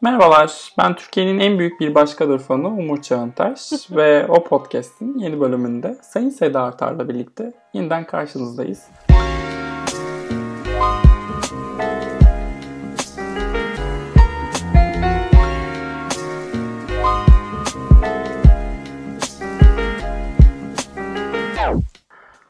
[0.00, 3.60] Merhabalar, ben Türkiye'nin en büyük bir başkadır fanı Umur Çağıntaş
[3.90, 8.84] ve o podcast'in yeni bölümünde Sayın Seda Artar'la birlikte yeniden karşınızdayız.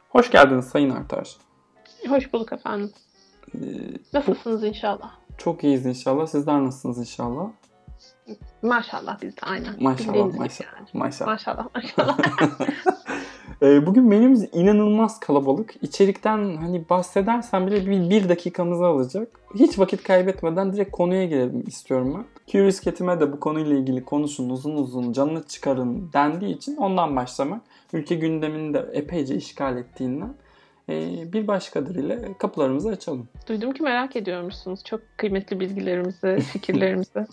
[0.09, 1.37] Hoş geldiniz Sayın Artar.
[2.09, 2.93] Hoş bulduk efendim.
[3.55, 3.59] Ee,
[4.13, 5.26] Nasılsınız inşallah?
[5.39, 6.27] Çok iyiyiz inşallah.
[6.27, 7.49] Sizler nasılsınız inşallah?
[8.63, 9.83] Maşallah biz de aynen.
[9.83, 10.89] Maşallah, maşallah, yani.
[10.93, 11.31] maşallah.
[11.31, 12.19] Maşallah maşallah.
[13.63, 15.75] Ee, Bugün menümüz inanılmaz kalabalık.
[15.83, 19.29] İçerikten hani bahsedersem bile bir, bir dakikamızı alacak.
[19.55, 22.25] Hiç vakit kaybetmeden direkt konuya girelim istiyorum ben.
[22.53, 27.61] Curious Cat'ime de bu konuyla ilgili konuşun uzun uzun canını çıkarın dendiği için ondan başlamak.
[27.93, 30.35] Ülke gündemini de epeyce işgal ettiğinden
[31.33, 33.29] bir başkadır ile kapılarımızı açalım.
[33.49, 37.27] Duydum ki merak ediyormuşsunuz çok kıymetli bilgilerimizi, fikirlerimizi.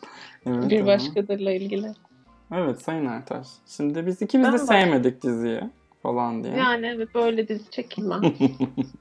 [0.45, 1.87] Evet, bir başkadırla ilgili.
[2.51, 3.47] Evet Sayın Ertaş.
[3.65, 5.61] Şimdi biz ikimiz Ben de baş- sevmedik diziyi
[6.03, 6.53] falan diye.
[6.57, 8.21] Yani evet böyle dizi çekilmez.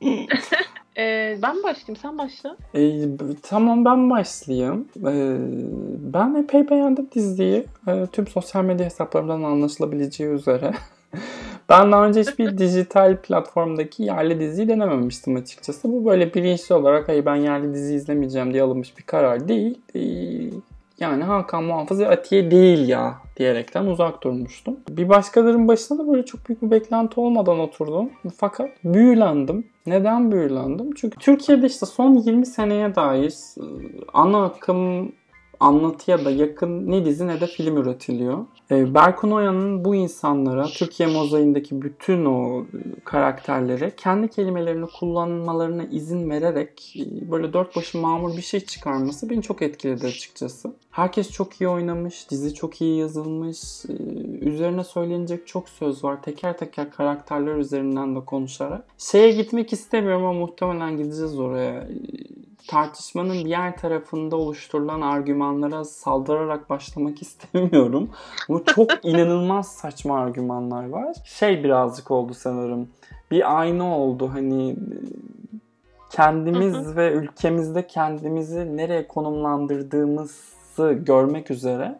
[0.96, 2.56] ee, ben başlayayım sen başla.
[2.74, 3.04] Ee,
[3.42, 4.88] tamam ben başlayayım.
[5.06, 5.36] Ee,
[6.14, 7.64] ben epey beğendim diziyi.
[7.88, 10.72] Ee, tüm sosyal medya hesaplarımdan anlaşılabileceği üzere.
[11.68, 15.92] Ben daha önce hiçbir dijital platformdaki yerli diziyi denememiştim açıkçası.
[15.92, 19.80] Bu böyle bilinçli olarak hayır ben yerli dizi izlemeyeceğim diye alınmış bir karar değil.
[21.00, 24.76] Yani Hakan Muhafız Atiye değil ya diyerekten uzak durmuştum.
[24.90, 28.10] Bir başkalarının başına da böyle çok büyük bir beklenti olmadan oturdum.
[28.36, 29.66] Fakat büyülendim.
[29.86, 30.90] Neden büyülendim?
[30.94, 33.64] Çünkü Türkiye'de işte son 20 seneye dair e,
[34.14, 35.12] ana akım
[35.60, 38.38] anlatıya da yakın ne dizi ne de film üretiliyor.
[38.70, 42.64] E, Berkun Oya'nın bu insanlara, Türkiye mozaiğindeki bütün o e,
[43.04, 49.42] karakterlere kendi kelimelerini kullanmalarına izin vererek e, böyle dört başı mamur bir şey çıkarması beni
[49.42, 50.72] çok etkiledi açıkçası.
[50.90, 53.92] Herkes çok iyi oynamış, dizi çok iyi yazılmış, e,
[54.40, 56.22] üzerine söylenecek çok söz var.
[56.22, 58.84] Teker teker karakterler üzerinden de konuşarak.
[58.98, 61.88] Şeye gitmek istemiyorum ama muhtemelen gideceğiz oraya.
[62.68, 68.10] Tartışmanın diğer tarafında oluşturulan argümanlara saldırarak başlamak istemiyorum.
[68.48, 71.16] Bu çok inanılmaz saçma argümanlar var.
[71.24, 72.88] Şey birazcık oldu sanırım.
[73.30, 74.76] Bir ayna oldu hani
[76.10, 81.98] kendimiz Hı ve ülkemizde kendimizi nereye konumlandırdığımızı görmek üzere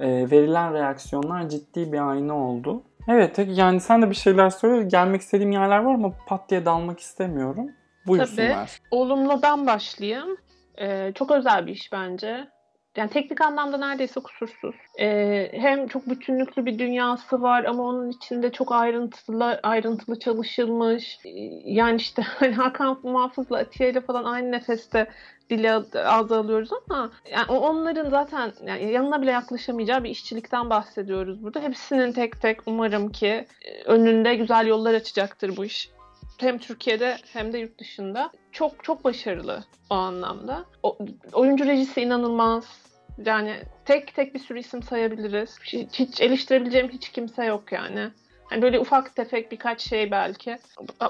[0.00, 2.82] e, verilen reaksiyonlar ciddi bir ayna oldu.
[3.08, 4.88] Evet yani sen de bir şeyler söyle.
[4.88, 7.70] Gelmek istediğim yerler var ama pat diye dalmak istemiyorum.
[8.06, 8.80] Buyursunlar.
[8.90, 10.36] Olumludan başlayayım.
[10.80, 12.48] Ee, çok özel bir iş bence.
[12.96, 14.74] Yani teknik anlamda neredeyse kusursuz.
[15.00, 21.18] Ee, hem çok bütünlüklü bir dünyası var ama onun içinde çok ayrıntılı ayrıntılı çalışılmış.
[21.64, 25.06] Yani işte hani Hakan Muhafız'la Atiye ile falan aynı nefeste
[25.50, 25.72] dili
[26.04, 31.60] ağza alıyoruz ama yani onların zaten yani yanına bile yaklaşamayacağı bir işçilikten bahsediyoruz burada.
[31.60, 35.90] Hepsinin tek tek umarım ki e, önünde güzel yollar açacaktır bu iş
[36.38, 40.64] hem Türkiye'de hem de yurt dışında çok çok başarılı o anlamda.
[40.82, 40.98] O,
[41.32, 42.84] oyuncu rejisi inanılmaz.
[43.24, 45.58] Yani tek tek bir sürü isim sayabiliriz.
[45.64, 48.10] Hiç, hiç eleştirebileceğim hiç kimse yok yani.
[48.44, 50.58] Hani böyle ufak tefek birkaç şey belki.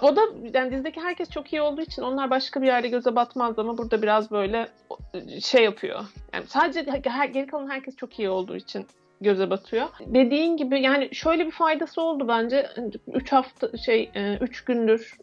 [0.03, 0.21] O da
[0.55, 4.03] yani dizideki herkes çok iyi olduğu için onlar başka bir yerde göze batmaz ama burada
[4.03, 4.69] biraz böyle
[5.41, 6.05] şey yapıyor.
[6.33, 8.87] Yani sadece her, geri kalan herkes çok iyi olduğu için
[9.21, 9.87] göze batıyor.
[10.01, 12.67] Dediğin gibi yani şöyle bir faydası oldu bence.
[13.07, 14.11] 3 hafta şey
[14.41, 15.17] 3 gündür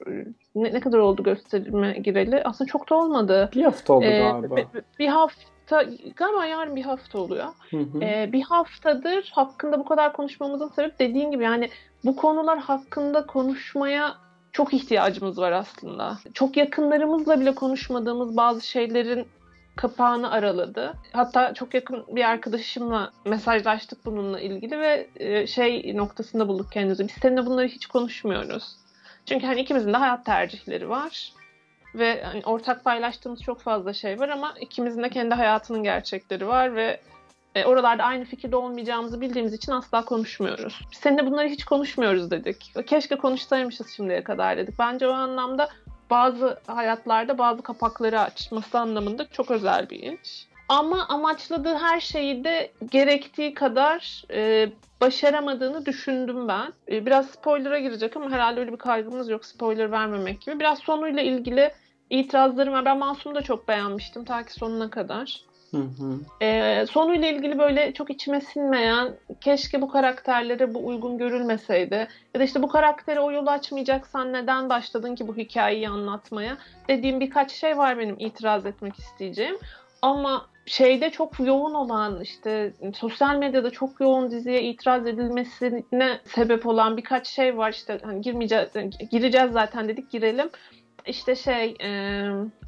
[0.55, 2.43] ne, ne kadar oldu gösterime gireli?
[2.43, 3.49] Aslında çok da olmadı.
[3.55, 4.55] Bir hafta oldu Ee, galiba.
[4.55, 4.65] bir-
[4.99, 5.83] bir hafta
[6.15, 7.45] galiba yarın bir hafta oluyor.
[7.71, 8.01] Hı hı.
[8.03, 11.69] Ee, bir haftadır hakkında bu kadar konuşmamızın sebebi dediğin gibi yani
[12.05, 14.13] bu konular hakkında konuşmaya
[14.51, 16.17] çok ihtiyacımız var aslında.
[16.33, 19.27] Çok yakınlarımızla bile konuşmadığımız bazı şeylerin
[19.75, 20.93] kapağını araladı.
[21.13, 27.07] Hatta çok yakın bir arkadaşımla mesajlaştık bununla ilgili ve e, şey noktasında bulduk kendimizi.
[27.07, 28.75] Biz seninle bunları hiç konuşmuyoruz.
[29.25, 31.33] Çünkü hani ikimizin de hayat tercihleri var.
[31.95, 36.75] Ve hani ortak paylaştığımız çok fazla şey var ama ikimizin de kendi hayatının gerçekleri var
[36.75, 36.99] ve
[37.55, 40.81] e, oralarda aynı fikirde olmayacağımızı bildiğimiz için asla konuşmuyoruz.
[40.91, 42.73] Biz seninle bunları hiç konuşmuyoruz dedik.
[42.87, 44.79] Keşke konuşsaymışız şimdiye kadar dedik.
[44.79, 45.69] Bence o anlamda
[46.11, 50.47] bazı hayatlarda bazı kapakları açması anlamında çok özel bir iş.
[50.69, 54.69] Ama amaçladığı her şeyi de gerektiği kadar e,
[55.01, 56.73] başaramadığını düşündüm ben.
[56.91, 60.59] E, biraz spoiler'a girecek ama herhalde öyle bir kaygımız yok spoiler vermemek gibi.
[60.59, 61.71] Biraz sonuyla ilgili
[62.09, 62.85] itirazlarım var.
[62.85, 65.41] Ben Masum'u da çok beğenmiştim ta ki sonuna kadar.
[65.71, 66.19] Hı hı.
[66.41, 72.07] Ee, sonuyla ilgili böyle çok içime sinmeyen, keşke bu karakterlere bu uygun görülmeseydi.
[72.33, 76.57] Ya da işte bu karaktere o yolu açmayacaksan neden başladın ki bu hikayeyi anlatmaya?
[76.87, 79.55] Dediğim birkaç şey var benim itiraz etmek isteyeceğim.
[80.01, 86.97] Ama şeyde çok yoğun olan işte sosyal medyada çok yoğun diziye itiraz edilmesine sebep olan
[86.97, 87.71] birkaç şey var.
[87.71, 88.69] İşte hani girmeyeceğiz,
[89.11, 90.49] gireceğiz zaten dedik girelim.
[91.05, 91.89] İşte şey e,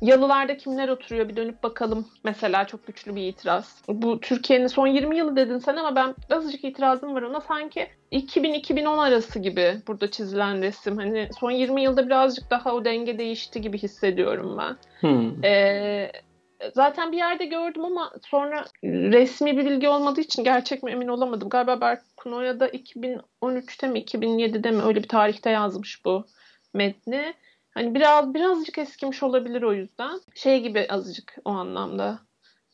[0.01, 3.81] yalılarda kimler oturuyor bir dönüp bakalım mesela çok güçlü bir itiraz.
[3.87, 8.99] Bu Türkiye'nin son 20 yılı dedin sen ama ben azıcık itirazım var ona sanki 2000-2010
[8.99, 10.97] arası gibi burada çizilen resim.
[10.97, 14.77] Hani son 20 yılda birazcık daha o denge değişti gibi hissediyorum ben.
[14.99, 15.45] Hmm.
[15.45, 16.11] E,
[16.73, 21.49] zaten bir yerde gördüm ama sonra resmi bir bilgi olmadığı için gerçek mi emin olamadım.
[21.49, 26.25] Galiba Berkun Oya'da 2013'te mi 2007'de mi öyle bir tarihte yazmış bu
[26.73, 27.33] metni.
[27.73, 30.19] Hani biraz birazcık eskimiş olabilir o yüzden.
[30.35, 32.19] Şey gibi azıcık o anlamda.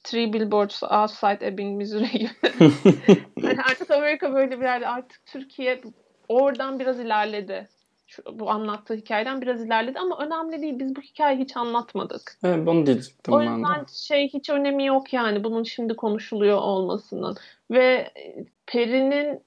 [0.04, 2.30] Three Billboards Outside Ebbing, Missouri gibi.
[3.38, 4.88] yani artık Amerika böyle bir yerde.
[4.88, 5.82] Artık Türkiye
[6.30, 7.70] oradan biraz ilerledi.
[8.08, 10.80] Şu, bu anlattığı hikayeden biraz ilerledi ama önemli değil.
[10.80, 12.38] Biz bu hikayeyi hiç anlatmadık.
[12.44, 13.86] Evet bunu diyecektim o yüzden ben de.
[13.94, 17.38] şey hiç önemi yok yani bunun şimdi konuşuluyor olmasının.
[17.72, 18.14] Ve
[18.68, 19.42] Peri'nin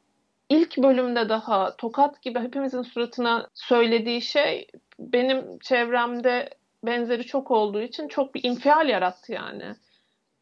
[0.53, 4.67] ilk bölümde daha tokat gibi hepimizin suratına söylediği şey
[4.99, 6.51] benim çevremde
[6.85, 9.65] benzeri çok olduğu için çok bir infial yarattı yani.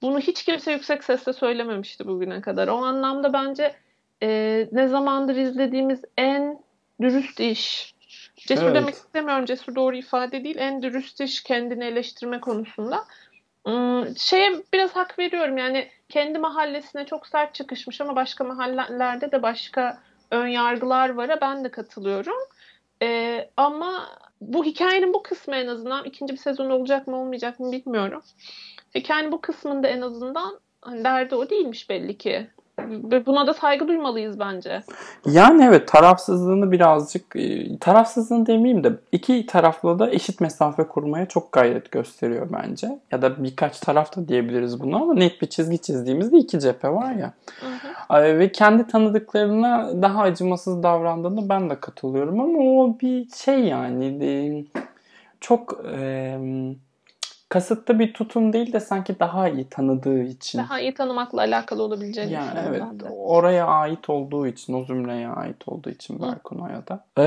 [0.03, 2.69] Bunu hiç kimse yüksek sesle söylememişti bugüne kadar.
[2.69, 3.75] O anlamda bence
[4.23, 6.63] e, ne zamandır izlediğimiz en
[7.01, 7.95] dürüst iş.
[8.37, 8.75] Cesur evet.
[8.75, 9.45] demek istemiyorum.
[9.45, 10.57] Cesur doğru ifade değil.
[10.59, 13.05] En dürüst iş kendini eleştirme konusunda.
[13.67, 15.57] Hmm, şeye biraz hak veriyorum.
[15.57, 21.41] Yani kendi mahallesine çok sert çıkışmış ama başka mahallelerde de başka ön yargılar var.
[21.41, 22.37] Ben de katılıyorum.
[23.03, 24.09] Ee, ama
[24.41, 28.23] bu hikayenin bu kısmı en azından ikinci bir sezon olacak mı olmayacak mı bilmiyorum.
[28.95, 32.51] Hikayenin bu kısmında en azından hani derdi o değilmiş belli ki.
[32.89, 34.83] Ve buna da saygı duymalıyız bence.
[35.27, 41.53] Yani evet tarafsızlığını birazcık e, tarafsızlığını demeyeyim de iki taraflı da eşit mesafe kurmaya çok
[41.53, 42.99] gayret gösteriyor bence.
[43.11, 47.15] Ya da birkaç taraf da diyebiliriz bunu ama net bir çizgi çizdiğimizde iki cephe var
[47.15, 47.33] ya.
[47.61, 48.39] Hı hı.
[48.39, 54.65] Ve kendi tanıdıklarına daha acımasız davrandığını ben de katılıyorum ama o bir şey yani
[55.41, 56.39] çok e,
[57.51, 60.59] kasıtlı bir tutum değil de sanki daha iyi tanıdığı için.
[60.59, 63.05] Daha iyi tanımakla alakalı olabileceğini yani evet, ben de.
[63.09, 67.05] Oraya ait olduğu için, o zümreye ait olduğu için Berkun Oya'da.
[67.19, 67.23] Ee,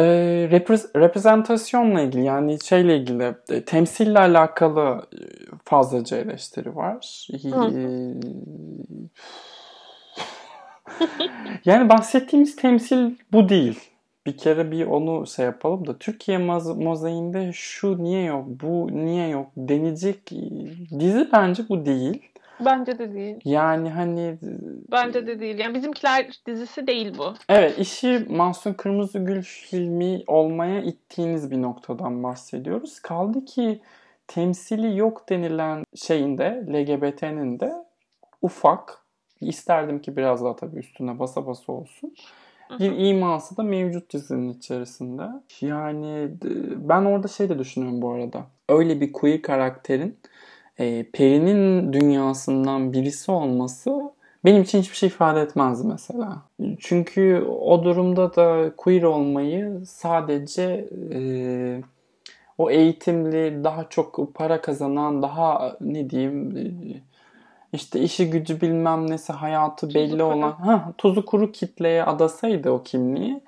[0.52, 5.18] repre- reprezentasyonla ilgili yani şeyle ilgili, e, temsille alakalı e,
[5.66, 7.28] fazlaca eleştiri var.
[11.66, 13.93] yani bahsettiğimiz temsil bu değil
[14.26, 19.48] bir kere bir onu şey yapalım da Türkiye mozaiğinde şu niye yok, bu niye yok
[19.58, 20.32] denecek
[21.00, 22.22] dizi bence bu değil.
[22.60, 23.36] Bence de değil.
[23.46, 24.38] Yani hani...
[24.92, 25.60] Bence de değil.
[25.60, 27.34] Yani bizimkiler dizisi değil bu.
[27.50, 33.00] Evet işi Mahsun Kırmızıgül filmi olmaya ittiğiniz bir noktadan bahsediyoruz.
[33.00, 33.82] Kaldı ki
[34.28, 37.74] temsili yok denilen şeyinde LGBT'nin de
[38.42, 38.98] ufak
[39.42, 42.14] isterdim ki biraz daha tabii üstüne basa basa olsun
[42.80, 45.24] bir iması da mevcut dizinin içerisinde.
[45.62, 46.32] Yani
[46.78, 48.46] ben orada şey de düşünüyorum bu arada.
[48.70, 50.18] Öyle bir queer karakterin
[50.78, 54.14] e, Peri'nin dünyasından birisi olması
[54.46, 56.42] benim için hiçbir şey ifade etmez mesela.
[56.80, 61.20] Çünkü o durumda da queer olmayı sadece e,
[62.58, 66.72] o eğitimli, daha çok para kazanan, daha ne diyeyim e,
[67.74, 70.24] işte işi gücü bilmem nesi hayatı tuzu belli kuru.
[70.24, 73.42] olan ha, tuzu kuru kitleye adasaydı o kimliği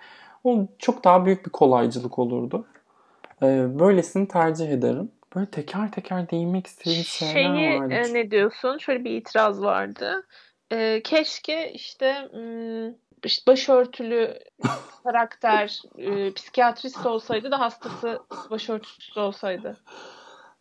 [0.44, 2.66] o çok daha büyük bir kolaycılık olurdu.
[3.44, 5.12] Ee, böylesini tercih ederim.
[5.36, 7.94] Böyle teker teker değinmek istediğim şeyler Şeyi, vardı.
[7.94, 8.78] E, ne diyorsun?
[8.78, 10.26] Şöyle bir itiraz vardı.
[10.72, 12.30] E, keşke işte
[13.24, 14.40] işte başörtülü
[15.04, 19.78] karakter e, psikiyatrist olsaydı da hastası başörtüsü olsaydı.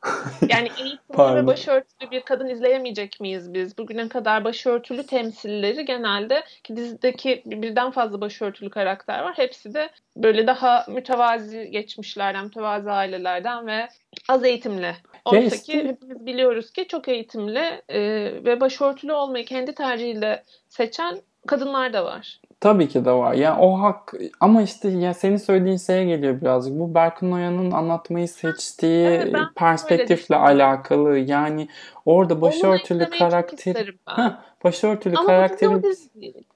[0.49, 3.79] Yani eğitimli ve başörtülü bir kadın izleyemeyecek miyiz biz?
[3.79, 9.33] Bugüne kadar başörtülü temsilleri genelde ki dizideki birden fazla başörtülü karakter var.
[9.37, 13.89] Hepsi de böyle daha mütevazi geçmişlerden, mütevazi ailelerden ve
[14.29, 14.95] az eğitimli.
[15.25, 18.01] Oysa ki hepimiz biliyoruz ki çok eğitimli e,
[18.45, 22.41] ve başörtülü olmayı kendi tercihiyle seçen kadınlar da var.
[22.61, 23.35] Tabii ki de var.
[23.35, 26.79] Yani o hak ama işte ya senin söylediğin şeye geliyor birazcık.
[26.79, 31.19] Bu Berkun Oya'nın anlatmayı seçtiği evet, perspektifle alakalı.
[31.19, 31.69] Yani
[32.05, 35.83] orada başörtülü karakter ha, başörtülü ama karakterin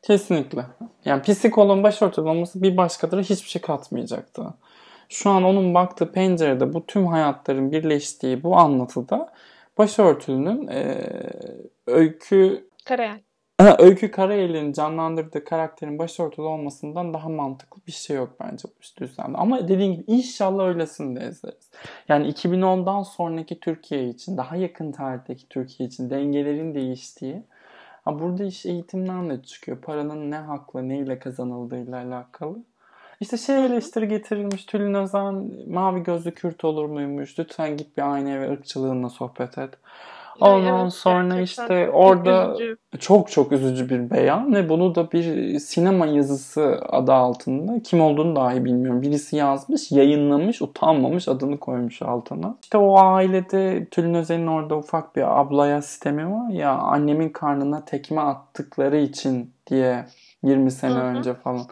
[0.02, 0.62] kesinlikle.
[1.04, 4.42] Yani psikolog başörtülü olması bir başkaları hiçbir şey katmayacaktı.
[5.08, 9.32] Şu an onun baktığı pencerede bu tüm hayatların birleştiği bu anlatıda
[9.78, 11.06] başörtülünün e,
[11.86, 13.20] öykü Karayel
[13.78, 19.38] Öykü Karayel'in canlandırdığı karakterin başörtülü olmasından daha mantıklı bir şey yok bence bu işte düzende.
[19.38, 21.70] Ama dediğim gibi inşallah öylesini de izleriz.
[22.08, 27.42] Yani 2010'dan sonraki Türkiye için, daha yakın tarihteki Türkiye için dengelerin değiştiği
[28.08, 29.78] Ha burada iş eğitimden de çıkıyor.
[29.80, 32.58] Paranın ne hakla neyle kazanıldığıyla alakalı.
[33.20, 34.64] İşte şey eleştiri getirilmiş.
[34.64, 37.38] Tülin Özen mavi gözlü Kürt olur muymuş?
[37.38, 39.70] Lütfen git bir aynaya ve ırkçılığınla sohbet et.
[40.40, 42.76] Ondan evet, sonra işte orada üzücü.
[42.98, 48.36] çok çok üzücü bir beyan ve bunu da bir sinema yazısı adı altında kim olduğunu
[48.36, 49.02] dahi bilmiyorum.
[49.02, 52.56] Birisi yazmış, yayınlamış, utanmamış adını koymuş altına.
[52.62, 58.20] İşte o ailede Tülin Özen'in orada ufak bir ablaya sistemi var ya annemin karnına tekme
[58.20, 60.04] attıkları için diye
[60.42, 61.02] 20 sene Hı-hı.
[61.02, 61.66] önce falan.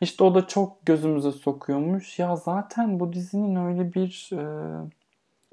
[0.00, 2.18] İşte o da çok gözümüze sokuyormuş.
[2.18, 4.42] Ya zaten bu dizinin öyle bir e,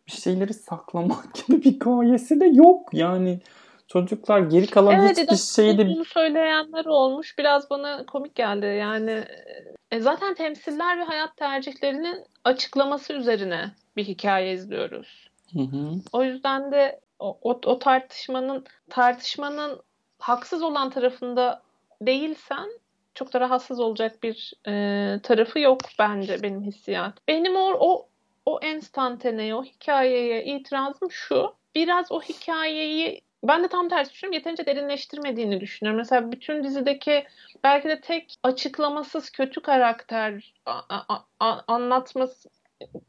[0.07, 2.89] bir şeyleri saklamak gibi bir gayesi de yok.
[2.93, 3.39] Yani
[3.87, 5.87] çocuklar geri kalan evet, hiçbir şeyde...
[5.87, 7.37] Bunu söyleyenler olmuş.
[7.37, 8.65] Biraz bana komik geldi.
[8.65, 9.23] Yani
[9.91, 15.29] e, zaten temsiller ve hayat tercihlerinin açıklaması üzerine bir hikaye izliyoruz.
[15.53, 15.91] Hı hı.
[16.13, 19.81] O yüzden de o, o, o tartışmanın tartışmanın
[20.19, 21.61] haksız olan tarafında
[22.01, 22.69] değilsen
[23.15, 24.73] çok da rahatsız olacak bir e,
[25.23, 27.13] tarafı yok bence benim hissiyat.
[27.27, 28.07] Benim o, o
[28.47, 31.55] o enstantaneye, o hikayeye itirazım şu.
[31.75, 34.33] Biraz o hikayeyi ben de tam tersi düşünüyorum.
[34.33, 35.97] Yeterince derinleştirmediğini düşünüyorum.
[35.97, 37.25] Mesela bütün dizideki
[37.63, 40.53] belki de tek açıklamasız kötü karakter
[41.67, 42.49] anlatması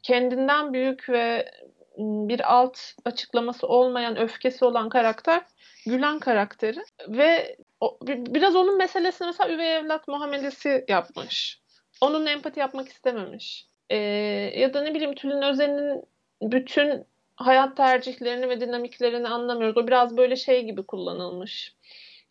[0.03, 1.51] kendinden büyük ve
[1.97, 5.41] bir alt açıklaması olmayan öfkesi olan karakter
[5.85, 11.59] Gülen karakteri ve o, biraz onun meselesini mesela üvey evlat muamelesi yapmış.
[12.01, 13.68] Onun empati yapmak istememiş.
[13.89, 13.97] Ee,
[14.55, 16.03] ya da ne bileyim Tülin Özen'in
[16.41, 17.05] bütün
[17.35, 19.77] hayat tercihlerini ve dinamiklerini anlamıyoruz.
[19.77, 21.75] O biraz böyle şey gibi kullanılmış.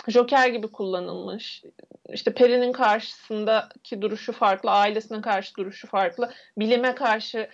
[0.08, 1.62] Joker gibi kullanılmış.
[2.08, 7.48] İşte Peri'nin karşısındaki duruşu farklı, ailesine karşı duruşu farklı, bilime karşı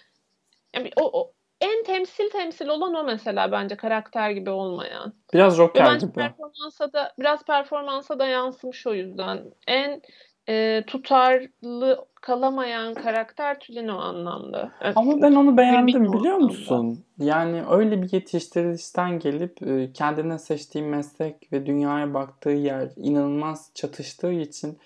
[0.74, 5.14] yani o, o en temsil temsil olan o mesela bence karakter gibi olmayan.
[5.34, 6.12] Biraz Joker gibi.
[6.12, 9.44] Performansa da biraz performansa da yansımış o yüzden.
[9.66, 10.02] En
[10.48, 14.72] e, tutarlı kalamayan karakter Tülin o anlamda.
[14.94, 17.04] Ama ben onu beğendim biliyor musun?
[17.18, 24.32] Yani öyle bir yetiştirilişten gelip e, kendine seçtiği meslek ve dünyaya baktığı yer inanılmaz çatıştığı
[24.32, 24.78] için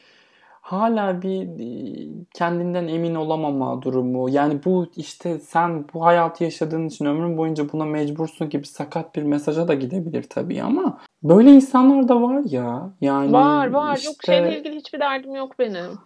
[0.68, 4.30] hala bir e, kendinden emin olamama durumu.
[4.30, 9.22] Yani bu işte sen bu hayatı yaşadığın için ömrün boyunca buna mecbursun gibi sakat bir
[9.22, 12.90] mesaja da gidebilir tabii ama böyle insanlar da var ya.
[13.00, 13.96] Yani var var.
[13.96, 14.08] Işte...
[14.08, 15.98] Yok şeyle ilgili hiçbir derdim yok benim.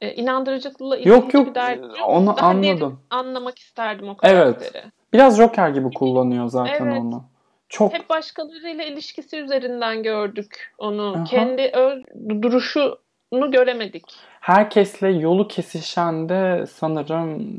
[0.00, 1.46] Ee, inandırıcılıkla ilgili yok, yok.
[1.46, 2.08] hiçbir derdim yok.
[2.08, 3.00] Onu Daha anladım.
[3.10, 4.70] Anlamak isterdim o karakteri.
[4.74, 4.84] Evet.
[5.12, 7.00] Biraz Joker gibi kullanıyor zaten evet.
[7.00, 7.24] onu.
[7.68, 11.12] Çok hep başkalarıyla ilişkisi üzerinden gördük onu.
[11.16, 11.24] Aha.
[11.24, 12.02] Kendi öz
[12.42, 12.98] duruşu
[13.32, 14.04] bunu göremedik.
[14.40, 17.56] Herkesle yolu kesişen de sanırım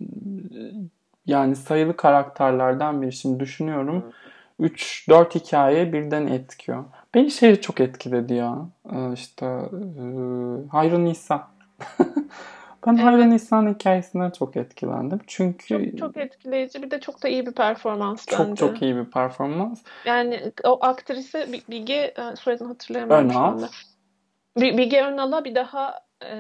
[1.26, 3.14] yani sayılı karakterlerden biri.
[3.14, 4.14] Şimdi düşünüyorum.
[4.60, 6.86] 3-4 hikaye birden etkiyor.
[7.14, 8.58] Beni şey çok etkiledi ya.
[8.94, 10.04] Ee, işte e,
[10.72, 11.48] Hayrun Nisa.
[12.88, 13.04] ben evet.
[13.04, 15.20] Hayrun Nisa'nın hikayesinden çok etkilendim.
[15.28, 16.84] Çünkü çok, çok etkileyici.
[16.84, 18.56] Bir de çok da iyi bir performans çok, bence.
[18.56, 19.82] Çok çok iyi bir performans.
[20.06, 23.70] Yani o aktrise Bilge e, soyadını hatırlayamıyorum şu anda.
[24.62, 25.94] Bilge Önal'a bir daha
[26.25, 26.36] e,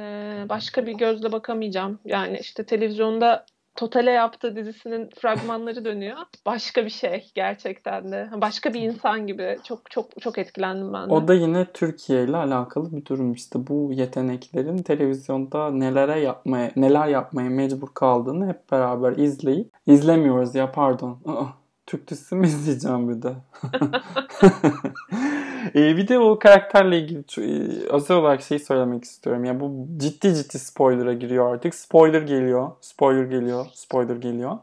[0.49, 1.99] başka bir gözle bakamayacağım.
[2.05, 3.45] Yani işte televizyonda
[3.75, 6.17] Totale yaptığı dizisinin fragmanları dönüyor.
[6.45, 8.29] Başka bir şey gerçekten de.
[8.35, 9.57] Başka bir insan gibi.
[9.63, 11.13] Çok çok çok etkilendim ben de.
[11.13, 13.67] O da yine Türkiye ile alakalı bir durum işte.
[13.67, 21.19] Bu yeteneklerin televizyonda nelere yapmaya, neler yapmaya mecbur kaldığını hep beraber izleyip izlemiyoruz ya pardon.
[21.85, 23.33] Türk dizisi mi izleyeceğim bir de?
[25.75, 29.45] e, bir de o karakterle ilgili e, özel olarak şey söylemek istiyorum.
[29.45, 31.75] Yani bu ciddi ciddi spoiler'a giriyor artık.
[31.75, 32.71] Spoiler geliyor.
[32.81, 33.65] Spoiler geliyor.
[33.73, 34.57] Spoiler geliyor.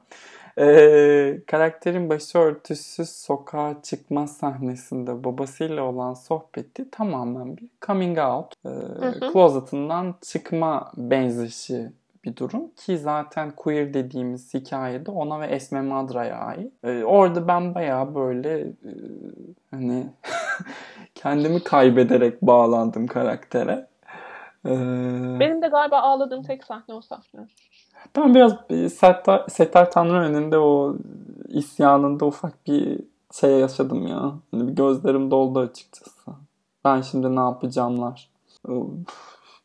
[0.58, 9.08] Ee, karakterin başörtüsüz sokağa çıkma sahnesinde babasıyla olan sohbeti tamamen bir coming out, e, hı
[9.08, 9.32] hı.
[9.32, 11.92] closet'ından çıkma benzişi
[12.26, 16.72] bir durum ki zaten queer dediğimiz hikayede ona ve Esme Madra'ya ait.
[16.84, 18.92] Ee, orada ben bayağı böyle e,
[19.70, 20.06] hani
[21.14, 23.86] kendimi kaybederek bağlandım karaktere.
[24.66, 24.70] Ee,
[25.40, 27.48] Benim de galiba ağladığım tek sahne o sahne.
[28.16, 28.52] Ben biraz
[28.92, 30.96] Settar, Settar Tanrı önünde o
[31.48, 33.00] isyanında ufak bir
[33.32, 34.32] şey yaşadım ya.
[34.50, 36.30] Hani gözlerim doldu açıkçası.
[36.84, 38.30] Ben şimdi ne yapacağımlar.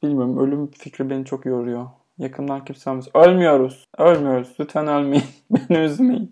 [0.03, 1.87] Bilmiyorum ölüm fikri beni çok yoruyor.
[2.21, 3.07] Yakından kimse olmaz.
[3.13, 3.87] Ölmüyoruz.
[3.97, 4.49] Ölmüyoruz.
[4.59, 5.23] Lütfen ölmeyin.
[5.51, 6.31] Beni üzmeyin.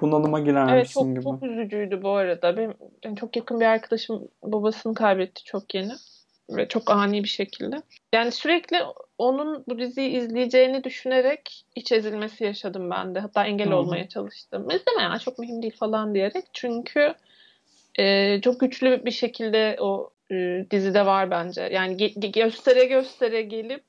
[0.00, 1.22] Bunalıma girermişsin evet, çok, gibi.
[1.22, 2.56] çok üzücüydü bu arada.
[2.56, 5.92] Benim yani çok yakın bir arkadaşım babasını kaybetti çok yeni.
[6.50, 7.82] Ve çok ani bir şekilde.
[8.14, 8.76] Yani sürekli
[9.18, 13.20] onun bu diziyi izleyeceğini düşünerek iç ezilmesi yaşadım ben de.
[13.20, 13.76] Hatta engel Hı-hı.
[13.76, 14.62] olmaya çalıştım.
[14.70, 16.44] İzleme ya çok mühim değil falan diyerek.
[16.52, 17.14] Çünkü
[17.98, 21.62] e, çok güçlü bir şekilde o e, dizide var bence.
[21.62, 23.84] Yani ge- göstere göstere gelip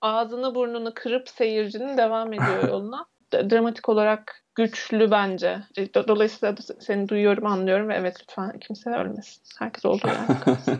[0.00, 3.06] ağzını burnunu kırıp seyircinin devam ediyor yoluna.
[3.32, 5.58] Dramatik olarak güçlü bence.
[5.76, 9.42] E, dolayısıyla seni duyuyorum, anlıyorum ve evet lütfen kimse ölmesin.
[9.58, 10.56] Herkes olduğu yani.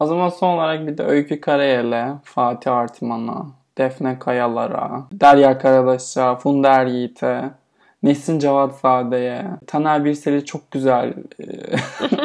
[0.00, 3.46] o zaman son olarak bir de Öykü Karayel'e, Fatih Artman'a,
[3.78, 7.50] Defne Kayalar'a, Derya Karadaş'a, Funder Yiğit'e,
[8.02, 11.46] Nesin Cevatzade'ye, Taner Birsel'i çok güzel e,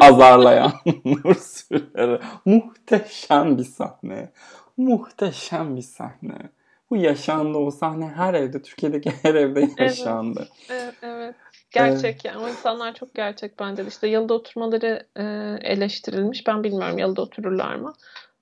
[0.00, 0.72] azarlayan
[1.04, 2.20] Nur Sürer'e.
[2.44, 4.30] Muhteşem bir sahne.
[4.80, 6.34] Muhteşem bir sahne.
[6.90, 10.48] Bu yaşandı o sahne her evde, Türkiye'deki her evde yaşandı.
[10.68, 10.94] Evet, evet.
[11.02, 11.34] evet.
[11.70, 12.38] Gerçek yani.
[12.38, 13.84] O insanlar çok gerçek bence.
[13.88, 15.22] İşte yalıda oturmaları e,
[15.72, 16.46] eleştirilmiş.
[16.46, 17.92] Ben bilmiyorum yalıda otururlar mı.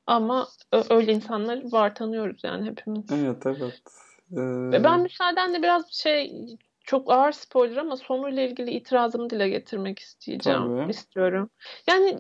[0.06, 0.48] Ama
[0.90, 3.04] öyle insanlar var tanıyoruz yani hepimiz.
[3.12, 3.82] Evet evet.
[4.32, 4.84] Ee...
[4.84, 6.46] Ben müsaadenle biraz şey
[6.84, 10.78] çok ağır spoiler ama sonuyla ilgili itirazımı dile getirmek isteyeceğim.
[10.78, 10.90] Tabii.
[10.90, 11.50] istiyorum.
[11.86, 12.18] Yani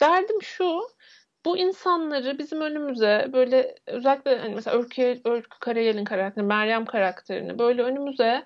[0.00, 0.80] derdim şu
[1.44, 7.82] bu insanları bizim önümüze böyle özellikle hani mesela Örkü, Örkü Karayel'in karakterini, Meryem karakterini böyle
[7.82, 8.44] önümüze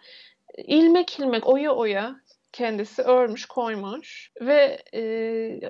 [0.58, 2.16] ilmek ilmek oya oya
[2.54, 5.02] kendisi örmüş koymuş ve e,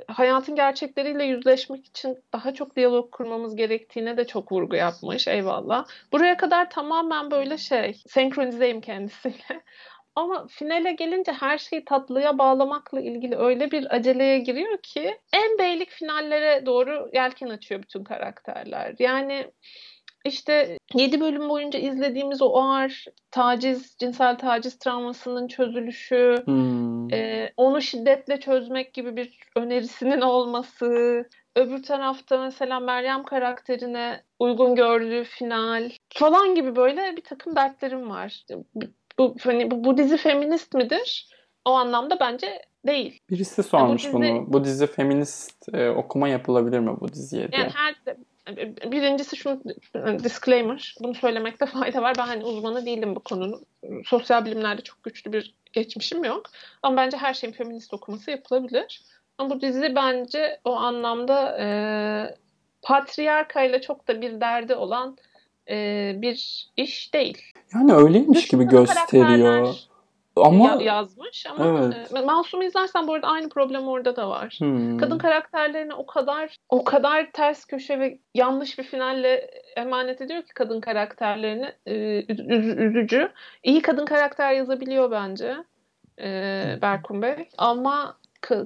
[0.08, 5.86] hayatın gerçekleriyle yüzleşmek için daha çok diyalog kurmamız gerektiğine de çok vurgu yapmış eyvallah.
[6.12, 9.62] Buraya kadar tamamen böyle şey senkronizeyim kendisiyle
[10.16, 15.90] ama finale gelince her şeyi tatlıya bağlamakla ilgili öyle bir aceleye giriyor ki en beylik
[15.90, 18.94] finallere doğru yelken açıyor bütün karakterler.
[18.98, 19.46] Yani
[20.24, 27.14] işte 7 bölüm boyunca izlediğimiz o ağır taciz, cinsel taciz travmasının çözülüşü, hmm.
[27.14, 31.24] e, onu şiddetle çözmek gibi bir önerisinin olması,
[31.56, 38.44] öbür tarafta mesela Meryem karakterine uygun gördüğü final falan gibi böyle bir takım dertlerim var
[39.18, 41.28] bu hani bu, bu dizi feminist midir?
[41.64, 43.20] O anlamda bence değil.
[43.30, 44.52] Birisi sormuş yani bu dizi, bunu.
[44.52, 47.60] Bu dizi feminist e, okuma yapılabilir mi bu diziye diye.
[47.60, 47.94] Yani her
[48.92, 49.60] birincisi şunu
[50.24, 50.94] disclaimer.
[51.00, 52.14] Bunu söylemekte fayda var.
[52.18, 53.64] Ben hani uzmanı değilim bu konunun.
[54.04, 56.50] Sosyal bilimlerde çok güçlü bir geçmişim yok.
[56.82, 59.02] Ama bence her şeyin feminist okuması yapılabilir.
[59.38, 61.66] Ama bu dizi bence o anlamda e,
[62.82, 65.16] patriarkayla çok da bir derdi olan
[65.70, 67.42] e, bir iş değil.
[67.74, 69.74] Yani öyleymiş Dış gibi gösteriyor.
[70.36, 72.16] Ama ya, yazmış ama evet.
[72.16, 74.56] e, Masum'u izlersen bu arada aynı problem orada da var.
[74.58, 74.98] Hmm.
[74.98, 80.54] Kadın karakterlerini o kadar o kadar ters köşe ve yanlış bir finalle emanet ediyor ki
[80.54, 82.40] kadın karakterlerini e, üz,
[82.78, 83.28] üzücü.
[83.62, 85.56] İyi kadın karakter yazabiliyor bence.
[86.20, 86.28] E,
[86.82, 87.48] Berkun Bey.
[87.58, 88.16] Ama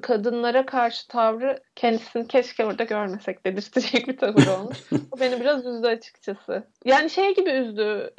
[0.03, 4.79] kadınlara karşı tavrı kendisini keşke orada görmesek dedirtecek bir tavır olmuş.
[4.93, 6.64] Bu beni biraz üzdü açıkçası.
[6.85, 8.11] Yani şey gibi üzdü.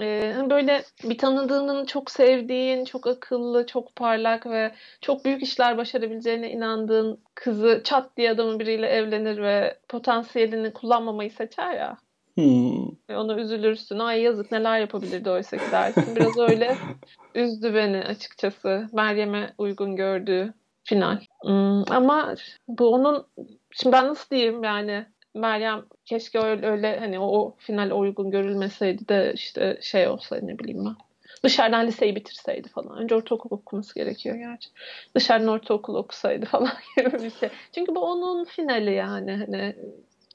[0.00, 6.50] Ee, böyle bir tanıdığının çok sevdiğin, çok akıllı, çok parlak ve çok büyük işler başarabileceğine
[6.50, 11.98] inandığın kızı çat diye adamın biriyle evlenir ve potansiyelini kullanmamayı seçer ya.
[12.34, 13.16] Hmm.
[13.16, 13.98] Ona üzülürsün.
[13.98, 16.16] Ay yazık neler yapabilirdi oysa ki dersin.
[16.16, 16.76] Biraz öyle
[17.34, 18.88] üzdü beni açıkçası.
[18.92, 20.54] Meryem'e uygun gördüğü
[20.88, 21.18] final.
[21.42, 22.34] Hmm, ama
[22.68, 23.26] bu onun
[23.70, 29.32] şimdi ben nasıl diyeyim yani Meryem keşke öyle, öyle hani o, final uygun görülmeseydi de
[29.34, 30.96] işte şey olsaydı ne bileyim ben.
[31.44, 32.98] Dışarıdan liseyi bitirseydi falan.
[32.98, 34.68] Önce ortaokul okuması gerekiyor gerçi.
[35.14, 37.48] Dışarıdan ortaokul okusaydı falan gibi bir şey.
[37.74, 39.36] Çünkü bu onun finali yani.
[39.46, 39.76] Hani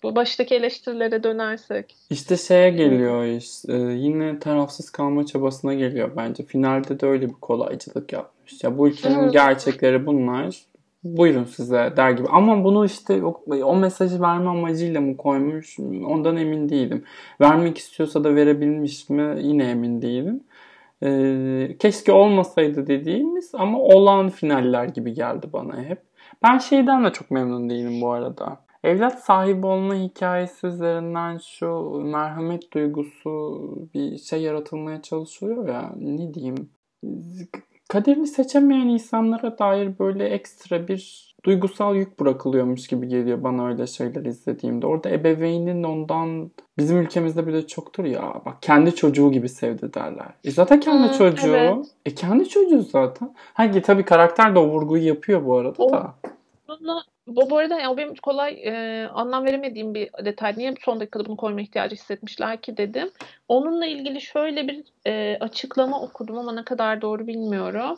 [0.03, 1.95] bu baştaki eleştirilere dönersek.
[2.09, 6.43] İşte şeye geliyor işte, yine tarafsız kalma çabasına geliyor bence.
[6.43, 8.32] Finalde de öyle bir kolaycılık yapmış.
[8.63, 10.61] Ya bu ülkenin gerçekleri bunlar.
[11.03, 12.27] Buyurun size der gibi.
[12.27, 17.03] Ama bunu işte o, o mesajı verme amacıyla mı koymuş ondan emin değilim.
[17.41, 20.43] Vermek istiyorsa da verebilmiş mi yine emin değilim.
[21.03, 26.01] Ee, keşke olmasaydı dediğimiz ama olan finaller gibi geldi bana hep.
[26.43, 28.57] Ben şeyden de çok memnun değilim bu arada.
[28.83, 33.61] Evlat sahibi olma hikayesi üzerinden şu merhamet duygusu
[33.93, 36.69] bir şey yaratılmaya çalışıyor ya ne diyeyim
[37.93, 44.25] kaderini seçemeyen insanlara dair böyle ekstra bir duygusal yük bırakılıyormuş gibi geliyor bana öyle şeyler
[44.25, 44.87] izlediğimde.
[44.87, 50.33] Orada ebeveynin ondan bizim ülkemizde bile çoktur ya bak kendi çocuğu gibi sevdi derler.
[50.43, 51.55] E zaten kendi hmm, çocuğu.
[51.55, 51.85] Evet.
[52.05, 53.33] E kendi çocuğu zaten.
[53.53, 56.13] Hangi tabii karakter de o vurguyu yapıyor bu arada o, da.
[56.67, 60.53] Onunla bu, bu arada yani benim kolay e, anlam veremediğim bir detay.
[60.57, 63.11] Niye son dakikada bunu koyma ihtiyacı hissetmişler ki dedim.
[63.47, 67.97] Onunla ilgili şöyle bir e, açıklama okudum ama ne kadar doğru bilmiyorum.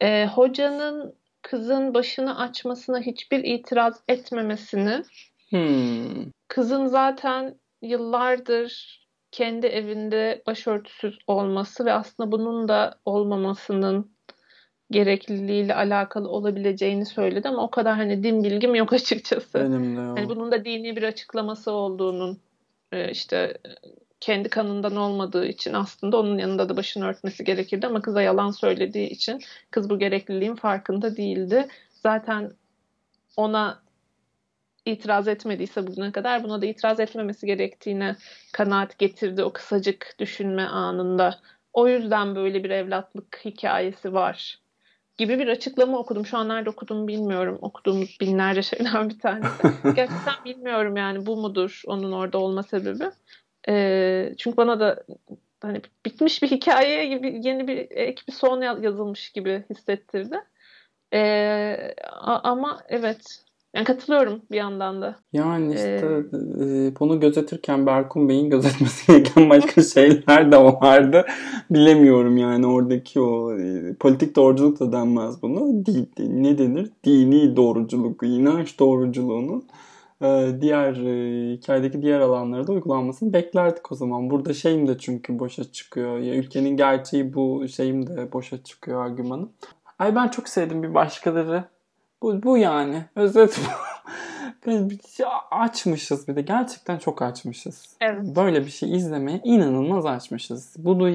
[0.00, 5.02] E, hocanın kızın başını açmasına hiçbir itiraz etmemesini
[5.50, 6.30] hmm.
[6.48, 8.98] kızın zaten yıllardır
[9.30, 14.17] kendi evinde başörtüsüz olması ve aslında bunun da olmamasının
[14.90, 19.58] gerekliliğiyle alakalı olabileceğini söyledi ama o kadar hani din bilgim yok açıkçası.
[19.58, 20.18] Benim de yok.
[20.18, 22.38] Hani bunun da dini bir açıklaması olduğunun
[22.92, 23.58] e, işte
[24.20, 29.08] kendi kanından olmadığı için aslında onun yanında da başını örtmesi gerekirdi ama kıza yalan söylediği
[29.08, 31.68] için kız bu gerekliliğin farkında değildi.
[32.02, 32.52] Zaten
[33.36, 33.82] ona
[34.84, 38.16] itiraz etmediyse bugüne kadar buna da itiraz etmemesi gerektiğine
[38.52, 41.40] kanaat getirdi o kısacık düşünme anında.
[41.72, 44.58] O yüzden böyle bir evlatlık hikayesi var
[45.18, 46.26] gibi bir açıklama okudum.
[46.26, 47.58] Şu an nerede okudum bilmiyorum.
[47.60, 49.62] Okuduğumuz binlerce şeyden bir tanesi.
[49.84, 53.10] Gerçekten bilmiyorum yani bu mudur onun orada olma sebebi.
[53.68, 55.04] Ee, çünkü bana da
[55.60, 60.40] hani bitmiş bir hikaye gibi yeni bir ek bir son yazılmış gibi hissettirdi.
[61.14, 63.44] Ee, ama evet
[63.78, 65.16] yani katılıyorum bir yandan da.
[65.32, 66.22] Yani işte
[66.60, 71.26] ee, bunu gözetirken Berkun Bey'in gözetmesi gereken başka şeyler de vardı.
[71.70, 75.84] Bilemiyorum yani oradaki o e, politik doğruculuk da denmez bunu.
[76.18, 76.90] Ne denir?
[77.04, 79.64] Dini doğruculuk, inanç doğruculuğunun
[80.22, 84.30] e, diğer e, hikayedeki diğer alanlara da uygulanmasını beklerdik o zaman.
[84.30, 86.18] Burada şeyim de çünkü boşa çıkıyor.
[86.18, 89.48] Ya ülkenin gerçeği bu şeyim de boşa çıkıyor argümanı.
[89.98, 91.64] Ay ben çok sevdim bir başkaları
[92.22, 93.04] bu, bu yani.
[93.16, 93.70] Özet bu.
[95.50, 96.42] açmışız bir de.
[96.42, 97.96] Gerçekten çok açmışız.
[98.00, 98.36] Evet.
[98.36, 100.74] Böyle bir şey izlemeye inanılmaz açmışız.
[100.78, 101.08] Bunu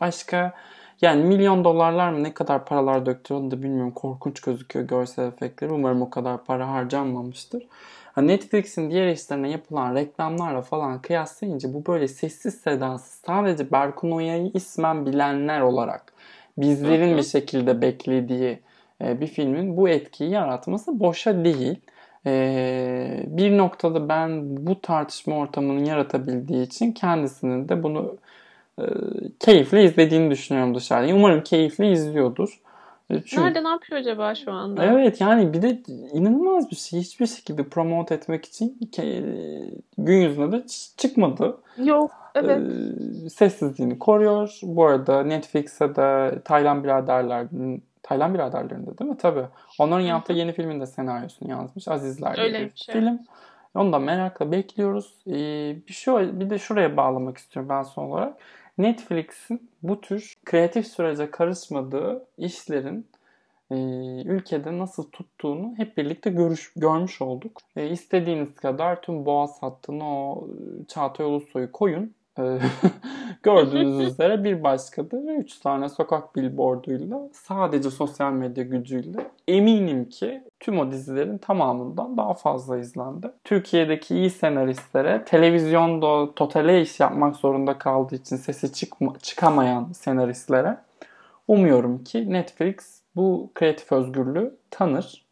[0.00, 0.54] başka
[1.00, 3.92] yani milyon dolarlar mı ne kadar paralar döktü onu da bilmiyorum.
[3.92, 5.72] Korkunç gözüküyor görsel efektleri.
[5.72, 7.66] Umarım o kadar para harcanmamıştır.
[8.16, 15.06] Netflix'in diğer işlerine yapılan reklamlarla falan kıyaslayınca bu böyle sessiz sedasız sadece Berkun Oya'yı ismen
[15.06, 16.12] bilenler olarak
[16.58, 18.58] bizlerin bir şekilde beklediği
[19.00, 21.80] bir filmin bu etkiyi yaratması boşa değil.
[22.26, 28.16] E, bir noktada ben bu tartışma ortamını yaratabildiği için kendisinin de bunu
[28.78, 28.84] e,
[29.40, 31.14] keyifle izlediğini düşünüyorum dışarıda.
[31.14, 32.60] Umarım keyifle izliyordur.
[33.10, 34.84] Çünkü, Nerede ne yapıyor acaba şu anda?
[34.84, 37.00] Evet yani bir de inanılmaz bir şey.
[37.00, 38.78] Hiçbir şekilde promote etmek için
[39.98, 40.64] gün yüzüne de
[40.96, 41.56] çıkmadı.
[41.84, 42.62] Yok evet.
[43.32, 44.58] Sessizliğini koruyor.
[44.62, 49.16] Bu arada Netflix'e de Taylan biraderlerinin Taylan biraderlerinde değil mi?
[49.16, 49.46] Tabii.
[49.78, 51.88] Onların yaptığı yeni filmin de senaryosunu yazmış.
[51.88, 52.94] Azizler Öyle bir şey.
[52.94, 53.18] film.
[53.74, 55.14] Onu da merakla bekliyoruz.
[55.26, 58.36] Ee, bir şey bir de şuraya bağlamak istiyorum ben son olarak.
[58.78, 63.06] Netflix'in bu tür kreatif sürece karışmadığı işlerin
[63.70, 63.76] e,
[64.24, 67.60] ülkede nasıl tuttuğunu hep birlikte görüş, görmüş olduk.
[67.76, 70.48] E, istediğiniz kadar tüm Boğaz hattını o
[70.88, 72.14] Çağatay Ulusoy'u koyun.
[72.38, 72.58] Ee,
[73.42, 79.18] gördüğünüz üzere bir başka da 3 tane sokak billboarduyla sadece sosyal medya gücüyle
[79.48, 83.30] eminim ki tüm o dizilerin tamamından daha fazla izlendi.
[83.44, 90.76] Türkiye'deki iyi senaristlere televizyonda totale iş yapmak zorunda kaldığı için sesi çıkma, çıkamayan senaristlere
[91.48, 95.24] umuyorum ki Netflix bu kreatif özgürlüğü tanır.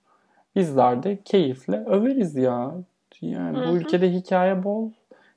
[0.57, 2.75] Bizler de keyifle överiz ya.
[3.21, 4.91] Yani bu ülkede hikaye bol,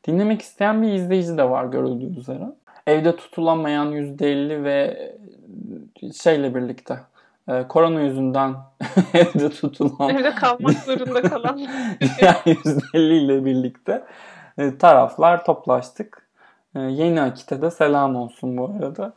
[0.08, 2.44] Dinlemek isteyen bir izleyici de var görüldüğü üzere.
[2.88, 5.12] Evde tutulamayan %50 ve
[6.24, 7.00] şeyle birlikte
[7.48, 8.56] e, korona yüzünden
[9.14, 11.58] evde tutulan evde kalmak zorunda kalan
[12.22, 14.04] yani %50 ile birlikte
[14.58, 16.28] e, taraflar toplaştık.
[16.76, 19.14] E, yeni Akit'e de selam olsun bu arada.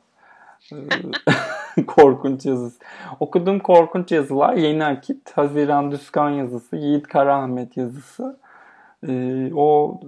[1.87, 2.79] korkunç yazısı.
[3.21, 8.39] Okuduğum korkunç yazılar Yeni Akit, Haziran Düskan yazısı, Yiğit Karaahmet yazısı.
[9.55, 10.01] o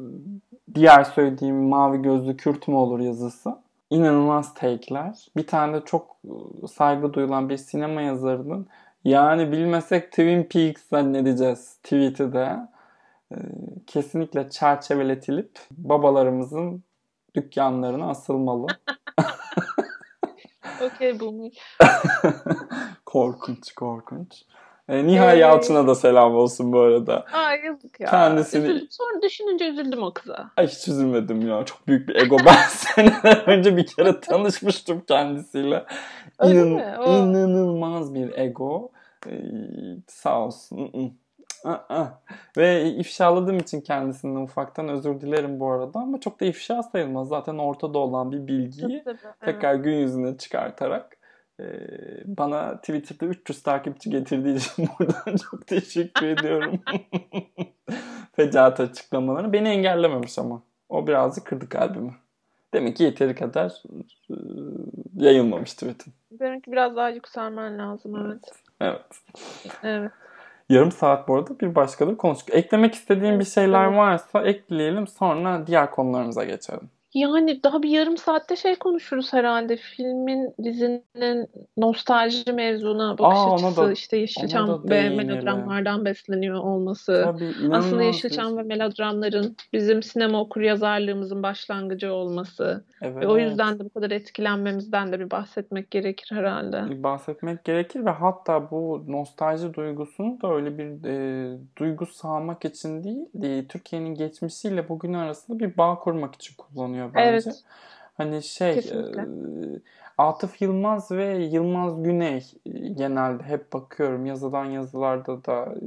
[0.74, 3.58] diğer söylediğim mavi gözlü Kürt mü olur yazısı.
[3.90, 5.26] İnanılmaz take'ler.
[5.36, 6.16] Bir tane de çok
[6.62, 8.66] ıı, saygı duyulan bir sinema yazarının
[9.04, 12.56] yani bilmesek Twin Peaks zannedeceğiz tweet'i de
[13.86, 16.82] kesinlikle çerçeveletilip babalarımızın
[17.34, 18.66] dükkanlarına asılmalı.
[20.82, 21.50] Okey bu
[23.06, 24.42] korkunç korkunç.
[24.90, 27.24] E, Nihal ee, Yalçın'a da selam olsun bu arada.
[27.32, 28.10] Aa yazık ya.
[28.10, 28.64] Kendisini...
[28.64, 28.86] Üzüldüm.
[28.90, 30.50] Sonra düşününce üzüldüm o kıza.
[30.56, 31.64] Ay hiç üzülmedim ya.
[31.64, 32.36] Çok büyük bir ego.
[32.46, 35.84] Ben seneler önce bir kere tanışmıştım kendisiyle.
[36.42, 36.98] İnan...
[36.98, 37.16] O...
[37.16, 38.90] İnanılmaz bir ego.
[39.26, 39.32] Ee,
[40.06, 40.90] sağ olsun.
[42.56, 47.28] Ve ifşaladığım için kendisinden ufaktan özür dilerim bu arada ama çok da ifşa sayılmaz.
[47.28, 49.32] Zaten ortada olan bir bilgiyi tabii, tabii.
[49.44, 51.19] tekrar gün yüzüne çıkartarak
[52.24, 56.80] bana Twitter'da 300 takipçi getirdiği için buradan çok teşekkür ediyorum.
[58.36, 59.52] Fecaat açıklamalarını.
[59.52, 60.62] Beni engellememiş ama.
[60.88, 62.14] O birazcık kırdı kalbimi.
[62.74, 63.82] Demek ki yeteri kadar
[64.30, 64.34] e,
[65.16, 66.12] yayılmamış tweetin.
[66.30, 68.44] Demek ki biraz daha yükselmen lazım evet.
[68.80, 69.22] Evet.
[69.82, 70.12] Evet.
[70.68, 72.54] Yarım saat bu arada bir başka da konuştuk.
[72.54, 76.90] Eklemek istediğim bir şeyler varsa ekleyelim sonra diğer konularımıza geçelim.
[77.14, 79.76] Yani daha bir yarım saatte şey konuşuruz herhalde.
[79.76, 87.22] Filmin, dizinin nostalji mevzuna bakış Aa, açısı, da- işte Yeşilçam ve melodramlardan besleniyor olması.
[87.24, 93.50] Tabii Aslında Yeşilçam ve melodramların bizim sinema okuryazarlığımızın başlangıcı olması ve o Evet.
[93.50, 97.02] yüzden de bu kadar etkilenmemizden de bir bahsetmek gerekir herhalde.
[97.02, 103.26] bahsetmek gerekir ve hatta bu nostalji duygusunu da öyle bir e, duygu sağmak için değil,
[103.42, 107.50] e, Türkiye'nin geçmişiyle bugün arasında bir bağ kurmak için kullanıyor bence.
[107.50, 107.64] Evet,
[108.16, 109.22] Hani şey, kesinlikle.
[109.22, 109.26] e,
[110.18, 115.86] Atıf Yılmaz ve Yılmaz Güney e, genelde hep bakıyorum yazılan yazılarda da e,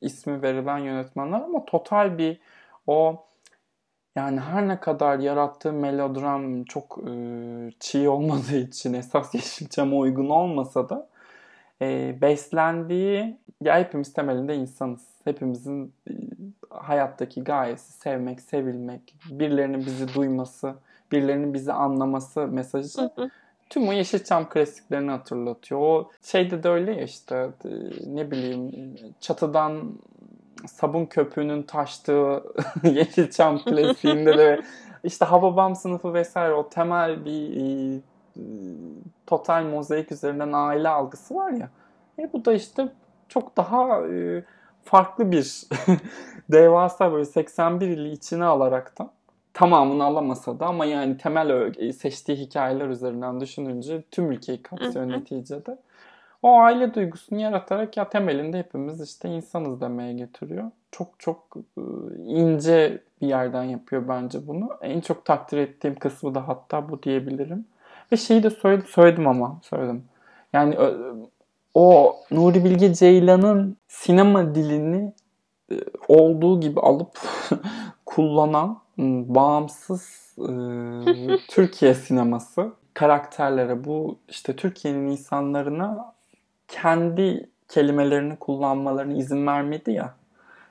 [0.00, 2.40] ismi verilen yönetmenler ama total bir
[2.86, 3.26] o
[4.16, 7.12] yani her ne kadar yarattığı melodram çok e,
[7.80, 11.08] çiğ olmadığı için esas Yeşilçam'a uygun olmasa da
[11.82, 15.06] e, beslendiği ya hepimiz temelinde insanız.
[15.24, 16.12] Hepimizin e,
[16.74, 20.74] hayattaki gayesi sevmek, sevilmek, birilerinin bizi duyması,
[21.12, 23.30] birilerinin bizi anlaması mesajı Hı hı.
[23.70, 25.80] tüm o Yeşilçam klasiklerini hatırlatıyor.
[25.80, 27.68] O şeyde de öyle ya işte e,
[28.06, 29.92] ne bileyim çatıdan
[30.66, 32.42] sabun köpüğünün taştığı
[32.82, 34.60] Yeşilçam klasiğinde de
[35.04, 38.00] işte Hababam sınıfı vesaire o temel bir e,
[39.26, 41.68] total mozaik üzerinden aile algısı var ya.
[42.18, 42.88] E bu da işte
[43.28, 44.44] çok daha e,
[44.84, 45.62] farklı bir
[46.52, 49.10] devasa böyle 81 ili içine alaraktan
[49.54, 55.78] tamamını alamasa da ama yani temel öge- seçtiği hikayeler üzerinden düşününce tüm ülkeyi kapsıyor neticede.
[56.42, 60.70] O aile duygusunu yaratarak ya temelinde hepimiz işte insanız demeye getiriyor.
[60.90, 61.56] Çok çok
[62.26, 64.68] ince bir yerden yapıyor bence bunu.
[64.82, 67.66] En çok takdir ettiğim kısmı da hatta bu diyebilirim.
[68.12, 70.04] Ve şeyi de söyledim, söyledim ama söyledim.
[70.52, 70.76] Yani
[71.74, 75.12] o Nuri Bilge Ceylan'ın sinema dilini
[75.72, 75.74] e,
[76.08, 77.18] olduğu gibi alıp
[78.06, 80.50] kullanan bağımsız e,
[81.48, 86.14] Türkiye sineması karakterlere bu işte Türkiye'nin insanlarına
[86.68, 90.14] kendi kelimelerini kullanmalarına izin vermedi ya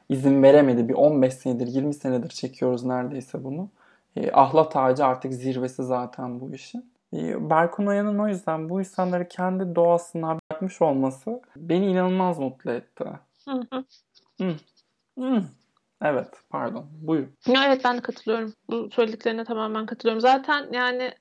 [0.10, 0.90] izin veremedi.
[0.90, 3.70] Bir 15 senedir 20 senedir çekiyoruz neredeyse bunu.
[4.16, 6.93] E, ahlat ağacı artık zirvesi zaten bu işin.
[7.14, 13.06] E, Berkun Oya'nın o yüzden bu insanları kendi doğasına bırakmış olması beni inanılmaz mutlu etti.
[13.46, 13.86] Hı hı.
[15.18, 15.44] Hmm.
[16.02, 16.86] Evet, pardon.
[17.02, 17.28] Buyur.
[17.50, 18.54] Evet ben de katılıyorum.
[18.70, 20.22] Bu söylediklerine tamamen katılıyorum.
[20.22, 21.12] Zaten yani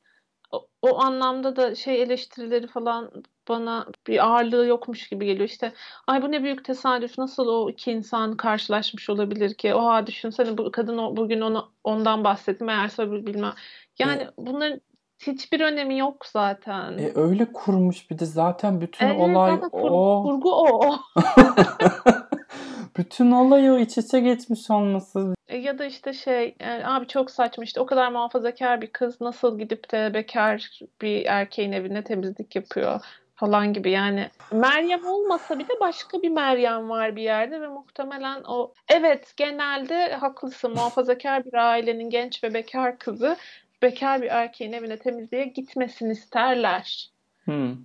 [0.51, 3.11] o, o anlamda da şey eleştirileri falan
[3.49, 5.49] bana bir ağırlığı yokmuş gibi geliyor.
[5.49, 5.73] İşte
[6.07, 7.19] ay bu ne büyük tesadüf.
[7.19, 9.75] Nasıl o iki insan karşılaşmış olabilir ki?
[9.75, 12.65] Oha düşünsene bu kadın o, bugün ona ondan bahsetti.
[12.65, 13.55] Meğerse bilmem.
[13.99, 14.81] Yani bunların
[15.27, 16.99] hiçbir önemi yok zaten.
[16.99, 20.23] E, öyle kurmuş bir de zaten bütün Evet, olay zaten kur- o.
[20.23, 20.97] kurgu o.
[22.97, 25.35] bütün olay o iç içe geçmiş olması.
[25.49, 29.21] E, Ya da işte şey e, abi çok saçma işte o kadar muhafazakar bir kız
[29.21, 30.71] nasıl gidip de bekar
[31.03, 33.01] bir erkeğin evine temizlik yapıyor
[33.35, 38.43] falan gibi yani Meryem olmasa bir de başka bir Meryem var bir yerde ve muhtemelen
[38.49, 43.37] o evet genelde haklısın muhafazakar bir ailenin genç ve bekar kızı
[43.83, 47.11] bekar bir erkeğin evine temizliğe gitmesini isterler.
[47.45, 47.77] Hmm.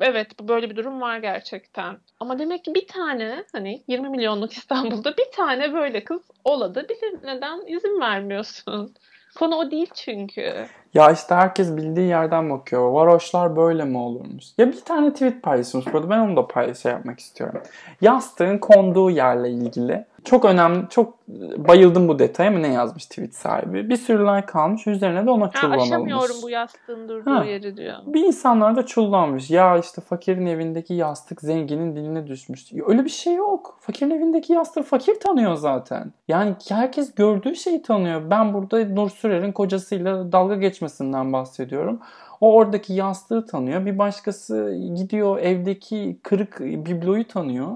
[0.00, 1.96] Evet böyle bir durum var gerçekten.
[2.20, 7.14] Ama demek ki bir tane hani 20 milyonluk İstanbul'da bir tane böyle kız olabilir.
[7.24, 8.94] Neden izin vermiyorsun?
[9.38, 10.66] Konu o değil çünkü.
[10.94, 12.90] Ya işte herkes bildiği yerden bakıyor.
[12.90, 14.44] Varoşlar böyle mi olurmuş?
[14.58, 16.10] Ya bir tane tweet paylaşılmış burada.
[16.10, 17.62] Ben onu da paylaş şey yapmak istiyorum.
[18.00, 20.04] Yastığın konduğu yerle ilgili.
[20.26, 21.28] Çok önemli, çok
[21.68, 23.88] bayıldım bu detaya mı ne yazmış tweet sahibi.
[23.88, 24.86] Bir sürü like almış.
[24.86, 25.84] Üzerine de ona Ha, çullanılmış.
[25.84, 27.44] aşamıyorum bu yastığın durduğu Ha.
[27.44, 27.94] yeri diyor.
[28.06, 29.50] Bir insanlar da çullanmış.
[29.50, 32.72] Ya işte fakirin evindeki yastık zenginin diline düşmüş.
[32.72, 33.76] Ya Öyle bir şey yok.
[33.80, 36.12] Fakirin evindeki yastığı fakir tanıyor zaten.
[36.28, 38.30] Yani herkes gördüğü şeyi tanıyor.
[38.30, 42.00] Ben burada Nur Sürer'in kocasıyla dalga geçmesinden bahsediyorum.
[42.40, 43.86] O oradaki yastığı tanıyor.
[43.86, 47.68] Bir başkası gidiyor evdeki kırık bibloyu tanıyor.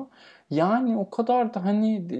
[0.50, 2.18] Yani o kadar da hani e,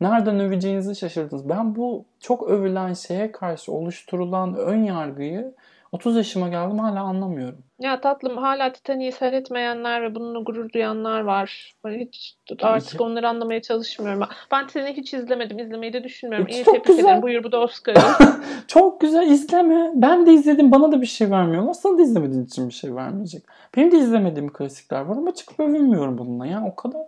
[0.00, 1.48] nereden öveceğinizi şaşırdınız.
[1.48, 5.54] Ben bu çok övülen şeye karşı oluşturulan ön yargıyı
[5.92, 7.58] 30 yaşıma geldim hala anlamıyorum.
[7.78, 11.74] Ya tatlım hala Titanic'i seyretmeyenler ve bununla gurur duyanlar var.
[11.84, 14.22] Ben hiç artık Ya- onları anlamaya çalışmıyorum.
[14.52, 15.58] Ben Titanic'i hiç izlemedim.
[15.58, 16.46] İzlemeyi de düşünmüyorum.
[16.48, 17.04] E, İyi çok tebrik güzel.
[17.04, 17.22] ederim.
[17.22, 17.98] Buyur bu da Oscar'ı.
[18.66, 19.90] Çok güzel izleme.
[19.94, 21.72] Ben de izledim bana da bir şey vermiyorlar.
[21.74, 23.42] Sana da izlemediğin için bir şey vermeyecek.
[23.76, 26.64] Benim de izlemediğim klasikler var ama çıkıp övünmüyorum bununla ya.
[26.66, 27.00] O kadar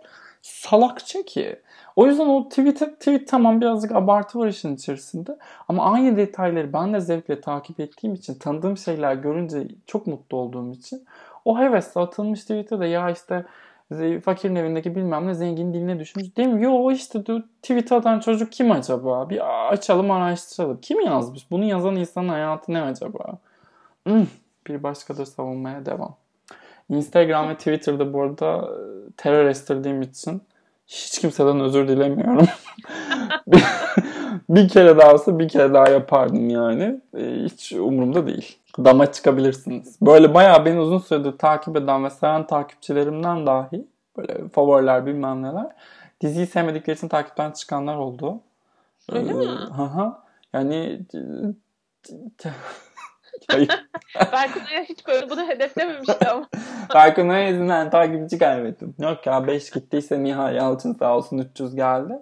[0.43, 1.59] salakça ki.
[1.95, 5.37] O yüzden o tweet, tweet tamam birazcık abartı var işin içerisinde.
[5.67, 10.71] Ama aynı detayları ben de zevkle takip ettiğim için, tanıdığım şeyler görünce çok mutlu olduğum
[10.71, 11.05] için
[11.45, 13.45] o hevesle atılmış tweet'e de ya işte
[14.23, 16.37] Fakirin evindeki bilmem ne zengin diline düşmüş.
[16.37, 16.63] Değil mi?
[16.63, 17.23] Yo işte
[17.61, 19.29] Twitter'dan çocuk kim acaba?
[19.29, 20.79] Bir açalım araştıralım.
[20.81, 21.51] Kim yazmış?
[21.51, 23.37] Bunu yazan insanın hayatı ne acaba?
[24.07, 24.25] Hmm,
[24.67, 26.15] bir başkadır savunmaya devam.
[26.93, 28.75] Instagram ve Twitter'da bu arada e,
[29.17, 30.41] terör estirdiğim için
[30.87, 32.47] hiç kimseden özür dilemiyorum.
[34.49, 37.01] bir kere daha olsa bir kere daha yapardım yani.
[37.17, 38.57] E, hiç umurumda değil.
[38.77, 39.97] Dama çıkabilirsiniz.
[40.01, 45.67] Böyle bayağı beni uzun süredir takip eden ve seven takipçilerimden dahi böyle favoriler bilmem neler.
[46.21, 48.39] Diziyi sevmedikleri için takipten çıkanlar oldu.
[49.11, 49.45] Öyle ee, mi?
[49.45, 50.13] Hı
[50.53, 50.99] Yani
[54.31, 56.49] Berkun Aya hiç böyle bunu hedeflememişti ama.
[56.93, 58.95] Berkun Aya yüzünden takipçi kaybettim.
[58.99, 62.13] Yok ya 5 gittiyse Nihal Yalçın sağ olsun 300 geldi.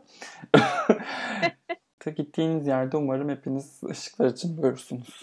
[2.17, 5.21] Gittiğiniz yerde umarım hepiniz ışıklar için görürsünüz.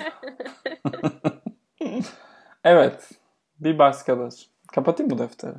[2.64, 3.10] evet.
[3.60, 4.46] Bir başkadır.
[4.72, 5.54] Kapatayım bu defteri.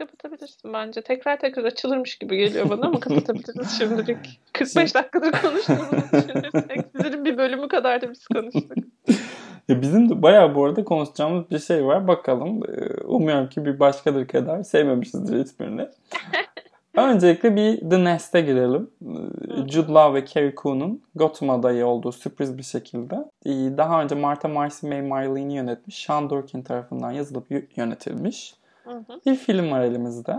[0.00, 1.02] Kapatabilirsin bence.
[1.02, 4.40] Tekrar tekrar açılırmış gibi geliyor bana ama kapatabiliriz şimdilik.
[4.52, 6.84] 45 dakikadır konuştuğumuzu düşünürsek.
[6.96, 8.72] Sizin bir bölümü kadar da biz konuştuk.
[9.68, 12.08] Ya bizim de bayağı bu arada konuşacağımız bir şey var.
[12.08, 12.62] Bakalım.
[12.68, 15.88] Ee, umuyorum ki bir başkadır kadar sevmemişizdir hiçbirini.
[16.94, 18.90] Öncelikle bir The Nest'e girelim.
[19.02, 23.14] Ee, Jude Law ve Carrie Coon'un Gotham adayı olduğu sürpriz bir şekilde.
[23.46, 26.04] Ee, daha önce Martha Marcy May Marlene'i yönetmiş.
[26.04, 28.59] Sean Durkin tarafından yazılıp yönetilmiş.
[28.84, 29.20] Hı hı.
[29.26, 30.36] Bir film var elimizde.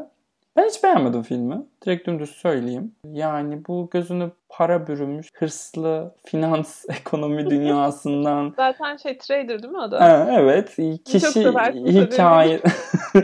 [0.56, 1.66] Ben hiç beğenmedim filmi.
[1.86, 2.96] Direkt dümdüz söyleyeyim.
[3.12, 8.54] Yani bu gözünü para bürümüş, hırslı, finans, ekonomi dünyasından.
[8.58, 10.02] Zaten şey trader değil mi o da?
[10.02, 10.76] Ha, evet.
[11.06, 12.62] Kişi hikaye...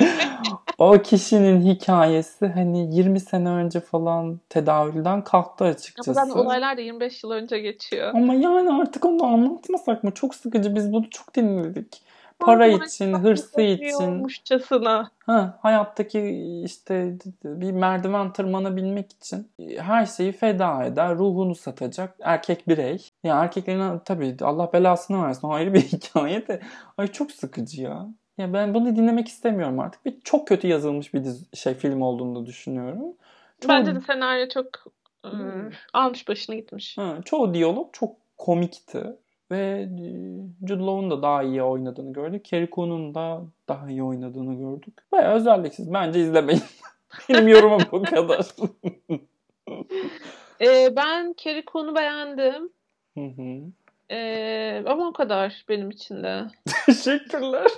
[0.77, 6.11] o kişinin hikayesi hani 20 sene önce falan tedavülden kalktı açıkçası.
[6.11, 8.13] Ama zaten olaylar da 25 yıl önce geçiyor.
[8.15, 10.11] Ama yani artık onu anlatmasak mı?
[10.11, 10.75] Çok sıkıcı.
[10.75, 12.06] Biz bunu çok dinledik
[12.39, 14.27] para için, hırsı için.
[15.25, 16.19] Ha, hayattaki
[16.63, 22.93] işte bir merdiven tırmanabilmek için her şeyi feda eder, ruhunu satacak erkek birey.
[22.93, 26.59] Ya yani erkeklerin tabii Allah belasını versin ayrı bir hikaye de
[26.97, 28.07] ay çok sıkıcı ya.
[28.37, 30.05] Ya ben bunu dinlemek istemiyorum artık.
[30.05, 32.99] Bir çok kötü yazılmış bir dizi, şey film olduğunu düşünüyorum.
[33.61, 33.69] Çoğu...
[33.69, 34.65] Bence de senaryo çok
[35.25, 36.97] ıı, almış başına gitmiş.
[36.97, 39.03] Ha, çoğu diyalog çok komikti.
[39.51, 40.07] Ve e,
[40.67, 42.45] Jude Law'un da daha iyi oynadığını gördük.
[42.45, 44.93] Carrie Coon'un da daha iyi oynadığını gördük.
[45.11, 45.93] Baya özelliksiz.
[45.93, 46.63] Bence izlemeyin.
[47.29, 48.45] Benim yorumum bu kadar.
[50.61, 52.69] ee, ben Carrie Coon'u beğendim.
[53.17, 53.71] Hı hı.
[54.11, 56.43] Ee, ama o kadar benim için de.
[56.85, 57.71] Teşekkürler.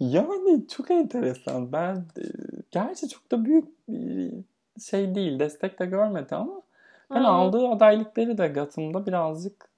[0.00, 1.72] yani çok enteresan.
[1.72, 2.24] Ben e,
[2.70, 4.32] gerçi çok da büyük bir
[4.80, 5.38] şey değil.
[5.38, 6.62] Destek de görmedi ama
[7.10, 7.26] ben hmm.
[7.26, 9.73] aldığı adaylıkları da Gotham'da birazcık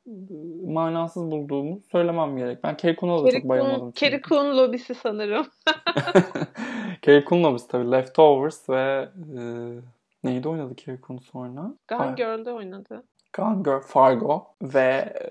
[0.66, 2.64] manasız bulduğumu söylemem gerek.
[2.64, 3.92] Ben Coon'a da çok bayılmadım.
[4.28, 5.46] Coon lobisi sanırım.
[7.28, 7.92] Coon lobisi tabii.
[7.92, 9.42] Leftovers ve e,
[10.24, 10.74] neydi oynadı
[11.06, 11.74] Coon sonra?
[11.88, 13.02] Gone Girl'de oynadı.
[13.32, 15.26] Gone Girl, Fargo ve e,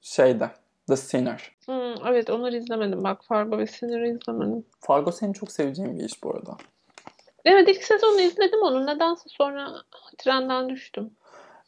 [0.00, 0.50] şeyde
[0.88, 1.52] The Sinner.
[1.66, 3.04] Hmm, evet onları izlemedim.
[3.04, 4.64] Bak Fargo ve Sinner'ı izlemedim.
[4.80, 6.56] Fargo senin çok seveceğin bir iş bu arada.
[7.44, 8.86] Evet ilk sezonu izledim onu.
[8.86, 9.72] Nedense sonra
[10.18, 11.10] trenden düştüm.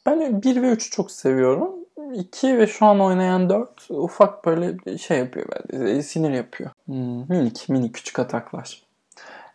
[0.06, 1.85] Ben 1 ve 3'ü çok seviyorum.
[2.14, 5.46] 2 ve şu an oynayan 4 ufak böyle şey yapıyor.
[5.72, 6.70] Böyle, sinir yapıyor.
[6.86, 8.82] Hmm, minik minik küçük ataklar.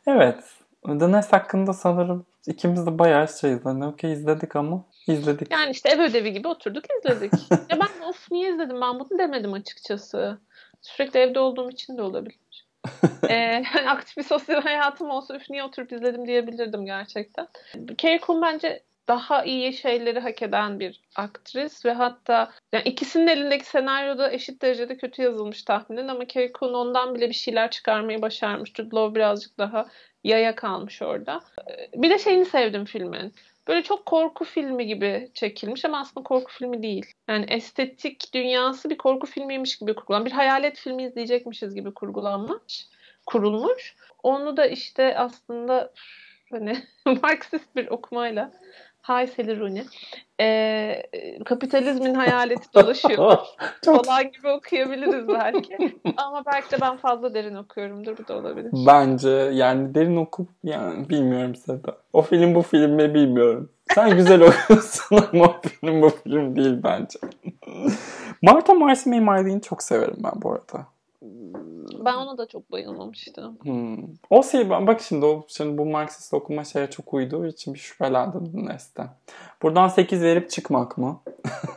[0.07, 0.43] Evet.
[0.85, 3.65] The Nest hakkında sanırım ikimiz de bayağı şeyiz.
[3.65, 5.51] Hani okey izledik ama izledik.
[5.51, 7.33] Yani işte ev ödevi gibi oturduk izledik.
[7.51, 10.39] ya ben of niye izledim ben bunu demedim açıkçası.
[10.81, 12.39] Sürekli evde olduğum için de olabilir.
[13.29, 17.47] ee, aktif bir sosyal hayatım olsa üf niye oturup izledim diyebilirdim gerçekten.
[18.25, 24.31] Coon bence daha iyi şeyleri hak eden bir aktris ve hatta yani ikisinin elindeki senaryoda
[24.31, 28.73] eşit derecede kötü yazılmış tahminen ama Carrie Coon ondan bile bir şeyler çıkarmayı başarmış.
[28.73, 29.85] Jude Law birazcık daha
[30.23, 31.41] yaya kalmış orada.
[31.95, 33.33] Bir de şeyini sevdim filmin.
[33.67, 37.05] Böyle çok korku filmi gibi çekilmiş ama aslında korku filmi değil.
[37.27, 40.31] Yani estetik dünyası bir korku filmiymiş gibi kurgulanmış.
[40.31, 42.87] Bir hayalet filmi izleyecekmişiz gibi kurgulanmış,
[43.25, 43.95] kurulmuş.
[44.23, 45.93] Onu da işte aslında
[46.51, 46.83] hani
[47.23, 48.51] Marksist bir okumayla
[49.01, 49.83] Hay Seliruni.
[50.41, 51.03] Ee,
[51.45, 53.37] kapitalizmin hayaleti dolaşıyor.
[53.85, 54.05] Çok...
[54.05, 55.77] falan gibi okuyabiliriz belki.
[56.17, 58.17] Ama belki de ben fazla derin okuyorumdur.
[58.17, 58.71] Bu da olabilir.
[58.87, 61.97] Bence yani derin okup yani bilmiyorum Seda.
[62.13, 63.69] O film bu film mi bilmiyorum.
[63.95, 67.19] Sen güzel okuyorsun ama o film bu film değil bence.
[68.41, 70.87] Martha Marcy May Marlene'i çok severim ben bu arada.
[72.05, 73.57] Ben ona da çok bayılmamıştım.
[73.61, 73.97] Hmm.
[74.29, 78.65] O şey bak şimdi o şimdi bu Marksist okuma şeye çok uyduğu için bir şüphelendim
[78.65, 79.03] Neste.
[79.61, 81.19] Buradan 8 verip çıkmak mı?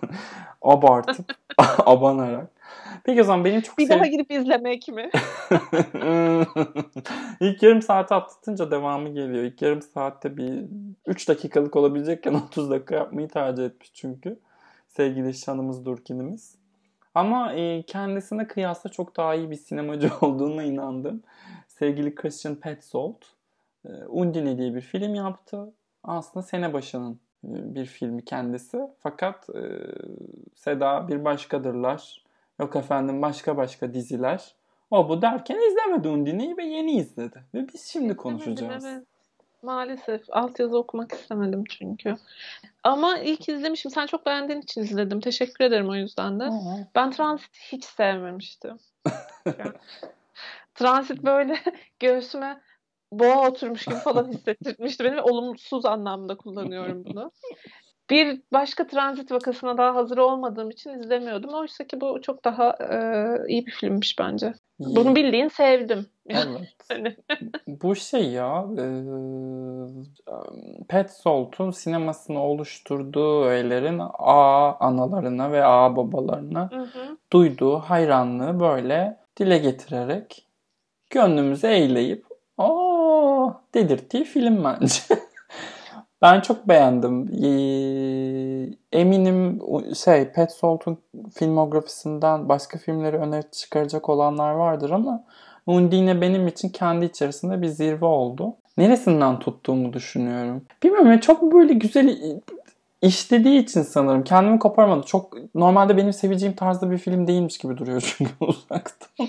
[0.62, 1.26] Abartıp
[1.78, 2.50] abanarak.
[3.04, 3.96] Peki o zaman benim çok Bir sev...
[3.96, 5.10] daha gidip izlemek mi?
[7.40, 9.44] İlk yarım saati atlatınca devamı geliyor.
[9.44, 10.64] İlk yarım saatte bir
[11.06, 14.38] 3 dakikalık olabilecekken 30 dakika yapmayı tercih etmiş çünkü.
[14.88, 16.63] Sevgili Şanımız Durkin'imiz.
[17.14, 21.22] Ama e, kendisine kıyasla çok daha iyi bir sinemacı olduğuna inandım.
[21.68, 23.22] Sevgili Christian Petzold.
[23.84, 25.72] E, Undine diye bir film yaptı.
[26.04, 28.80] Aslında sene başının e, bir filmi kendisi.
[28.98, 29.62] Fakat e,
[30.54, 32.24] Seda bir başkadırlar.
[32.60, 34.54] Yok efendim başka başka diziler.
[34.90, 37.44] O bu derken izlemedi Undine'yi ve yeni izledi.
[37.54, 38.84] Ve biz şimdi konuşacağız.
[38.84, 39.06] Evet.
[39.64, 42.16] Maalesef altyazı okumak istemedim çünkü.
[42.82, 43.90] Ama ilk izlemişim.
[43.90, 45.20] Sen çok beğendiğin için izledim.
[45.20, 46.44] Teşekkür ederim o yüzden de.
[46.94, 48.78] Ben Transit hiç sevmemiştim.
[50.74, 51.58] Transit böyle
[52.00, 52.60] göğsüme
[53.12, 57.32] boğa oturmuş gibi falan hissettirmişti beni ve olumsuz anlamda kullanıyorum bunu.
[58.10, 61.54] Bir başka transit vakasına daha hazır olmadığım için izlemiyordum.
[61.54, 62.98] Oysa ki bu çok daha e,
[63.48, 64.54] iyi bir filmmiş bence.
[64.78, 66.06] Bunu bildiğin sevdim.
[66.28, 66.46] Evet.
[66.88, 67.16] Hani.
[67.66, 68.84] bu şey ya e,
[70.88, 77.16] Petzold'un sinemasını oluşturduğu öğelerin A analarına ve A babalarına hı hı.
[77.32, 80.46] duyduğu hayranlığı böyle dile getirerek
[81.10, 82.26] gönlümüzü eğleyip
[82.58, 85.00] o dedirttiği film bence.
[86.24, 87.28] ben çok beğendim.
[88.92, 89.60] Eminim
[90.04, 90.98] şey Petzold'un
[91.34, 95.24] filmografisinden başka filmleri öne çıkaracak olanlar vardır ama
[95.66, 98.54] Undine benim için kendi içerisinde bir zirve oldu.
[98.78, 100.62] Neresinden tuttuğumu düşünüyorum.
[100.82, 102.18] Bilmiyorum çok böyle güzel
[103.02, 105.06] işlediği için sanırım kendimi koparmadı.
[105.06, 109.28] Çok normalde benim seveceğim tarzda bir film değilmiş gibi duruyor çünkü uzaktan.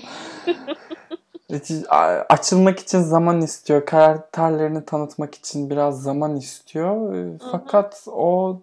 [2.28, 3.86] açılmak için zaman istiyor.
[3.86, 7.14] Karakterlerini tanıtmak için biraz zaman istiyor.
[7.14, 8.60] Ee, fakat o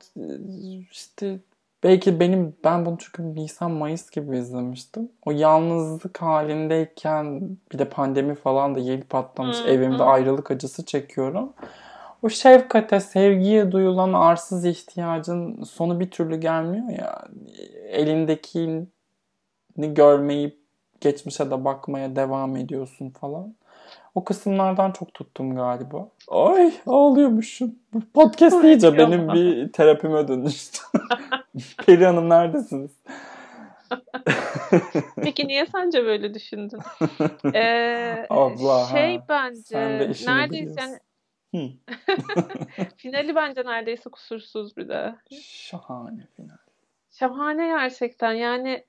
[0.91, 1.39] işte
[1.84, 5.09] belki benim ben bunu çünkü Nisan Mayıs gibi izlemiştim.
[5.25, 9.57] O yalnızlık halindeyken bir de pandemi falan da yeni patlamış.
[9.67, 11.53] Evimde ayrılık acısı çekiyorum.
[12.23, 17.27] O şefkate, sevgiye duyulan arsız ihtiyacın sonu bir türlü gelmiyor ya.
[17.88, 18.88] Elindekini
[19.77, 20.62] görmeyip
[21.04, 23.56] geçmişe de bakmaya devam ediyorsun falan.
[24.16, 26.08] O kısımlardan çok tuttum galiba.
[26.28, 27.76] Ay ağlıyormuşum.
[27.93, 30.80] Bu podcast iyice benim bir terapime dönüştü.
[31.86, 32.91] Peri Hanım neredesiniz?
[35.16, 36.80] Peki niye sence böyle düşündün?
[37.54, 39.26] Ee, Abla, şey ha.
[39.30, 40.99] bence neredeyse yani
[42.97, 45.16] finali bence neredeyse kusursuz bir de.
[45.41, 46.58] Şahane final.
[47.12, 48.86] Şahane gerçekten yani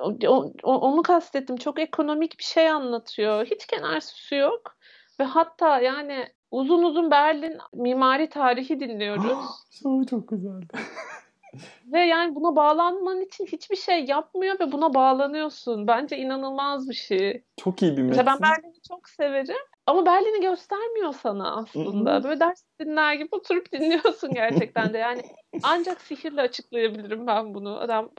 [0.00, 1.56] o, o, onu kastettim.
[1.56, 3.46] Çok ekonomik bir şey anlatıyor.
[3.46, 4.76] Hiç kenar süsü yok.
[5.20, 9.38] Ve hatta yani uzun uzun Berlin mimari tarihi dinliyoruz.
[9.82, 10.62] çok çok güzel.
[11.92, 15.86] ve yani buna bağlanman için hiçbir şey yapmıyor ve buna bağlanıyorsun.
[15.86, 17.42] Bence inanılmaz bir şey.
[17.56, 18.06] Çok iyi bir metin.
[18.06, 19.56] Mesela ben Berlin'i çok severim.
[19.86, 22.24] Ama Berlin'i göstermiyor sana aslında.
[22.24, 24.98] Böyle ders dinler gibi oturup dinliyorsun gerçekten de.
[24.98, 25.22] Yani
[25.62, 27.80] ancak sihirle açıklayabilirim ben bunu.
[27.80, 28.10] Adam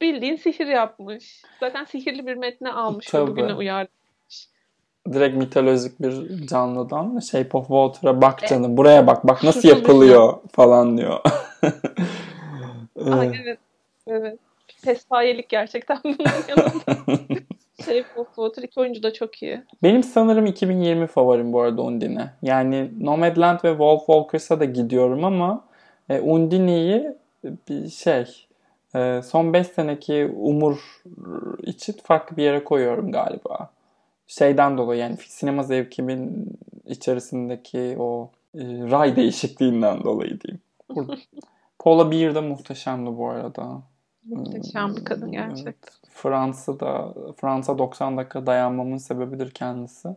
[0.00, 1.42] bildiğin sihir yapmış.
[1.60, 3.22] Zaten sihirli bir metne almış Tabii.
[3.22, 3.90] ve bugüne uyarlamış.
[5.12, 10.98] Direkt mitolojik bir canlıdan Shape of Water'a bak canım buraya bak bak nasıl yapılıyor falan
[10.98, 11.20] diyor.
[13.06, 13.58] Evet.
[14.06, 14.38] Evet.
[14.84, 16.16] Pespayelik gerçekten bunun
[16.48, 17.14] yanında.
[17.84, 19.62] Shape of Water iki oyuncu da çok iyi.
[19.82, 22.30] Benim sanırım 2020 favorim bu arada Undine.
[22.42, 25.64] Yani Nomadland ve Wolf Walkers'a da gidiyorum ama
[26.08, 28.46] e, Undine'yi bir şey
[28.94, 31.02] ee, son 5 seneki umur
[31.62, 33.70] için farklı bir yere koyuyorum galiba.
[34.26, 36.52] Şeyden dolayı yani sinema zevkimin
[36.86, 40.60] içerisindeki o e, ray değişikliğinden dolayı diyeyim.
[41.78, 43.82] Paula Beer de muhteşemdi bu arada.
[44.24, 45.70] Muhteşem bir kadın gerçekten.
[45.70, 46.00] Evet.
[46.10, 50.08] Fransa'da Fransa 90 dakika dayanmamın sebebidir kendisi.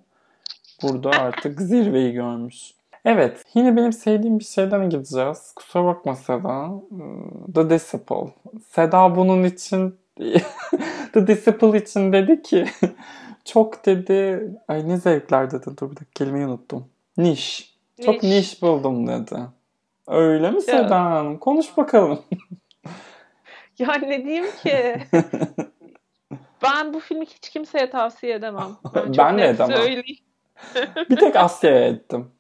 [0.84, 2.74] Burada artık zirveyi görmüş.
[3.06, 3.44] Evet.
[3.54, 5.54] Yine benim sevdiğim bir şeyden gideceğiz.
[5.56, 6.70] Kusura bakma Seda.
[7.56, 8.34] The Disciple.
[8.70, 10.00] Seda bunun için
[11.14, 12.66] The Disciple için dedi ki
[13.46, 15.66] çok dedi ay ne zevkler dedi.
[15.66, 16.88] Dur bir dakika kelimeyi unuttum.
[17.18, 17.74] Niş.
[18.06, 19.40] Çok niş, niş buldum dedi.
[20.08, 21.38] Öyle mi Seda Hanım?
[21.38, 22.20] Konuş bakalım.
[23.80, 24.98] ya ne diyeyim ki?
[26.64, 28.78] ben bu filmi hiç kimseye tavsiye edemem.
[28.96, 29.78] Ben, ben de edemem.
[29.78, 30.18] Söyleyeyim.
[31.10, 32.32] bir tek Asya'ya ettim.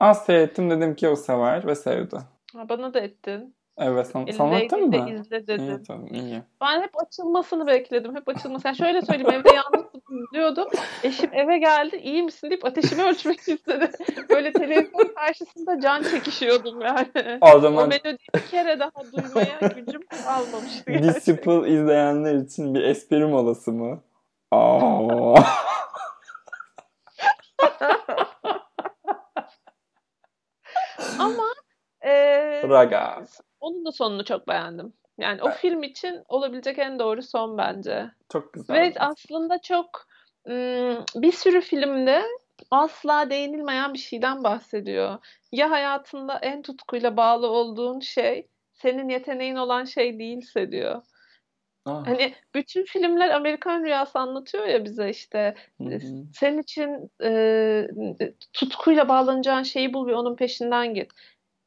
[0.00, 2.16] Asya'ya ettim dedim ki o sever ve sevdi.
[2.54, 3.54] bana da ettin.
[3.78, 5.10] Evet sana, sana attın mı?
[5.10, 5.64] izle dedim.
[5.64, 6.42] İyi tamam iyi.
[6.60, 8.16] Ben hep açılmasını bekledim.
[8.16, 8.68] Hep açılması.
[8.68, 10.68] Yani şöyle söyleyeyim evde yalnız izliyordum.
[11.02, 13.90] Eşim eve geldi iyi misin deyip ateşimi ölçmek istedi.
[14.30, 17.38] Böyle televizyon karşısında can çekişiyordum yani.
[17.40, 17.84] O zaman...
[17.84, 21.14] O melodiyi bir kere daha duymaya gücüm almamıştı gerçekten.
[21.14, 24.02] Disciple izleyenler için bir espri molası mı?
[24.50, 25.34] Aa.
[31.24, 31.48] Ama
[32.00, 32.12] e,
[32.68, 33.24] Raga.
[33.60, 34.92] Onun da sonunu çok beğendim.
[35.18, 38.10] Yani o film için olabilecek en doğru son bence.
[38.32, 38.76] Çok güzel.
[38.76, 40.06] Ve aslında çok
[41.16, 42.22] bir sürü filmde
[42.70, 45.18] asla değinilmeyen bir şeyden bahsediyor.
[45.52, 51.02] Ya hayatında en tutkuyla bağlı olduğun şey senin yeteneğin olan şey değilse diyor.
[51.86, 52.06] Ah.
[52.06, 55.54] Hani bütün filmler Amerikan rüyası anlatıyor ya bize işte.
[55.78, 55.98] Hı-hı.
[56.34, 57.88] Senin için e,
[58.52, 61.12] tutkuyla bağlanacağın şeyi bul ve onun peşinden git.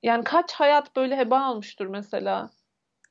[0.04, 2.50] Yani kaç hayat böyle heba olmuştur mesela.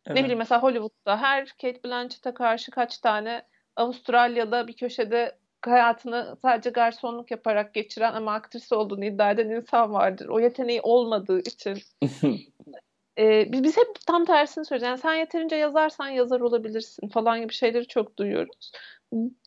[0.06, 0.16] Evet.
[0.16, 3.42] Ne bileyim mesela Hollywood'da her Kate Blanchett'e karşı kaç tane
[3.76, 10.28] Avustralya'da bir köşede hayatını sadece garsonluk yaparak geçiren ama aktris olduğunu iddia eden insan vardır.
[10.28, 11.78] O yeteneği olmadığı için.
[13.18, 14.88] ee, biz, biz hep tam tersini söylüyoruz.
[14.88, 18.72] Yani sen yeterince yazarsan yazar olabilirsin falan gibi şeyleri çok duyuyoruz.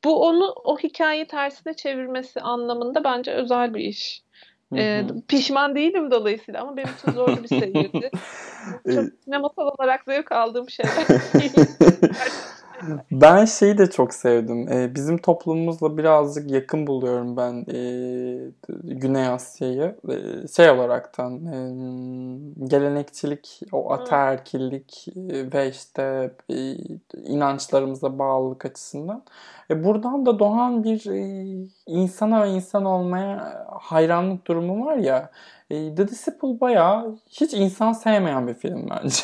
[0.06, 4.24] Bu onu o hikayeyi tersine çevirmesi anlamında bence özel bir iş.
[4.76, 8.12] Ee, pişman değilim dolayısıyla ama benim için zorlu bir seyirdi.
[8.96, 10.94] Çok sinemasal olarak zevk aldığım şeyler.
[13.12, 14.68] ben şeyi de çok sevdim.
[14.72, 17.80] Ee, bizim toplumumuzla birazcık yakın buluyorum ben e,
[18.84, 19.96] Güney Asya'yı.
[20.10, 21.58] E, şey olaraktan e,
[22.66, 26.76] gelenekçilik, o ataerkillik e, ve işte e,
[27.24, 29.24] inançlarımıza bağlılık açısından.
[29.72, 35.32] E, buradan da doğan bir e, insana ve insan olmaya hayranlık durumu var ya.
[35.70, 39.24] E, The Disciple bayağı hiç insan sevmeyen bir film bence.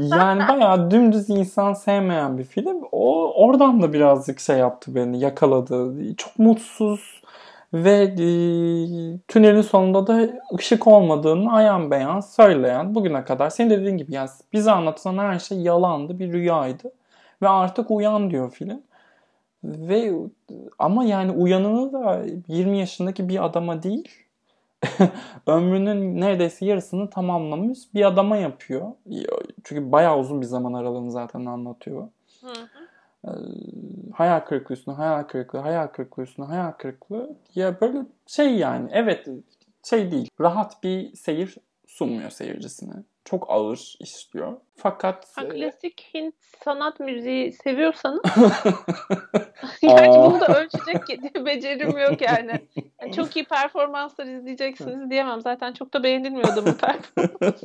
[0.16, 2.82] yani bayağı dümdüz insan sevmeyen bir film.
[2.92, 5.94] O oradan da birazcık şey yaptı beni, yakaladı.
[6.16, 7.22] Çok mutsuz
[7.74, 8.26] ve e,
[9.28, 14.70] tünelin sonunda da ışık olmadığını ayan beyan söyleyen bugüne kadar senin dediğin gibi yani bize
[14.70, 16.92] anlatılan her şey yalandı, bir rüyaydı
[17.42, 18.82] ve artık uyan diyor film.
[19.64, 20.12] Ve
[20.78, 24.23] ama yani uyanını da 20 yaşındaki bir adama değil
[25.46, 28.92] ömrünün neredeyse yarısını tamamlamış bir adama yapıyor.
[29.64, 32.08] Çünkü bayağı uzun bir zaman aralığını zaten anlatıyor.
[32.40, 32.68] Hı hı.
[33.24, 33.30] Ee,
[34.12, 37.36] hayal kırıklığı üstüne hayal kırıklığı, hayal kırıklığı üstüne hayal kırıklığı.
[37.54, 39.28] Ya böyle şey yani evet
[39.82, 40.28] şey değil.
[40.40, 41.56] Rahat bir seyir
[41.86, 42.94] sunmuyor seyircisine
[43.24, 44.52] çok ağır işliyor.
[44.76, 48.22] Fakat ha, e, klasik Hint sanat müziği seviyorsanız
[49.82, 52.60] yani bunu da ölçecek becerim yok yani.
[53.02, 53.12] yani.
[53.12, 55.40] Çok iyi performanslar izleyeceksiniz diyemem.
[55.40, 57.62] Zaten çok da beğenilmiyordu bu performans.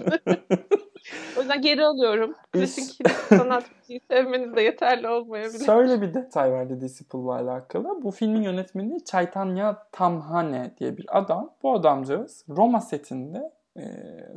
[1.38, 2.36] o yüzden geri alıyorum.
[2.54, 5.66] Klasik Hint sanat müziği sevmeniz de yeterli olmayabilir.
[5.66, 8.04] Şöyle bir detay verdi Disciple'la alakalı.
[8.04, 11.54] Bu filmin yönetmeni Chaitanya Tamhane diye bir adam.
[11.64, 13.84] Bu adamcağız Roma setinde e,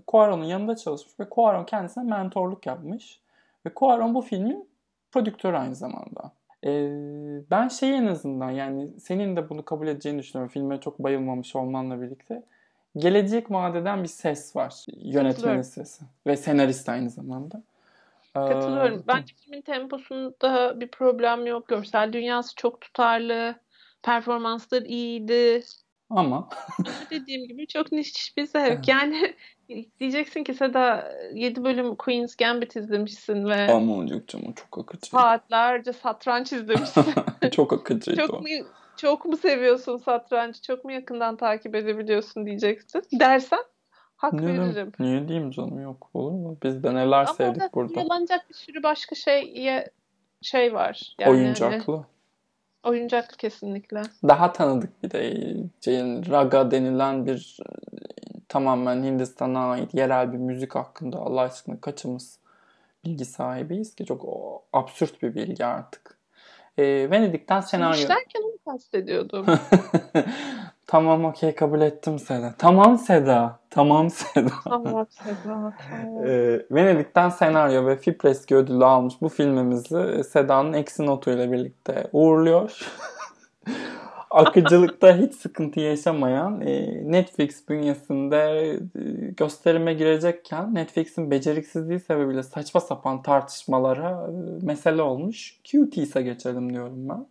[0.09, 3.21] Cuaron'un yanında çalışmış ve Cuaron kendisine mentorluk yapmış.
[3.67, 4.69] Ve Cuaron bu filmin
[5.13, 6.33] prodüktörü aynı zamanda.
[6.65, 6.71] E,
[7.51, 10.53] ben şey en azından yani senin de bunu kabul edeceğini düşünüyorum.
[10.53, 12.43] Filme çok bayılmamış olmanla birlikte.
[12.97, 14.85] Gelecek vadeden bir ses var.
[14.97, 16.05] Yönetmenin sesi.
[16.27, 17.63] Ve senarist aynı zamanda.
[18.35, 18.99] Katılıyorum.
[18.99, 21.69] Ee, Bence filmin temposunda bir problem yok.
[21.69, 23.55] Görsel dünyası çok tutarlı.
[24.03, 25.63] Performansları iyiydi.
[26.17, 26.49] Ama
[27.11, 28.89] dediğim gibi çok niş bir zevk.
[28.89, 29.35] Yani
[30.01, 35.11] diyeceksin ki Seda 7 bölüm Queen's Gambit izlemişsin ve Ama yok canım çok akıcı.
[35.11, 37.05] Saatlerce satranç izlemişsin.
[37.53, 38.17] çok akıcı.
[38.17, 38.49] çok mu,
[38.97, 40.63] çok mu seviyorsun satrancı?
[40.63, 43.03] Çok mu yakından takip edebiliyorsun diyeceksin.
[43.13, 43.65] Dersen
[44.17, 44.93] hak niye veririm.
[44.99, 46.57] Niye diyeyim canım yok olur mu?
[46.63, 48.01] Biz de neler Ama sevdik burada.
[48.01, 49.91] Ama yalanacak bir sürü başka şeye
[50.43, 51.15] şey var.
[51.21, 52.05] Yani Oyuncaklı.
[52.83, 54.03] Oyuncak kesinlikle.
[54.29, 55.35] Daha tanıdık bir de
[55.81, 57.59] Jane Raga denilen bir
[58.49, 62.39] tamamen Hindistan'a ait yerel bir müzik hakkında Allah aşkına kaçımız
[63.05, 66.19] bilgi sahibiyiz ki çok o, absürt bir bilgi artık.
[66.79, 68.01] E, Venedik'ten senaryo...
[68.01, 69.47] İşlerken onu kastediyordum.
[70.93, 72.55] Tamam okey kabul ettim Seda.
[72.59, 73.61] Tamam Seda.
[73.71, 74.53] Tamam Seda.
[74.65, 75.75] Tamam Seda.
[75.91, 76.27] Tamam.
[76.27, 82.79] e, Venedik'ten senaryo ve Fipreski ödülü almış bu filmimizi Seda'nın eksi notuyla birlikte uğurluyor.
[84.31, 88.37] akıcılıkta hiç sıkıntı yaşamayan e, Netflix bünyesinde
[88.71, 88.81] e,
[89.37, 95.61] gösterime girecekken Netflix'in beceriksizliği sebebiyle saçma sapan tartışmalara e, mesele olmuş.
[95.65, 97.27] Cuties'e geçelim diyorum ben.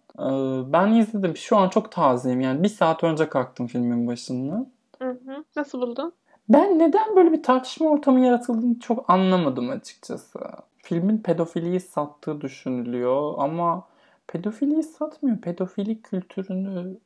[0.73, 1.37] Ben izledim.
[1.37, 2.41] Şu an çok tazeyim.
[2.41, 4.65] Yani bir saat önce kalktım filmin başında.
[5.01, 5.43] Hı hı.
[5.55, 6.13] Nasıl buldun?
[6.49, 10.39] Ben neden böyle bir tartışma ortamı yaratıldığını çok anlamadım açıkçası.
[10.77, 13.87] Filmin pedofiliyi sattığı düşünülüyor ama
[14.27, 15.37] pedofiliyi satmıyor.
[15.37, 16.97] Pedofili kültürünü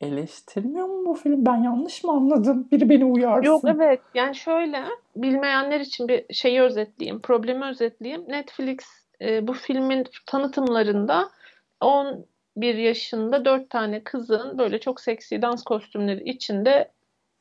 [0.00, 1.46] eleştirmiyor mu bu film?
[1.46, 2.68] Ben yanlış mı anladım?
[2.72, 3.46] Biri beni uyarsın.
[3.46, 4.00] Yok evet.
[4.14, 4.84] Yani şöyle
[5.16, 7.20] bilmeyenler için bir şeyi özetleyeyim.
[7.20, 8.24] Problemi özetleyeyim.
[8.28, 8.78] Netflix
[9.20, 11.28] e, bu filmin tanıtımlarında
[12.56, 16.92] 11 yaşında 4 tane kızın böyle çok seksi dans kostümleri içinde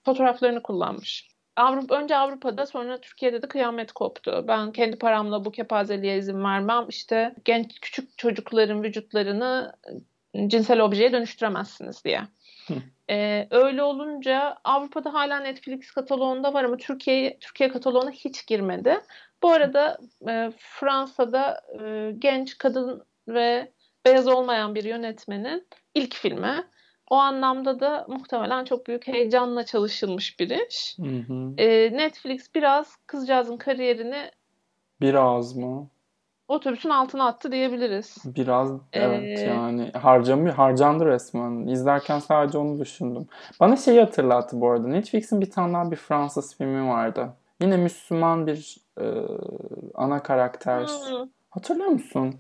[0.06, 1.28] fotoğraflarını kullanmış.
[1.56, 4.46] Avrupa, önce Avrupa'da sonra Türkiye'de de kıyamet koptu.
[4.48, 6.86] Ben kendi paramla bu kepazeliğe izin vermem.
[6.90, 9.76] İşte genç küçük çocukların vücutlarını
[10.48, 12.22] cinsel objeye dönüştüremezsiniz diye.
[13.10, 19.00] Ee, öyle olunca Avrupa'da hala Netflix kataloğunda var ama Türkiye Türkiye kataloğuna hiç girmedi.
[19.44, 19.98] Bu arada
[20.30, 23.72] e, Fransa'da e, genç kadın ve
[24.06, 26.64] beyaz olmayan bir yönetmenin ilk filmi.
[27.10, 30.98] O anlamda da muhtemelen çok büyük heyecanla çalışılmış bir iş.
[31.00, 31.54] Hı hı.
[31.58, 34.32] E, Netflix biraz kızcağızın kariyerini
[35.02, 35.90] biraz mı?
[36.48, 38.18] otobüsün altına attı diyebiliriz.
[38.26, 41.68] Biraz evet ee, yani harcamı harcandı resmen.
[41.68, 43.28] İzlerken sadece onu düşündüm.
[43.60, 44.88] Bana şeyi hatırlattı bu arada.
[44.88, 47.34] Netflix'in bir tane daha bir Fransız filmi vardı.
[47.62, 49.06] Yine Müslüman bir e,
[49.94, 50.82] ana karakter.
[50.82, 51.30] Hmm.
[51.50, 52.36] Hatırlıyor musun?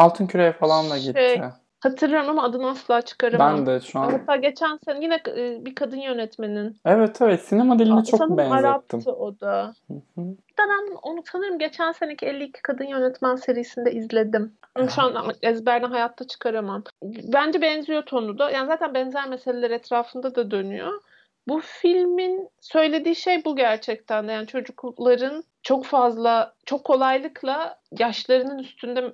[0.00, 1.12] Altın Küre'ye falan da gitti.
[1.12, 1.40] Şey,
[1.80, 3.58] Hatırlıyorum ama adını asla çıkaramam.
[3.58, 4.10] Ben de şu an.
[4.10, 6.76] Hatta geçen sene yine e, bir kadın yönetmenin.
[6.84, 8.66] Evet evet sinema dilini çok sanırım benzettim.
[8.66, 9.74] Arap'tı o da.
[9.90, 10.20] Hı
[10.58, 14.52] Ben onu sanırım geçen seneki 52 kadın yönetmen serisinde izledim.
[14.94, 16.84] Şu an ezberden hayatta çıkaramam.
[17.02, 18.50] Bence benziyor tonu da.
[18.50, 21.00] Yani zaten benzer meseleler etrafında da dönüyor.
[21.48, 24.32] Bu filmin söylediği şey bu gerçekten de.
[24.32, 29.12] Yani çocukların çok fazla, çok kolaylıkla yaşlarının üstünde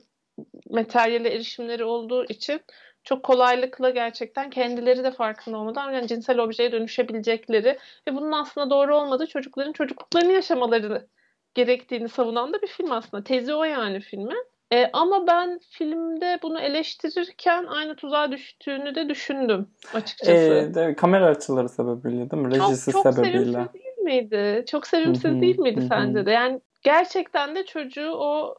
[0.71, 2.61] materyale erişimleri olduğu için
[3.05, 7.79] çok kolaylıkla gerçekten kendileri de farkında olmadan yani cinsel objeye dönüşebilecekleri
[8.09, 11.07] ve bunun aslında doğru olmadığı çocukların çocukluklarını yaşamaları
[11.55, 13.25] gerektiğini savunan da bir film aslında.
[13.25, 14.47] Tezi o yani filmin.
[14.73, 20.33] E, ama ben filmde bunu eleştirirken aynı tuzağa düştüğünü de düşündüm açıkçası.
[20.33, 22.55] E, de, kamera açıları sebebiyle değil mi?
[22.55, 23.45] Rejisi çok, çok sebebiyle.
[23.45, 24.65] Çok sevimsiz değil miydi?
[24.71, 26.31] Çok sevimsiz değil miydi sence de?
[26.31, 28.55] Yani gerçekten de çocuğu o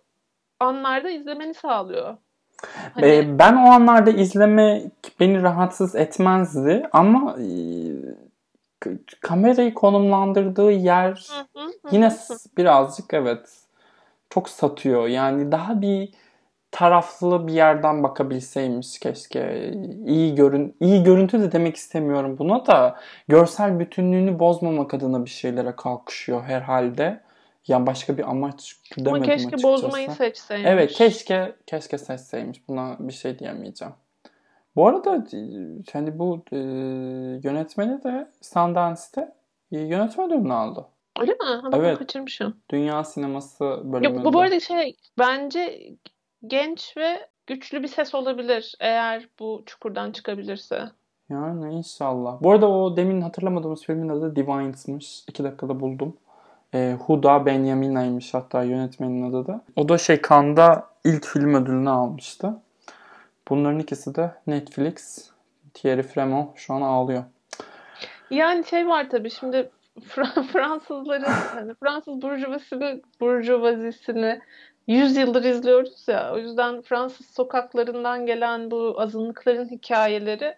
[0.60, 2.18] anlarda izlemeni sağlıyor.
[2.94, 3.40] Hani...
[3.40, 7.48] Ben o anlarda izlemek beni rahatsız etmezdi ama e,
[9.22, 11.28] kamerayı konumlandırdığı yer
[11.92, 12.14] yine
[12.58, 13.50] birazcık evet
[14.30, 15.08] çok satıyor.
[15.08, 16.10] Yani daha bir
[16.72, 19.72] taraflı bir yerden bakabilseymiş keşke.
[20.06, 25.76] İyi görün iyi görüntü de demek istemiyorum buna da görsel bütünlüğünü bozmamak adına bir şeylere
[25.76, 27.27] kalkışıyor herhalde.
[27.68, 29.64] Yani başka bir amaç demedim Ama keşke açıkçası.
[29.64, 30.68] bozmayı seçseymiş.
[30.68, 32.68] Evet keşke keşke seçseymiş.
[32.68, 33.94] Buna bir şey diyemeyeceğim.
[34.76, 35.26] Bu arada
[35.94, 36.58] hani bu e,
[37.44, 39.34] yönetmeni de Sundance'te
[39.72, 40.86] yönetmen ödülünü aldı.
[41.20, 41.38] Öyle mi?
[41.42, 41.98] Ha, evet.
[41.98, 42.58] kaçırmışım.
[42.70, 44.20] Dünya sineması bölümünde.
[44.20, 45.94] Ya, bu, bu arada şey bence
[46.48, 50.84] genç ve güçlü bir ses olabilir eğer bu çukurdan çıkabilirse.
[51.30, 52.42] Yani inşallah.
[52.42, 55.24] Bu arada o demin hatırlamadığımız filmin adı Divines'mış.
[55.28, 56.18] İki dakikada buldum.
[56.78, 59.62] E, Huda Benyamina'ymış hatta yönetmenin adı da.
[59.76, 62.54] O da şey Kanda ilk film ödülünü almıştı.
[63.50, 65.30] Bunların ikisi de Netflix.
[65.74, 67.24] Thierry Fremont şu an ağlıyor.
[68.30, 69.70] Yani şey var tabii şimdi
[70.54, 74.42] Fransızların hani Fransız burjuvasını burjuvazisini
[74.88, 76.34] 100 yıldır izliyoruz ya.
[76.34, 80.56] O yüzden Fransız sokaklarından gelen bu azınlıkların hikayeleri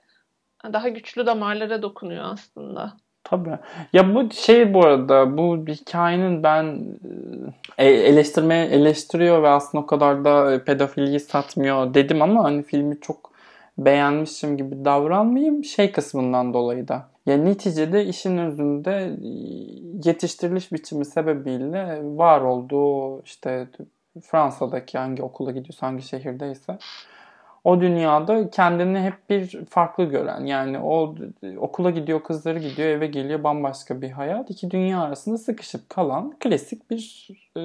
[0.64, 2.94] daha güçlü damarlara dokunuyor aslında.
[3.30, 3.58] Tabii.
[3.94, 6.82] Ya bu şey bu arada bu hikayenin ben
[7.78, 13.32] e, eleştirmeye eleştiriyor ve aslında o kadar da pedofiliyi satmıyor dedim ama hani filmi çok
[13.78, 17.10] beğenmişim gibi davranmayayım şey kısmından dolayı da.
[17.26, 19.18] Yani neticede işin özünde
[20.06, 23.68] yetiştiriliş biçimi sebebiyle var olduğu işte
[24.22, 26.78] Fransa'daki hangi okula gidiyorsa hangi şehirdeyse
[27.64, 31.16] o dünyada kendini hep bir farklı gören yani o
[31.58, 36.92] okula gidiyor kızları gidiyor eve geliyor bambaşka bir hayat iki dünya arasında sıkışıp kalan klasik
[36.92, 37.62] bir e,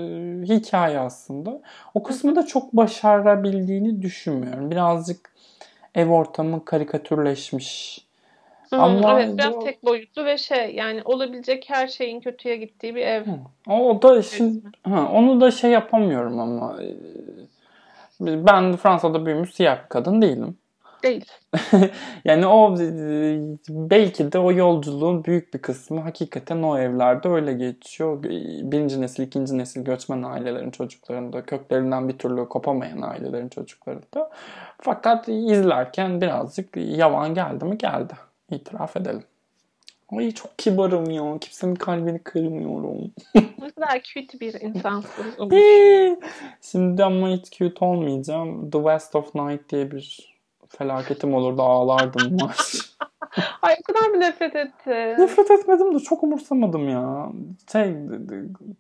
[0.55, 1.61] hikaye aslında.
[1.95, 4.71] O kısmı da çok başarabildiğini düşünmüyorum.
[4.71, 5.35] Birazcık
[5.95, 8.05] ev ortamı karikatürleşmiş.
[8.71, 9.59] Hı, Ama evet biraz o...
[9.59, 13.25] tek boyutlu ve şey yani olabilecek her şeyin kötüye gittiği bir ev.
[13.27, 13.73] Hı.
[13.73, 16.79] O da şimdi, ha, onu da şey yapamıyorum ama
[18.21, 20.59] ben Fransa'da büyümüş siyah bir kadın değilim.
[21.03, 21.33] Değil.
[22.25, 22.77] yani o
[23.69, 28.23] belki de o yolculuğun büyük bir kısmı hakikaten o evlerde öyle geçiyor.
[28.73, 34.31] Birinci nesil, ikinci nesil göçmen ailelerin çocuklarında, köklerinden bir türlü kopamayan ailelerin çocuklarında.
[34.81, 38.15] Fakat izlerken birazcık yavan geldi mi geldi.
[38.51, 39.23] İtiraf edelim.
[40.19, 41.39] Ay çok kibarım ya.
[41.41, 43.13] Kimsenin kalbini kırmıyorum.
[43.35, 45.25] ne kadar cute bir insansın.
[46.63, 48.71] Şimdi ama hiç cute olmayacağım.
[48.71, 50.35] The West of Night diye bir
[50.69, 52.77] felaketim olurdu ağlardım maç.
[53.63, 54.91] Ay o kadar mı nefret etti?
[55.19, 57.29] Nefret etmedim de çok umursamadım ya.
[57.73, 57.97] Şey,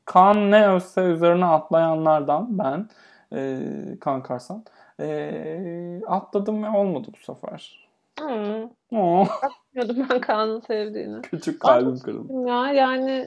[0.04, 2.88] kan ne ölse üzerine atlayanlardan ben
[3.32, 3.60] e,
[4.00, 4.64] Kaan Karsan
[5.00, 7.83] e, atladım ve olmadı bu sefer.
[8.22, 9.26] Oh,
[9.74, 11.22] Bilmiyordum ben Kaan'ın sevdiğini.
[11.22, 12.48] küçük kalbim kırıldı.
[12.48, 13.26] Ya yani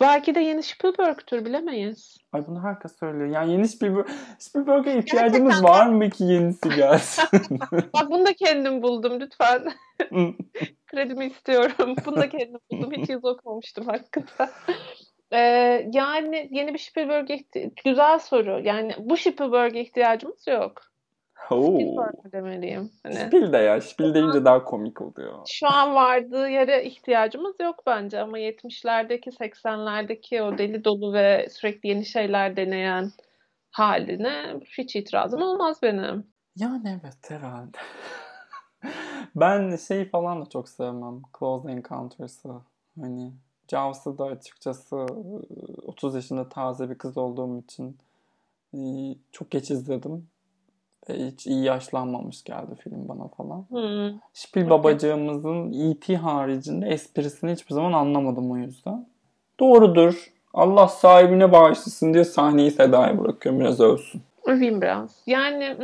[0.00, 2.16] belki de yeni Spielberg'tür bilemeyiz.
[2.32, 3.26] Ay bunu herkes söylüyor.
[3.26, 7.24] Yani yeni Spielberg, Spielberg'e ihtiyacımız var mı ki yenisi gelsin?
[7.72, 9.64] Bak bunu da kendim buldum lütfen.
[10.86, 11.94] Kredimi istiyorum.
[12.06, 12.92] Bunu da kendim buldum.
[12.92, 14.50] Hiç yazı okumamıştım hakkında.
[15.32, 15.38] Ee,
[15.92, 18.60] yani yeni bir Spielberg'e ihti- güzel soru.
[18.64, 20.82] Yani bu Spielberg'e ihtiyacımız yok.
[21.50, 21.70] Oo.
[22.24, 22.90] Mi demeliyim?
[23.02, 23.80] Hani Spiel de ya.
[23.80, 25.38] Spiel deyince daha komik oluyor.
[25.46, 31.88] şu an vardığı yere ihtiyacımız yok bence ama 70'lerdeki 80'lerdeki o deli dolu ve sürekli
[31.88, 33.10] yeni şeyler deneyen
[33.70, 36.26] haline hiç itirazım olmaz benim.
[36.56, 37.78] Yani evet herhalde.
[39.36, 41.22] ben şeyi falan da çok sevmem.
[41.38, 42.48] Close Encounters'ı.
[43.00, 43.32] Hani
[43.70, 44.96] Jaws'ı da açıkçası
[45.86, 47.98] 30 yaşında taze bir kız olduğum için
[48.74, 48.78] e,
[49.32, 50.28] çok geç izledim.
[51.08, 53.66] Ve hiç iyi yaşlanmamış geldi film bana falan.
[53.68, 54.18] Hmm.
[54.32, 56.16] Spiel babacığımızın E.T.
[56.16, 59.06] haricinde esprisini hiçbir zaman anlamadım o yüzden.
[59.60, 60.32] Doğrudur.
[60.54, 64.22] Allah sahibine bağışlasın diye sahneyi Seda'ya bırakıyorum biraz ölsün.
[64.48, 65.22] Öveyim biraz.
[65.26, 65.76] Yani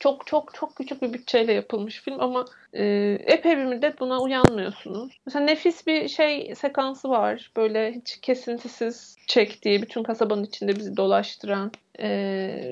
[0.00, 2.84] çok çok çok küçük bir bütçeyle yapılmış film ama e,
[3.26, 5.20] epey bir müddet buna uyanmıyorsunuz.
[5.26, 7.50] Mesela nefis bir şey sekansı var.
[7.56, 11.72] Böyle hiç kesintisiz çektiği, bütün kasabanın içinde bizi dolaştıran.
[11.98, 12.08] E,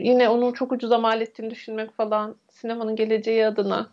[0.00, 3.90] yine onu çok ucuza mal ettiğini düşünmek falan sinemanın geleceği adına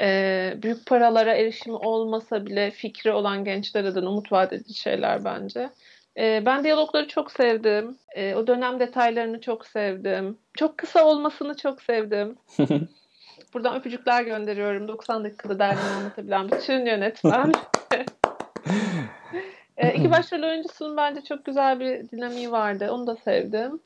[0.00, 5.70] e, büyük paralara erişimi olmasa bile fikri olan gençler adına umut vaat edici şeyler bence.
[6.16, 7.98] E, ben diyalogları çok sevdim.
[8.16, 10.38] E, o dönem detaylarını çok sevdim.
[10.54, 12.36] Çok kısa olmasını çok sevdim.
[13.54, 14.88] Buradan öpücükler gönderiyorum.
[14.88, 17.52] 90 dakikada derdini anlatabilen bütün yönetmen.
[19.76, 22.90] e, iki başrol oyuncusunun bence çok güzel bir dinamiği vardı.
[22.90, 23.80] Onu da sevdim.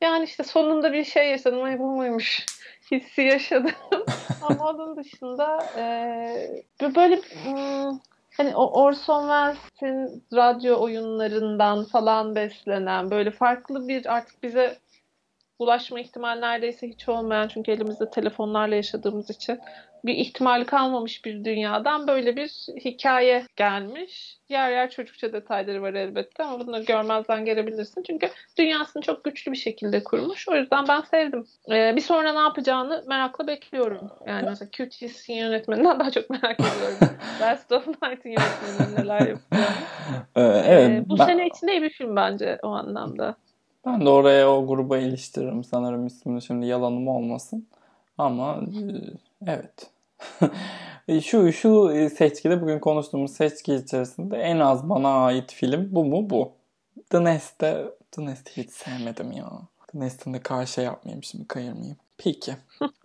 [0.00, 1.62] Yani işte sonunda bir şey yaşadım.
[1.62, 2.46] Ay bu muymuş
[2.90, 3.72] hissi yaşadım.
[4.42, 7.98] Ama onun dışında e, böyle hmm,
[8.36, 14.78] hani o Orson Welles'in radyo oyunlarından falan beslenen böyle farklı bir artık bize
[15.62, 19.60] ulaşma ihtimali neredeyse hiç olmayan çünkü elimizde telefonlarla yaşadığımız için
[20.04, 22.48] bir ihtimali kalmamış bir dünyadan böyle bir
[22.84, 24.38] hikaye gelmiş.
[24.48, 28.02] Yer yer çocukça detayları var elbette ama bunu görmezden gelebilirsin.
[28.02, 30.48] Çünkü dünyasını çok güçlü bir şekilde kurmuş.
[30.48, 31.46] O yüzden ben sevdim.
[31.70, 34.10] Ee, bir sonra ne yapacağını merakla bekliyorum.
[34.26, 37.16] Yani mesela QTS'in yönetmeninden daha çok merak ediyorum.
[37.40, 39.62] Last of Night'in yönetmeninden neler yapıyor.
[40.36, 40.90] Ee, evet.
[40.90, 43.36] Ee, bu ben, sene içinde iyi bir film bence o anlamda.
[43.86, 47.66] Ben de oraya o gruba iliştiririm sanırım ismini şimdi yalanım olmasın.
[48.18, 48.60] Ama
[49.46, 49.90] e, evet.
[51.22, 56.52] şu şu seçkide bugün konuştuğumuz seçki içerisinde en az bana ait film bu mu bu.
[57.10, 59.50] The Nest'te The Nest'i hiç sevmedim ya.
[59.92, 61.96] The Nest'in de karşı yapmayayım şimdi kayırmayayım.
[62.18, 62.52] Peki.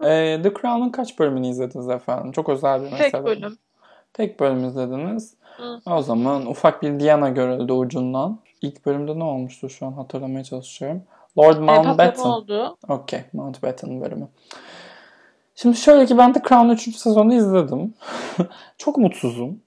[0.04, 2.32] Ee, The Crown'un kaç bölümünü izlediniz efendim?
[2.32, 3.12] Çok özel bir mesele.
[3.12, 3.58] Tek bölüm.
[4.14, 5.34] Tek bölüm izlediniz.
[5.58, 5.82] Hı.
[5.86, 8.40] O zaman ufak bir Diana görüldü ucundan.
[8.62, 11.04] İlk bölümde ne olmuştu şu an hatırlamaya çalışıyorum.
[11.38, 12.24] Lord E, Mountbatten.
[12.24, 12.78] oldu.
[12.90, 13.20] Okey.
[13.34, 14.28] Mountbatten bölümü.
[15.56, 16.96] Şimdi şöyle ki ben The Crown'un 3.
[16.96, 17.94] sezonunu izledim.
[18.78, 19.60] Çok mutsuzum.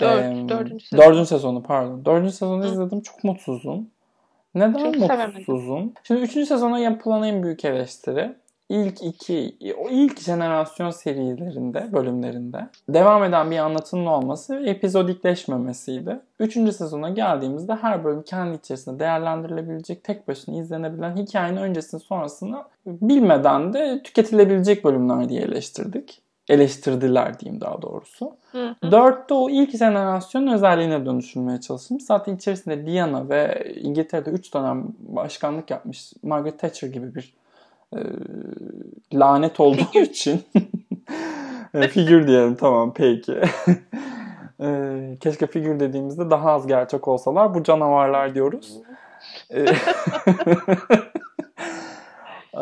[0.00, 1.04] Dört, Ee, dördüncü sezon.
[1.06, 2.04] Dördüncü sezonu pardon.
[2.04, 2.68] Dördüncü sezonu Hı.
[2.68, 3.00] izledim.
[3.00, 3.90] Çok mutsuzum.
[4.54, 5.34] Neden Çok sevemedim.
[5.34, 5.92] mutsuzum?
[6.02, 8.34] Şimdi üçüncü sezona yapılan en büyük eleştiri
[8.68, 16.20] ilk iki, o ilk jenerasyon serilerinde, bölümlerinde devam eden bir anlatının olması ve epizodikleşmemesiydi.
[16.40, 23.72] Üçüncü sezona geldiğimizde her bölüm kendi içerisinde değerlendirilebilecek, tek başına izlenebilen hikayenin öncesini sonrasını bilmeden
[23.72, 26.22] de tüketilebilecek bölümler diye eleştirdik.
[26.48, 28.36] Eleştirdiler diyeyim daha doğrusu.
[28.52, 28.92] Hı hı.
[28.92, 32.04] Dörtte o ilk jenerasyon özelliğine dönüşülmeye çalışılmış.
[32.04, 37.34] Zaten içerisinde Diana ve İngiltere'de 3 dönem başkanlık yapmış Margaret Thatcher gibi bir
[37.96, 38.00] e,
[39.12, 40.42] lanet olduğu için
[41.74, 43.40] E, figür diyelim tamam peki.
[44.60, 48.78] E, keşke figür dediğimizde daha az gerçek olsalar bu canavarlar diyoruz.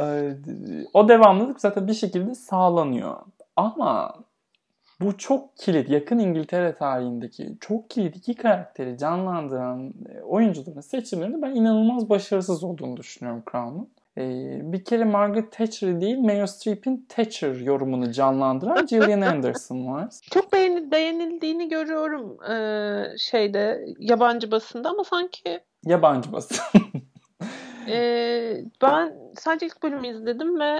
[0.01, 0.37] E,
[0.95, 3.17] o devamlılık zaten bir şekilde sağlanıyor.
[3.57, 4.15] Ama
[5.01, 11.55] bu çok kilit, yakın İngiltere tarihindeki çok kilit iki karakteri canlandıran e, oyuncuların seçimlerinde ben
[11.55, 13.89] inanılmaz başarısız olduğunu düşünüyorum Crown'un.
[14.19, 20.09] Ee, bir kere Margaret Thatcher değil Meryl Streep'in Thatcher yorumunu canlandıran Gillian Anderson var.
[20.31, 26.59] Çok beğeni, beğenildiğini görüyorum e, şeyde yabancı basında ama sanki Yabancı basın.
[27.89, 30.79] Ee, ben sadece ilk bölümü izledim ve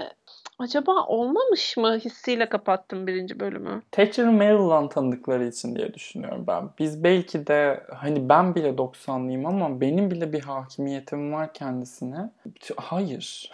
[0.59, 3.81] acaba olmamış mı hissiyle kapattım birinci bölümü.
[3.91, 6.69] Thatcher'ı Maryland tanıdıkları için diye düşünüyorum ben.
[6.79, 12.29] Biz belki de hani ben bile 90'lıyım ama benim bile bir hakimiyetim var kendisine.
[12.77, 13.51] Hayır.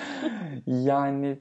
[0.66, 1.38] yani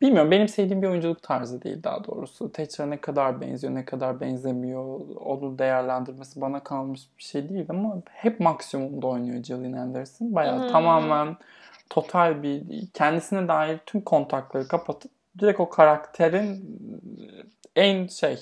[0.00, 2.52] bilmiyorum benim sevdiğim bir oyunculuk tarzı değil daha doğrusu.
[2.52, 8.02] Thatcher'a ne kadar benziyor ne kadar benzemiyor onu değerlendirmesi bana kalmış bir şey değil ama
[8.10, 10.34] hep maksimumda oynuyor Gillian Anderson.
[10.34, 10.68] Bayağı hmm.
[10.68, 11.36] tamamen
[11.90, 12.62] total bir
[12.94, 16.78] kendisine dair tüm kontakları kapatıp direkt o karakterin
[17.76, 18.38] en şey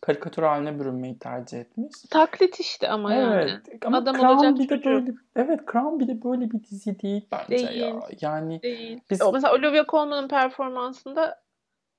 [0.00, 1.92] karikatür haline bürünmeyi tercih etmiş.
[2.10, 3.48] Taklit işte ama evet.
[3.48, 3.78] yani.
[3.84, 7.26] Ama Adam Crown olacak bir de böyle evet Crown bir de böyle bir dizi değil
[7.32, 7.80] bence değil.
[7.80, 8.00] ya.
[8.20, 9.00] Yani değil.
[9.10, 11.40] Biz, mesela Olivia Colman'ın performansında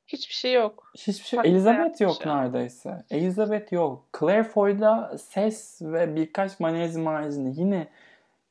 [0.07, 0.91] hiçbir şey yok.
[0.97, 1.38] Hiçbir şey.
[1.38, 2.32] Taklit Elizabeth yok şey.
[2.32, 3.05] neredeyse.
[3.12, 4.05] Elizabeth yok.
[4.20, 7.88] Claire Foy'da ses ve birkaç manezim haricinde yine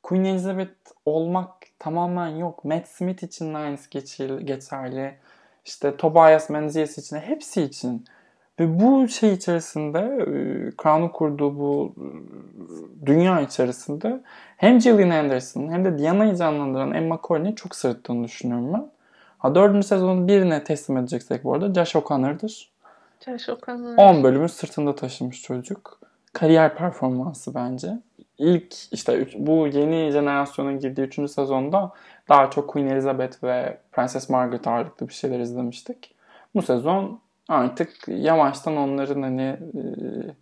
[0.02, 2.64] Queen Elizabeth olmak tamamen yok.
[2.64, 3.91] Matt Smith için aynısı
[4.45, 5.14] geçerli.
[5.64, 8.05] İşte Tobias Menzies için hepsi için.
[8.61, 10.33] Ve bu şey içerisinde e,
[10.83, 12.07] Crown'un kurduğu bu e,
[13.07, 14.22] dünya içerisinde
[14.57, 18.91] hem Gillian Anderson hem de Diana'yı canlandıran Emma Corrin'i çok sırıttığını düşünüyorum ben.
[19.39, 22.70] Ha dördüncü sezonun birine teslim edeceksek bu arada Josh O'Connor'dır.
[23.24, 23.97] Josh O'Connor.
[23.97, 26.01] 10 bölümü sırtında taşımış çocuk.
[26.33, 27.99] Kariyer performansı bence.
[28.41, 31.14] İlk işte bu yeni jenerasyonun girdiği 3.
[31.14, 31.93] sezonda
[32.28, 36.14] daha çok Queen Elizabeth ve Prenses Margaret ağırlıklı bir şeyler izlemiştik.
[36.55, 39.82] Bu sezon artık yavaştan onların hani e,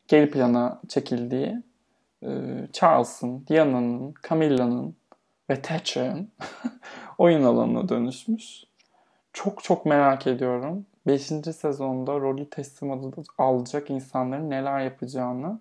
[0.08, 1.62] geri plana çekildiği
[2.22, 2.28] e,
[2.72, 4.96] Charles'ın, Diana'nın, Camilla'nın
[5.50, 6.28] ve Thatcher'ın
[7.18, 8.64] oyun alanına dönüşmüş.
[9.32, 10.86] Çok çok merak ediyorum.
[11.06, 11.22] 5.
[11.56, 15.60] sezonda rolü teslim alacak insanların neler yapacağını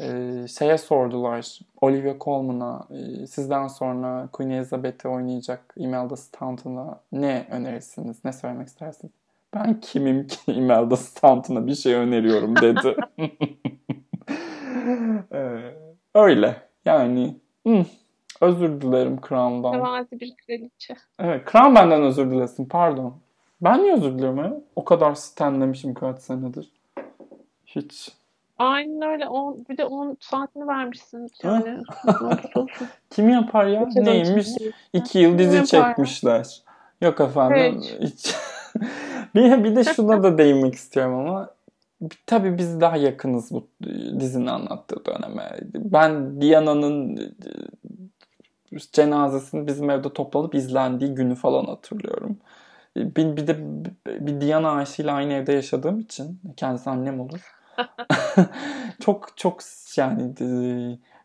[0.00, 1.58] e, şeye sordular.
[1.80, 8.24] Olivia Colman'a e, sizden sonra Queen Elizabeth'i oynayacak Imelda Stanton'a ne önerirsiniz?
[8.24, 9.12] Ne söylemek istersiniz?
[9.54, 12.96] Ben kimim ki Imelda Stanton'a bir şey öneriyorum dedi.
[15.32, 15.74] ee,
[16.14, 16.62] öyle.
[16.84, 17.84] Yani hmm,
[18.40, 19.76] özür dilerim Crown'dan.
[19.76, 20.96] Mütevazi bir kraliçe.
[21.18, 23.14] Evet Crown benden özür dilesin pardon.
[23.60, 24.60] Ben niye özür diliyorum ya?
[24.76, 26.72] O kadar stenlemişim kaç senedir.
[27.66, 28.12] Hiç.
[28.58, 29.28] Aynen öyle.
[29.28, 31.28] On, bir de 10 saatini vermişsin.
[31.42, 31.82] Yani.
[33.10, 33.88] Kim yapar ya?
[33.96, 34.48] Neymiş?
[34.92, 36.62] İki yıl dizi çekmişler.
[37.00, 37.82] Yok efendim.
[38.00, 38.34] Hiç.
[39.34, 41.50] bir, bir de şuna da değinmek istiyorum ama
[42.26, 43.68] tabii biz daha yakınız bu
[44.20, 45.58] dizinin anlattığı döneme.
[45.74, 52.38] Ben Diana'nın e, cenazesini bizim evde toplanıp izlendiği günü falan hatırlıyorum.
[52.96, 53.56] Bir, bir de
[54.06, 57.53] bir Diana aşıyla aynı evde yaşadığım için kendisi annem olur.
[59.00, 59.60] çok çok
[59.96, 60.46] yani e,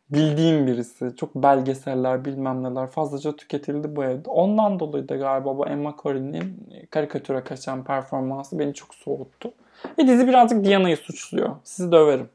[0.10, 1.16] bildiğim birisi.
[1.16, 4.30] Çok belgeseller bilmem neler fazlaca tüketildi bu evde.
[4.30, 9.54] Ondan dolayı da galiba bu Emma Corrin'in karikatüre kaçan performansı beni çok soğuttu.
[10.00, 11.56] Ve dizi birazcık Diana'yı suçluyor.
[11.64, 12.30] Sizi döverim.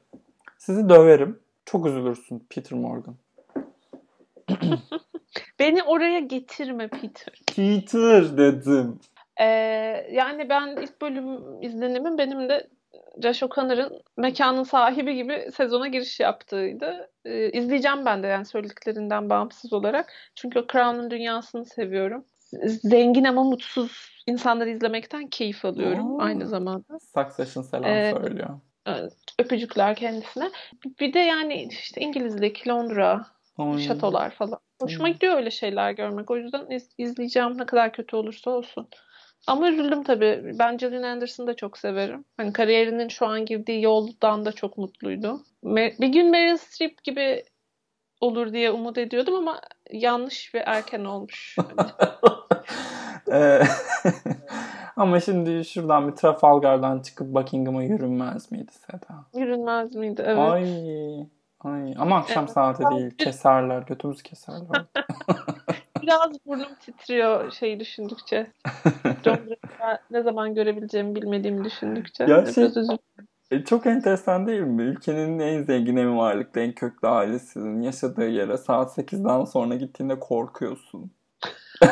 [0.59, 1.39] Sizi döverim.
[1.65, 3.15] Çok üzülürsün Peter Morgan.
[5.59, 7.41] Beni oraya getirme Peter.
[7.57, 9.01] Peter dedim.
[9.41, 9.45] Ee,
[10.13, 12.69] yani ben ilk bölüm izlenimin benim de
[13.23, 17.11] Josh O'Connor'ın mekanın sahibi gibi sezona giriş yaptığıydı.
[17.25, 20.13] Ee, izleyeceğim ben de yani söylediklerinden bağımsız olarak.
[20.35, 22.25] Çünkü o Crown'un dünyasını seviyorum.
[22.65, 26.23] Zengin ama mutsuz insanları izlemekten keyif alıyorum Oo.
[26.23, 26.99] aynı zamanda.
[26.99, 28.61] Succession selam ee, söylüyor.
[29.39, 30.51] Öpücükler kendisine.
[31.01, 33.27] Bir de yani işte İngilizlik, Londra,
[33.59, 33.79] Oy.
[33.79, 34.59] şatolar falan.
[34.83, 36.31] Hoşuma gidiyor öyle şeyler görmek.
[36.31, 38.89] O yüzden iz, izleyeceğim ne kadar kötü olursa olsun.
[39.47, 40.53] Ama üzüldüm tabii.
[40.59, 42.25] Ben Gillian Anderson'ı da çok severim.
[42.37, 45.41] Hani kariyerinin şu an girdiği yoldan da çok mutluydu.
[45.65, 47.45] Bir gün Meryl Streep gibi
[48.21, 49.61] olur diye umut ediyordum ama
[49.93, 51.57] yanlış ve erken olmuş.
[54.97, 59.25] ama şimdi şuradan bir Trafalgar'dan çıkıp Buckingham'a yürünmez miydi Seda?
[59.35, 60.23] Yürünmez miydi?
[60.27, 60.39] Evet.
[60.39, 60.65] Ay,
[61.61, 61.95] ay.
[61.99, 62.55] Ama akşam evet.
[62.55, 63.11] saati değil.
[63.19, 63.83] Keserler.
[63.83, 64.85] Götümüzü keserler.
[66.07, 68.53] Biraz burnum titriyor şeyi düşündükçe.
[69.25, 69.39] John
[70.11, 72.25] ne zaman görebileceğimi bilmediğimi düşündükçe.
[72.25, 72.69] Ya şey,
[73.51, 74.83] e, çok enteresan değil mi?
[74.83, 81.11] Ülkenin en zengin, en varlıklı, en köklü ailesinin yaşadığı yere saat 8'den sonra gittiğinde korkuyorsun.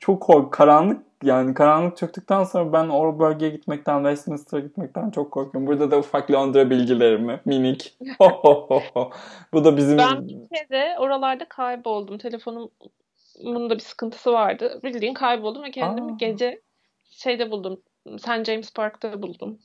[0.00, 5.66] çok kork karanlık yani karanlık çöktükten sonra ben o bölgeye gitmekten, Westminster'a gitmekten çok korkuyorum.
[5.66, 7.98] Burada da ufak Londra bilgilerimi, minik.
[9.52, 9.98] Bu da bizim...
[9.98, 12.18] Ben bir kere oralarda kayboldum.
[12.18, 14.80] Telefonumun da bir sıkıntısı vardı.
[14.84, 16.16] Bildiğin kayboldum ve kendimi Aa.
[16.16, 16.60] gece
[17.10, 17.80] şeyde buldum.
[18.18, 18.44] St.
[18.44, 19.58] James Park'ta buldum.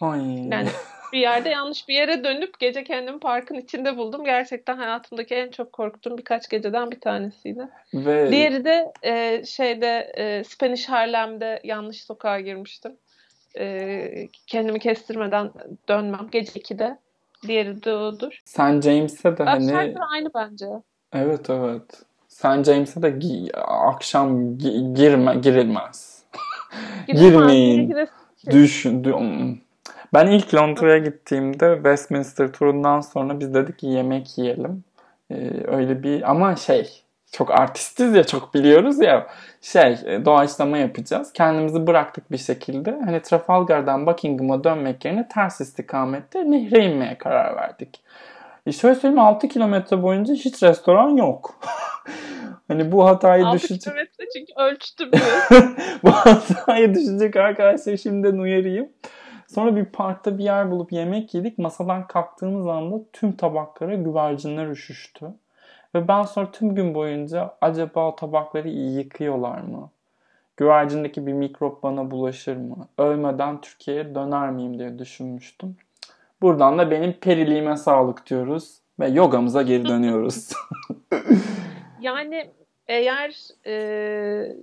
[0.00, 0.48] Ay.
[0.48, 0.68] Yani
[1.12, 4.24] bir yerde yanlış bir yere dönüp gece kendimi parkın içinde buldum.
[4.24, 7.68] Gerçekten hayatımdaki en çok korktuğum birkaç geceden bir tanesiydi.
[7.94, 8.30] Ve...
[8.30, 12.96] Diğeri de e, şeyde e, Spanish Harlem'de yanlış sokağa girmiştim.
[13.58, 15.50] E, kendimi kestirmeden
[15.88, 16.98] dönmem gece 2'de.
[17.46, 18.40] Diğeri de odur.
[18.44, 19.76] Sen James'e de hani...
[19.76, 20.66] Aşağı aynı bence.
[21.12, 22.02] Evet evet.
[22.28, 26.19] Sen James'e de gi- akşam gi- girme girilmez.
[27.06, 27.96] Girmeyin.
[28.50, 29.04] Düşün.
[29.04, 29.56] Hmm.
[30.14, 34.84] Ben ilk Londra'ya gittiğimde Westminster turundan sonra biz dedik ki yemek yiyelim.
[35.30, 37.02] Ee, öyle bir ama şey
[37.32, 39.26] çok artistiz ya çok biliyoruz ya
[39.60, 41.32] şey e, doğaçlama yapacağız.
[41.32, 43.00] Kendimizi bıraktık bir şekilde.
[43.04, 48.00] Hani Trafalgar'dan Buckingham'a dönmek yerine ters istikamette nehre inmeye karar verdik.
[48.66, 51.54] E şöyle söyleyeyim 6 kilometre boyunca hiç restoran yok.
[52.70, 53.76] hani bu hatayı 6 düşecek...
[53.76, 55.10] 6 kilometre çünkü ölçtüm.
[56.02, 58.88] bu hatayı düşecek arkadaşlar şimdiden uyarayım.
[59.46, 61.58] Sonra bir parkta bir yer bulup yemek yedik.
[61.58, 65.26] Masadan kalktığımız anda tüm tabaklara güvercinler üşüştü.
[65.94, 69.90] Ve ben sonra tüm gün boyunca acaba o tabakları iyi yıkıyorlar mı?
[70.56, 72.88] Güvercindeki bir mikrop bana bulaşır mı?
[72.98, 75.76] Ölmeden Türkiye'ye döner miyim diye düşünmüştüm.
[76.42, 80.52] Buradan da benim periliğime sağlık diyoruz ve yogamıza geri dönüyoruz.
[82.00, 82.50] yani
[82.90, 83.36] eğer
[83.66, 84.56] e,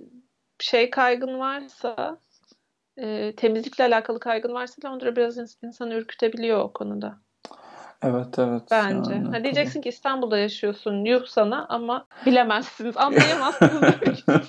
[0.58, 2.18] şey kaygın varsa
[2.96, 7.18] e, temizlikle alakalı kaygın varsa Londra biraz insanı ürkütebiliyor o konuda.
[8.02, 8.62] Evet evet.
[8.70, 9.12] Bence.
[9.12, 13.94] Yani, ha, diyeceksin ki İstanbul'da yaşıyorsun yuh sana ama bilemezsiniz anlayamazsınız.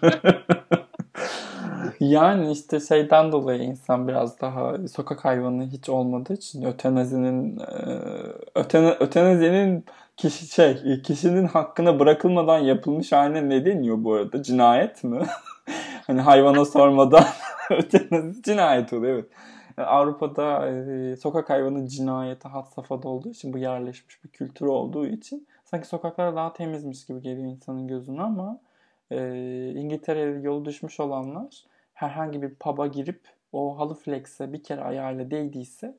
[1.99, 7.61] yani işte şeyden dolayı insan biraz daha sokak hayvanı hiç olmadığı için ötenazinin
[8.55, 9.85] ötene, ötenazinin
[10.19, 14.43] kişi şey kişinin hakkına bırakılmadan yapılmış haline ne deniyor bu arada?
[14.43, 15.25] Cinayet mi?
[16.07, 17.23] hani hayvana sormadan
[18.43, 19.25] cinayet oluyor evet.
[19.77, 25.47] Avrupa'da e, sokak hayvanı cinayeti had safhada olduğu için bu yerleşmiş bir kültür olduğu için
[25.65, 28.59] sanki sokaklar daha temizmiş gibi geliyor insanın gözüne ama
[29.11, 29.17] e,
[29.75, 31.63] İngiltere'ye yolu düşmüş olanlar
[31.93, 35.95] herhangi bir pub'a girip o halı flex'e bir kere ayağıyla değdiyse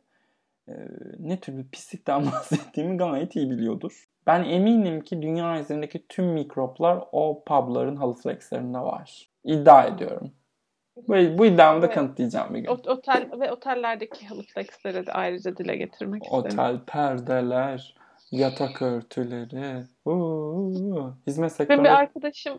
[0.68, 0.72] e,
[1.18, 4.04] ne tür bir pislikten bahsettiğimi gayet iyi biliyordur.
[4.26, 9.30] Ben eminim ki dünya üzerindeki tüm mikroplar o pub'ların halı flex'lerinde var.
[9.44, 10.32] İddia ediyorum.
[11.08, 11.94] Bu, bu iddiamı da evet.
[11.94, 12.68] kanıtlayacağım bir gün.
[12.68, 16.52] Otel ve otellerdeki halı flexleri de ayrıca dile getirmek Otel.
[16.52, 17.94] Otel perdeler,
[18.30, 21.68] yatak örtüleri, uuu, hizmet sektörü.
[21.68, 22.58] Benim bir arkadaşım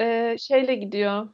[0.00, 1.28] e, şeyle gidiyor.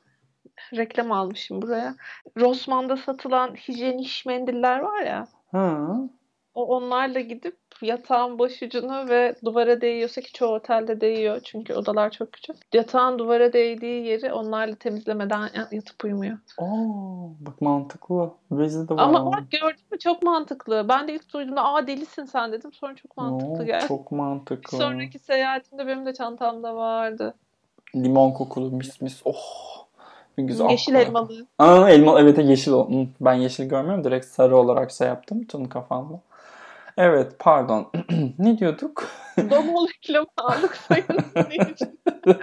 [0.76, 1.96] Reklam almışım buraya.
[2.36, 5.28] Rossmann'da satılan hijyenik mendiller var ya.
[5.50, 6.08] Hı.
[6.54, 12.32] O onlarla gidip yatağın başucuna ve duvara değiyorsa ki çoğu otelde değiyor çünkü odalar çok
[12.32, 12.56] küçük.
[12.72, 16.38] Yatağın duvara değdiği yeri onlarla temizlemeden yatıp uyumuyor.
[16.58, 18.30] Oo, bak mantıklı.
[18.50, 19.02] Bizde de var.
[19.02, 20.86] Ama bak gördün mü çok mantıklı.
[20.88, 22.72] Ben de ilk duyduğumda aa delisin sen dedim.
[22.72, 23.84] Sonra çok mantıklı geldi.
[23.88, 24.78] Çok mantıklı.
[24.78, 27.34] sonraki seyahatimde benim de çantamda vardı.
[27.96, 29.22] Limon kokulu mis mis.
[29.24, 29.87] Oh.
[30.46, 30.70] Güzel.
[30.70, 31.46] Yeşil elmalı.
[31.58, 32.72] Aa, elma evet yeşil.
[33.20, 34.04] Ben yeşil görmüyorum.
[34.04, 35.44] Direkt sarı olarak şey yaptım.
[35.44, 36.20] Tüm kafamda.
[36.96, 37.90] Evet pardon.
[38.38, 39.08] ne diyorduk?
[39.50, 41.06] Domol reklamı aldık sayın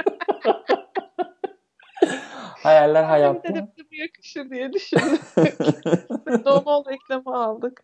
[2.64, 3.50] Hayaller hayatta.
[3.50, 5.22] Bir de bu yakışır diye düşündük.
[6.46, 7.84] Domol reklamı aldık.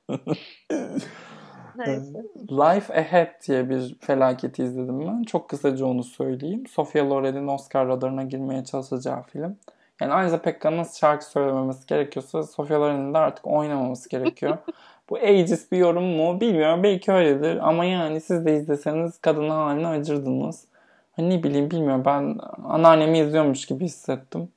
[1.75, 2.23] Neyse.
[2.51, 5.23] Life Ahead diye bir felaketi izledim ben.
[5.23, 6.63] Çok kısaca onu söyleyeyim.
[6.67, 9.57] Sofia Loren'in Oscar radarına girmeye çalışacağı film.
[10.01, 14.57] Yani Ajda Pekkan'ın nasıl şarkı söylememesi gerekiyorsa Sofia Loren'in de artık oynamaması gerekiyor.
[15.09, 16.83] Bu ageist bir yorum mu bilmiyorum.
[16.83, 17.69] Belki öyledir.
[17.69, 20.65] Ama yani siz de izleseniz kadının haline acırdınız.
[21.15, 22.03] Hani ne bileyim bilmiyorum.
[22.05, 24.49] Ben anneannemi izliyormuş gibi hissettim.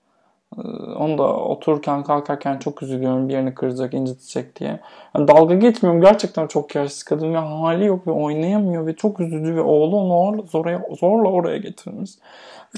[0.58, 3.28] Ee, onu da otururken kalkarken çok üzülüyorum.
[3.28, 4.80] Bir yerini kıracak, incitecek diye.
[5.16, 6.00] Yani dalga geçmiyorum.
[6.00, 10.42] Gerçekten çok yaşlı kadın ve hali yok ve oynayamıyor ve çok üzücü ve oğlu onu
[10.42, 12.10] zorla, zorla oraya getirmiş.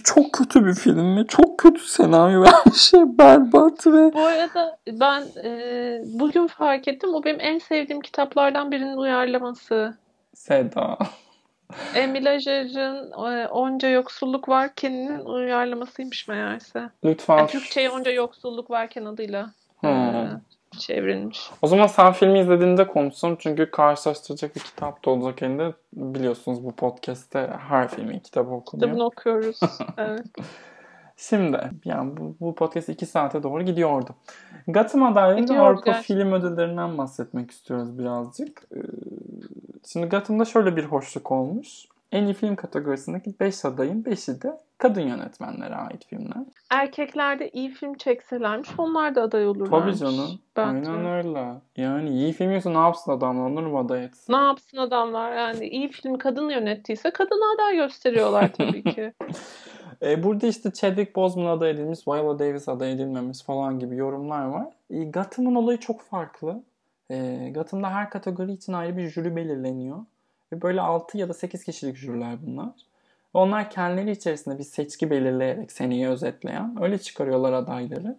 [0.04, 4.12] Çok kötü bir film ve çok kötü senaryo ve her şey berbat ve...
[4.14, 5.50] Bu arada ben e,
[6.04, 7.14] bugün fark ettim.
[7.14, 9.94] O benim en sevdiğim kitaplardan birinin uyarlaması.
[10.34, 10.98] Seda.
[11.94, 16.90] Emile Ajar'ın e, Onca Yoksulluk Varken'in uyarlamasıymış meğerse.
[17.04, 17.38] Lütfen.
[17.38, 19.50] Yani Türkçe'ye Onca Yoksulluk Varken adıyla.
[19.80, 19.90] Hmm.
[19.90, 20.28] E,
[20.78, 21.50] çevrilmiş.
[21.62, 23.36] O zaman sen filmi izlediğinde konuşsun.
[23.40, 25.72] Çünkü karşılaştıracak bir kitap da olacak elinde.
[25.92, 28.88] Biliyorsunuz bu podcast'te her filmin kitabı okunuyor.
[28.88, 29.60] Kitabını okuyoruz.
[29.98, 30.26] evet.
[31.16, 34.10] Şimdi yani bu, bu podcast iki saate doğru gidiyordu.
[34.68, 38.62] Gotham adaylarında Avrupa Film Ödüllerinden bahsetmek istiyoruz birazcık.
[38.76, 38.80] Ee,
[39.86, 41.86] şimdi Gotham'da şöyle bir hoşluk olmuş.
[42.12, 46.44] En iyi film kategorisindeki 5 adayın 5'i de Kadın yönetmenlere ait filmler.
[46.70, 49.98] Erkeklerde iyi film çekselermiş onlar da aday olurlarmış.
[49.98, 50.30] Tabii canım.
[50.56, 50.90] Bence.
[50.90, 51.60] Aynen öyle.
[51.76, 54.32] Yani iyi film yoksa ne yapsın adamlar onları mı aday etsin?
[54.32, 59.12] Ne yapsın adamlar yani iyi film kadın yönettiyse kadına aday gösteriyorlar tabii ki.
[60.03, 64.66] E, burada işte Chadwick Boseman aday edilmiş, Viola Davis aday edilmemiş falan gibi yorumlar var.
[64.90, 66.62] E, Gotham'ın olayı çok farklı.
[67.11, 69.99] E, Gotham'da her kategori için ayrı bir jüri belirleniyor.
[70.53, 72.70] Ve böyle 6 ya da 8 kişilik jüriler bunlar.
[73.34, 78.16] Onlar kendileri içerisinde bir seçki belirleyerek seneyi özetleyen öyle çıkarıyorlar adayları.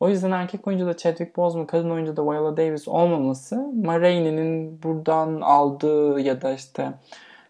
[0.00, 4.00] O yüzden erkek oyuncu da Chadwick Boseman, kadın oyuncu da Viola Davis olmaması Ma
[4.82, 6.92] buradan aldığı ya da işte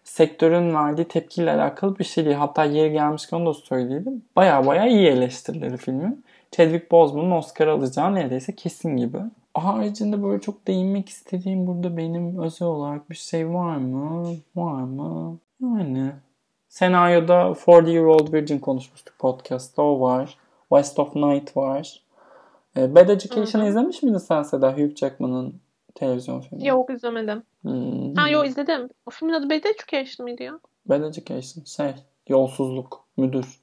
[0.09, 2.35] sektörün verdiği tepkiyle alakalı bir şey değil.
[2.35, 4.23] Hatta yeri gelmişken onu da söyleyelim.
[4.35, 6.25] Baya baya iyi eleştirileri filmin.
[6.51, 9.17] Chadwick Boseman'ın Oscar alacağı neredeyse kesin gibi.
[9.53, 14.35] Haricinde böyle çok değinmek istediğim burada benim özel olarak bir şey var mı?
[14.55, 15.37] Var mı?
[15.61, 16.11] Yani
[16.69, 19.81] senaryoda 40 Year Old Virgin konuşmuştuk podcast'ta.
[19.81, 20.37] O var.
[20.69, 22.01] West of Night var.
[22.77, 24.77] E, Bad Education'ı izlemiş miydin sen Seda?
[24.77, 25.55] Hugh Jackman'ın
[25.95, 26.67] televizyon filmi.
[26.67, 27.43] Yok izlemedim.
[27.61, 28.15] Hmm.
[28.15, 28.89] Ha yok izledim.
[29.05, 30.59] O filmin adı Bad Education mıydı ya?
[30.85, 31.63] Bad Education.
[31.63, 31.93] Şey,
[32.27, 33.59] yolsuzluk, müdür.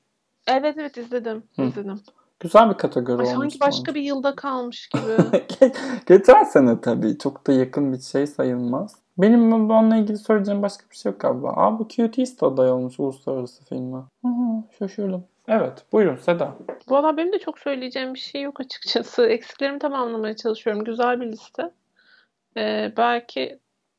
[0.48, 1.42] Evet evet izledim.
[1.56, 1.62] Hı.
[1.62, 2.00] izledim.
[2.40, 3.38] Güzel bir kategori Ay, olmuş.
[3.38, 5.40] sanki başka bir yılda kalmış gibi.
[6.06, 7.18] Geçen sene tabii.
[7.18, 8.94] Çok da yakın bir şey sayılmaz.
[9.18, 11.52] Benim onunla ilgili söyleyeceğim başka bir şey yok galiba.
[11.56, 13.98] Aa bu Cuties de aday olmuş uluslararası filme.
[14.24, 14.30] Hı,
[14.78, 15.24] şaşırdım.
[15.48, 16.54] Evet buyurun Seda.
[16.88, 19.26] Valla benim de çok söyleyeceğim bir şey yok açıkçası.
[19.26, 20.84] Eksiklerimi tamamlamaya çalışıyorum.
[20.84, 21.70] Güzel bir liste.
[22.56, 23.58] Ee, belki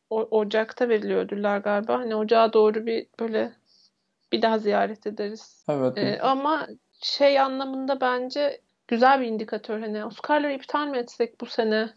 [0.10, 1.99] o- Ocak'ta veriliyor ödüller galiba.
[1.99, 3.51] Hani Ocağa doğru bir böyle
[4.32, 5.66] bir daha ziyaret ederiz.
[5.70, 5.97] Evet.
[5.97, 6.68] Ee, ama
[7.01, 9.80] şey anlamında bence güzel bir indikatör.
[9.80, 11.89] Hani Oscar'ları iptal mi etsek bu sene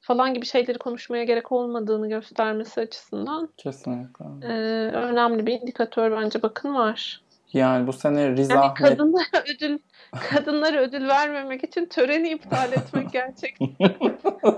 [0.00, 4.24] falan gibi şeyleri konuşmaya gerek olmadığını göstermesi açısından Kesinlikle.
[4.42, 4.48] e,
[4.92, 6.42] önemli bir indikatör bence.
[6.42, 7.22] Bakın var.
[7.52, 9.78] Yani bu sene Riza Yani Ahmet kadınlara ödül
[10.30, 13.68] kadınlara ödül vermemek için töreni iptal etmek gerçekten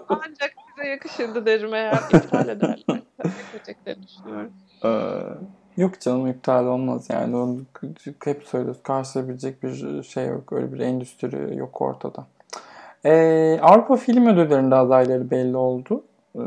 [0.08, 3.02] ancak bize yakışırdı derim eğer iptal ederler.
[3.86, 4.52] Düşünüyorum.
[4.84, 4.90] Ee,
[5.76, 7.58] yok canım iptal olmaz yani onu
[8.24, 12.26] hep söylüyoruz karşılayabilecek bir şey yok öyle bir endüstri yok ortada.
[13.04, 16.02] Ee, Avrupa Film Ödülleri'nde adayları belli oldu.
[16.36, 16.40] Ee,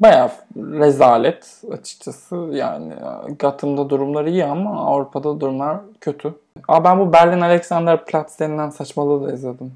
[0.00, 2.94] bayağı rezalet açıkçası yani
[3.38, 6.34] Gotham'da durumları iyi ama Avrupa'da durumlar kötü.
[6.68, 9.72] Aa, ben bu Berlin Alexanderplatz denilen saçmalığı da izledim.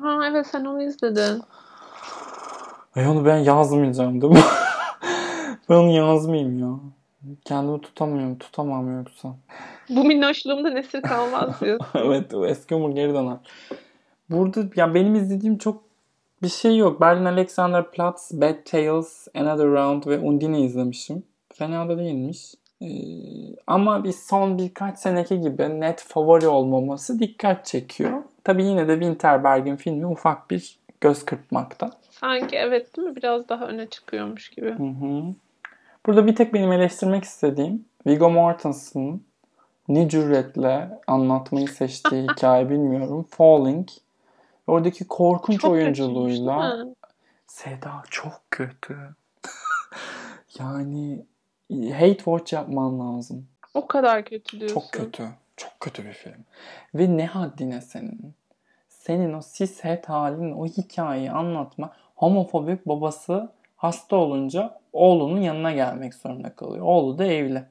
[0.00, 1.42] Ha evet sen onu izledin.
[2.98, 4.40] Ay onu ben yazmayacağım değil mi?
[5.68, 6.80] ben onu yazmayayım ya.
[7.44, 9.36] Kendimi tutamıyorum, tutamam yoksa.
[9.88, 11.80] Bu minnoşluğumda nesir kalmaz diyor.
[11.94, 13.36] evet o eski umur geri döner.
[14.30, 15.82] Burada ya benim izlediğim çok
[16.42, 17.00] bir şey yok.
[17.00, 21.22] Berlin Alexanderplatz, Bad Tales, Another Round ve Undine izlemişim.
[21.54, 22.54] Fena da değilmiş.
[22.82, 22.86] Ee,
[23.66, 28.22] ama bir son birkaç seneki gibi net favori olmaması dikkat çekiyor.
[28.44, 31.90] Tabii yine de Winterberg'in filmi ufak bir göz kırpmakta.
[32.20, 33.16] Sanki evet değil mi?
[33.16, 34.70] Biraz daha öne çıkıyormuş gibi.
[34.70, 35.34] Hı hı.
[36.06, 39.24] Burada bir tek benim eleştirmek istediğim Viggo Mortensen'ın
[39.88, 43.26] ne cüretle anlatmayı seçtiği hikaye bilmiyorum.
[43.30, 43.88] Falling.
[44.66, 46.96] Oradaki korkunç Çok oyunculuğuyla kötüymüş?
[47.46, 48.98] Seda çok kötü.
[50.58, 51.24] yani
[51.70, 53.46] hate watch yapman lazım.
[53.74, 54.80] O kadar kötü diyorsun.
[54.80, 55.28] Çok kötü.
[55.56, 56.44] Çok kötü bir film.
[56.94, 58.34] Ve ne haddine senin.
[58.88, 61.92] Senin o cis het halin, o hikayeyi anlatma.
[62.18, 66.84] Homofobik babası hasta olunca oğlunun yanına gelmek zorunda kalıyor.
[66.84, 67.64] Oğlu da evli.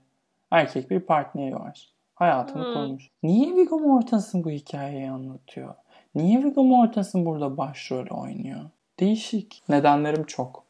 [0.52, 1.90] Erkek bir partneri var.
[2.16, 2.74] Hayatını Hmm.
[2.74, 3.10] kurmuş.
[3.24, 5.74] Niye Viggo Mortensen bu hikayeyi anlatıyor?
[6.16, 8.60] Niye Viggo Mortensen burada başrol oynuyor?
[9.00, 9.64] Değişik.
[9.70, 10.64] Nedenlerim çok.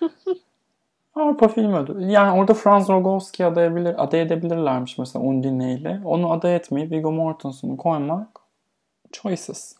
[1.14, 2.10] Avrupa Film Ödülü.
[2.10, 6.00] Yani orada Franz Rogowski adayabilir, aday edebilirlermiş mesela Undine ile.
[6.04, 8.40] Onu aday etmeyip Viggo Mortensen'ı koymak
[9.12, 9.76] choices.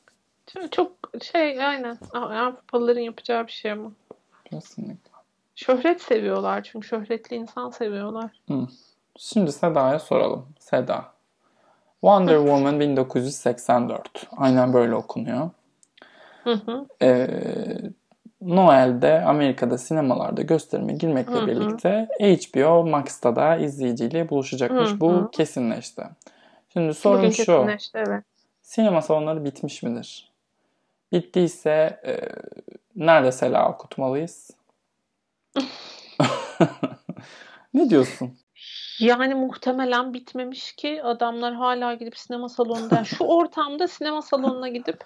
[0.46, 0.92] Çok, çok
[1.22, 1.98] şey aynen.
[2.12, 3.92] Avrupalıların yapacağı bir şey ama.
[4.44, 5.10] Kesinlikle.
[5.56, 8.30] Şöhret seviyorlar çünkü şöhretli insan seviyorlar.
[9.18, 10.46] Şimdi Seda'ya soralım.
[10.58, 11.04] Seda.
[12.00, 14.26] Wonder Woman 1984.
[14.36, 15.50] Aynen böyle okunuyor.
[16.44, 16.86] Hı hı.
[17.02, 17.26] Ee,
[18.40, 21.46] Noel'de Amerika'da sinemalarda gösterime girmekle Hı hı.
[21.46, 24.90] birlikte HBO Max'ta da izleyiciyle buluşacakmış.
[24.90, 25.30] Hı Bu hı.
[25.30, 26.02] kesinleşti.
[26.72, 27.44] Şimdi sorun Bugün şu.
[27.44, 28.24] kesinleşti evet.
[28.62, 30.33] Sinema salonları bitmiş midir?
[31.12, 32.20] Bittiyse e,
[32.96, 34.50] nerede sela okutmalıyız?
[37.74, 38.38] ne diyorsun?
[39.00, 45.04] Yani muhtemelen bitmemiş ki adamlar hala gidip sinema salonunda yani şu ortamda sinema salonuna gidip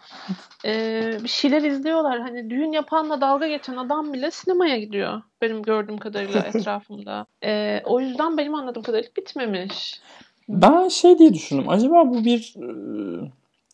[0.65, 2.21] e, bir şeyler izliyorlar.
[2.21, 5.23] Hani düğün yapanla dalga geçen adam bile sinemaya gidiyor.
[5.43, 7.27] Benim gördüğüm kadarıyla etrafımda.
[7.45, 10.01] E, o yüzden benim anladığım kadarıyla bitmemiş.
[10.49, 11.69] Ben şey diye düşündüm.
[11.69, 12.69] Acaba bu bir e,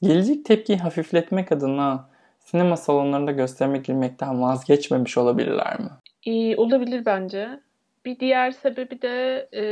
[0.02, 2.08] gelecek tepkiyi hafifletmek adına
[2.44, 5.90] sinema salonlarında gösterime girmekten vazgeçmemiş olabilirler mi?
[6.24, 7.60] İyi, olabilir bence.
[8.04, 9.64] Bir diğer sebebi de e,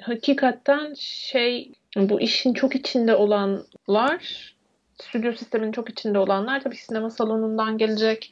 [0.00, 4.54] hakikaten şey bu işin çok içinde olanlar
[5.02, 8.30] stüdyo sisteminin çok içinde olanlar tabii sinema salonundan gelecek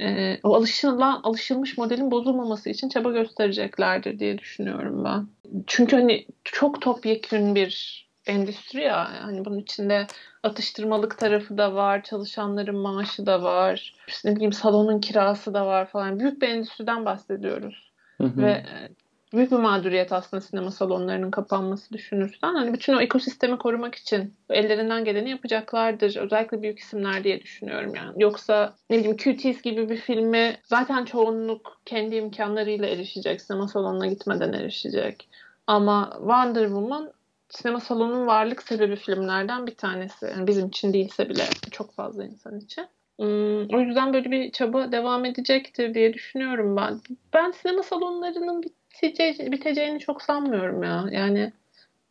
[0.00, 5.26] e, o alışılan, alışılmış modelin bozulmaması için çaba göstereceklerdir diye düşünüyorum ben.
[5.66, 9.22] Çünkü hani çok topyekün bir endüstri ya.
[9.22, 10.06] Hani bunun içinde
[10.42, 15.86] atıştırmalık tarafı da var, çalışanların maaşı da var, işte ne bileyim salonun kirası da var
[15.86, 16.20] falan.
[16.20, 17.92] Büyük bir endüstriden bahsediyoruz.
[18.18, 18.42] Hı hı.
[18.42, 18.88] Ve e,
[19.32, 22.54] büyük bir mağduriyet aslında sinema salonlarının kapanması düşünürsen.
[22.54, 26.16] Hani bütün o ekosistemi korumak için ellerinden geleni yapacaklardır.
[26.16, 28.22] Özellikle büyük isimler diye düşünüyorum yani.
[28.22, 33.40] Yoksa ne bileyim QT's gibi bir filmi zaten çoğunluk kendi imkanlarıyla erişecek.
[33.40, 35.28] Sinema salonuna gitmeden erişecek.
[35.66, 37.12] Ama Wonder Woman
[37.52, 40.26] sinema salonunun varlık sebebi filmlerden bir tanesi.
[40.26, 42.86] Yani bizim için değilse bile çok fazla insan için.
[43.16, 47.00] Hmm, o yüzden böyle bir çaba devam edecektir diye düşünüyorum ben.
[47.32, 51.04] Ben sinema salonlarının bitece biteceğini çok sanmıyorum ya.
[51.10, 51.52] Yani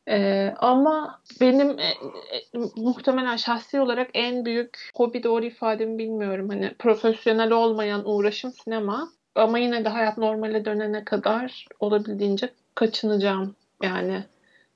[0.08, 6.50] ee, ama benim e, e, muhtemelen şahsi olarak en büyük hobi doğru ifademi bilmiyorum.
[6.50, 9.10] Hani profesyonel olmayan uğraşım sinema.
[9.36, 13.56] Ama yine de hayat normale dönene kadar olabildiğince kaçınacağım.
[13.84, 14.24] Yani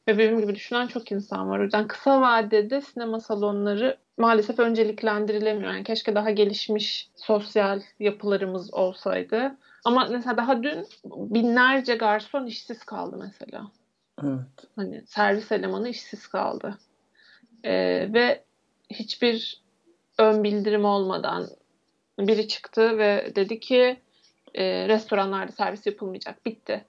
[0.07, 1.59] ve benim gibi düşünen çok insan var.
[1.59, 5.73] O yüzden kısa vadede sinema salonları maalesef önceliklendirilemiyor.
[5.73, 9.57] Yani keşke daha gelişmiş sosyal yapılarımız olsaydı.
[9.85, 13.71] Ama mesela daha dün binlerce garson işsiz kaldı mesela.
[14.23, 14.69] Evet.
[14.75, 16.77] Hani servis elemanı işsiz kaldı.
[17.63, 18.43] Ee, ve
[18.89, 19.63] hiçbir
[20.17, 21.47] ön bildirim olmadan
[22.19, 23.97] biri çıktı ve dedi ki
[24.55, 26.45] e, restoranlarda servis yapılmayacak.
[26.45, 26.85] Bitti.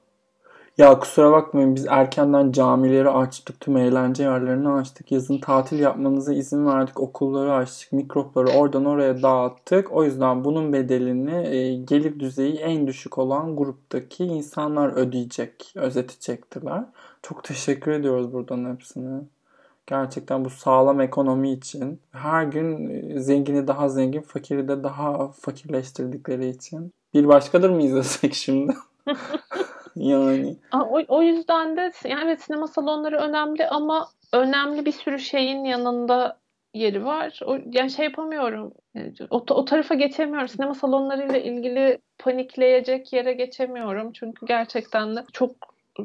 [0.78, 5.12] Ya kusura bakmayın biz erkenden camileri açtık, tüm eğlence yerlerini açtık.
[5.12, 9.92] Yazın tatil yapmanıza izin verdik, okulları açtık, mikropları oradan oraya dağıttık.
[9.92, 16.84] O yüzden bunun bedelini e, gelir düzeyi en düşük olan gruptaki insanlar ödeyecek, özeti çektiler.
[17.22, 19.20] Çok teşekkür ediyoruz buradan hepsine.
[19.86, 26.48] Gerçekten bu sağlam ekonomi için her gün e, zengini daha zengin, fakiri de daha fakirleştirdikleri
[26.48, 26.92] için.
[27.14, 28.74] Bir başkadır mı izlesek şimdi?
[29.96, 30.56] yani.
[30.74, 36.38] O, o yüzden de yani evet sinema salonları önemli ama önemli bir sürü şeyin yanında
[36.74, 37.40] yeri var.
[37.44, 38.72] O, yani şey yapamıyorum.
[39.30, 40.48] O, o tarafa geçemiyorum.
[40.48, 44.12] Sinema salonlarıyla ilgili panikleyecek yere geçemiyorum.
[44.12, 45.50] Çünkü gerçekten de çok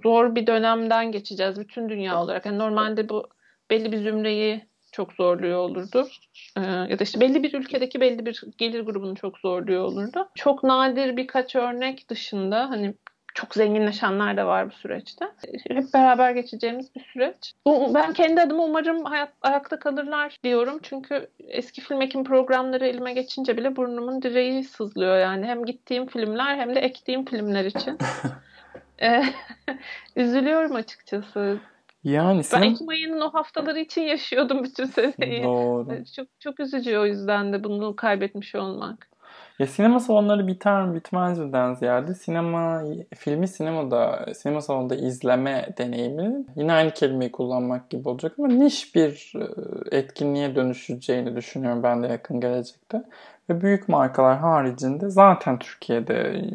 [0.04, 2.46] zor bir dönemden geçeceğiz bütün dünya olarak.
[2.46, 3.28] Yani normalde bu
[3.70, 4.62] belli bir zümreyi
[4.92, 6.08] çok zorluyor olurdu.
[6.58, 10.30] Ee, ya da işte belli bir ülkedeki belli bir gelir grubunu çok zorluyor olurdu.
[10.36, 12.94] Çok nadir birkaç örnek dışında hani
[13.34, 15.26] çok zenginleşenler de var bu süreçte.
[15.68, 17.54] Hep beraber geçeceğimiz bir süreç.
[17.68, 20.80] Ben kendi adıma umarım hayat, ayakta kalırlar diyorum.
[20.84, 25.46] Çünkü eski film ekim programları elime geçince bile burnumun direği sızlıyor yani.
[25.46, 27.98] Hem gittiğim filmler hem de ektiğim filmler için.
[29.02, 29.34] Eh,
[30.16, 31.60] üzülüyorum açıkçası.
[32.04, 32.62] Yani sen...
[32.62, 35.44] Ben Ekim ayının o haftaları için yaşıyordum bütün seneyi.
[35.44, 36.04] Doğru.
[36.16, 39.11] Çok, çok üzücü o yüzden de bunu kaybetmiş olmak.
[39.62, 42.84] Ya sinema salonları biter mi bitmezden ziyade sinema
[43.16, 49.34] filmi sinemada sinema salonunda izleme deneyimi yine aynı kelimeyi kullanmak gibi olacak ama niş bir
[49.36, 53.04] e, etkinliğe dönüşeceğini düşünüyorum ben de yakın gelecekte.
[53.50, 56.46] Ve büyük markalar haricinde zaten Türkiye'de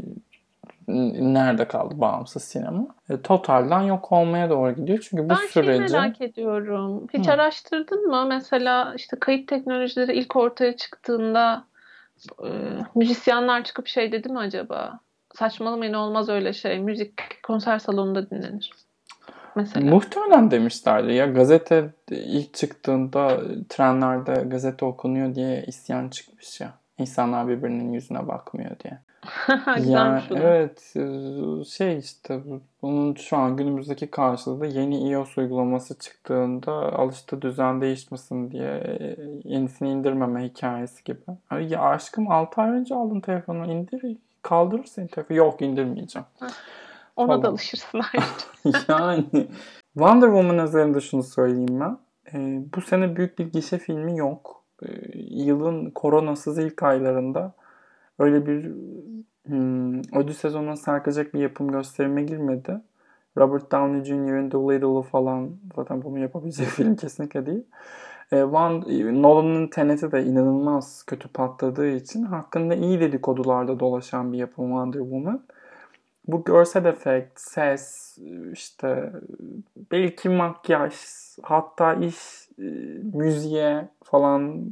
[0.89, 2.87] nerede kaldı bağımsız sinema?
[3.11, 4.99] E, totalden yok olmaya doğru gidiyor.
[5.09, 5.95] Çünkü bu ben sürece...
[5.95, 7.07] Ben merak ediyorum.
[7.15, 7.33] Hiç Hı.
[7.33, 8.27] araştırdın mı?
[8.29, 11.65] Mesela işte kayıt teknolojileri ilk ortaya çıktığında
[12.45, 12.49] e,
[12.95, 15.01] müzisyenler çıkıp şey dedi mi acaba?
[15.35, 16.79] Saçmalamayın olmaz öyle şey.
[16.79, 18.71] Müzik konser salonunda dinlenir.
[19.57, 19.91] Mesela.
[19.91, 26.75] Muhtemelen demişlerdi ya gazete ilk çıktığında trenlerde gazete okunuyor diye isyan çıkmış ya.
[26.99, 28.99] İnsanlar birbirinin yüzüne bakmıyor diye.
[29.81, 30.95] yani evet
[31.69, 32.41] şey işte
[32.83, 38.97] bunun şu an günümüzdeki karşılığı da yeni iOS uygulaması çıktığında alıştığı düzen değişmesin diye
[39.45, 41.21] yenisini indirmeme hikayesi gibi.
[41.69, 45.37] Ya aşkım 6 ay önce aldın telefonu indir kaldırırsın telefonu.
[45.37, 46.27] Yok indirmeyeceğim.
[47.17, 47.43] Ona Falan.
[47.43, 48.01] da alışırsın
[48.89, 49.25] yani
[49.93, 51.99] Wonder Woman üzerinde şunu söyleyeyim ben.
[52.35, 54.65] Ee, bu sene büyük bir gişe filmi yok.
[54.83, 54.87] Ee,
[55.19, 57.53] yılın koronasız ilk aylarında
[58.19, 58.73] öyle bir
[59.47, 62.81] hmm, ödül sezonuna sarkacak bir yapım gösterime girmedi.
[63.39, 67.65] Robert Downey Jr.'in The Little'ı falan zaten bunu yapabilecek film kesinlikle değil.
[68.33, 68.85] E, Van,
[69.23, 75.43] Nolan'ın Tenet'i de inanılmaz kötü patladığı için hakkında iyi dedikodularda dolaşan bir yapım Wonder Woman.
[76.29, 78.17] bu görsel efekt, ses,
[78.53, 79.13] işte
[79.93, 80.95] belki makyaj,
[81.43, 82.17] hatta iş
[82.59, 82.63] e,
[83.15, 84.71] müziğe falan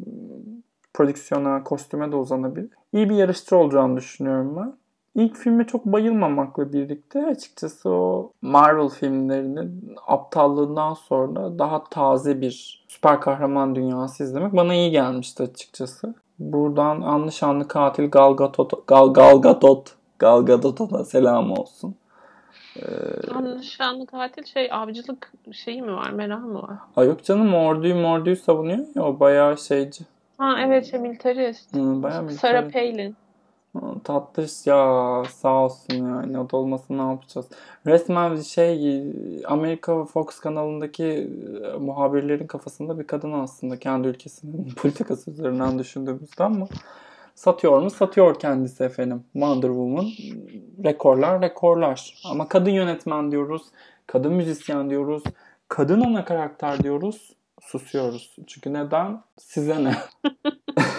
[0.94, 2.70] prodüksiyona, kostüme de uzanabilir.
[2.94, 4.74] İyi bir yarışçı olacağını düşünüyorum ben.
[5.22, 13.20] İlk filme çok bayılmamakla birlikte açıkçası o Marvel filmlerinin aptallığından sonra daha taze bir süper
[13.20, 16.14] kahraman dünyası izlemek bana iyi gelmişti açıkçası.
[16.38, 21.94] Buradan anlı şanlı katil Gal Gadot, Gal, Gal Gadot, Gal Gadot'a selam olsun.
[22.76, 26.10] Ee, anlı şanlı katil şey avcılık şeyi mi var?
[26.10, 26.78] Merak mı var?
[26.96, 30.04] Ay yok canım orduyu morduyu savunuyor ya o bayağı şeyci.
[30.38, 31.76] Ha evet şey militarist.
[31.76, 32.40] Hı, bayağı militarist.
[32.40, 33.16] Sarah Palin.
[34.04, 37.46] Tatlış ya sağ olsun yani o da olmasa ne yapacağız.
[37.86, 39.02] Resmen şey
[39.46, 46.66] Amerika Fox kanalındaki e, muhabirlerin kafasında bir kadın aslında kendi ülkesinin politikası üzerinden düşündüğümüzde ama
[47.34, 47.90] satıyor mu?
[47.90, 49.24] Satıyor kendisi efendim.
[49.32, 50.06] Wonder Woman
[50.84, 52.14] rekorlar rekorlar.
[52.30, 53.62] Ama kadın yönetmen diyoruz,
[54.06, 55.22] kadın müzisyen diyoruz,
[55.68, 57.33] kadın ana karakter diyoruz,
[57.66, 58.36] susuyoruz.
[58.46, 59.22] Çünkü neden?
[59.38, 59.94] Size ne?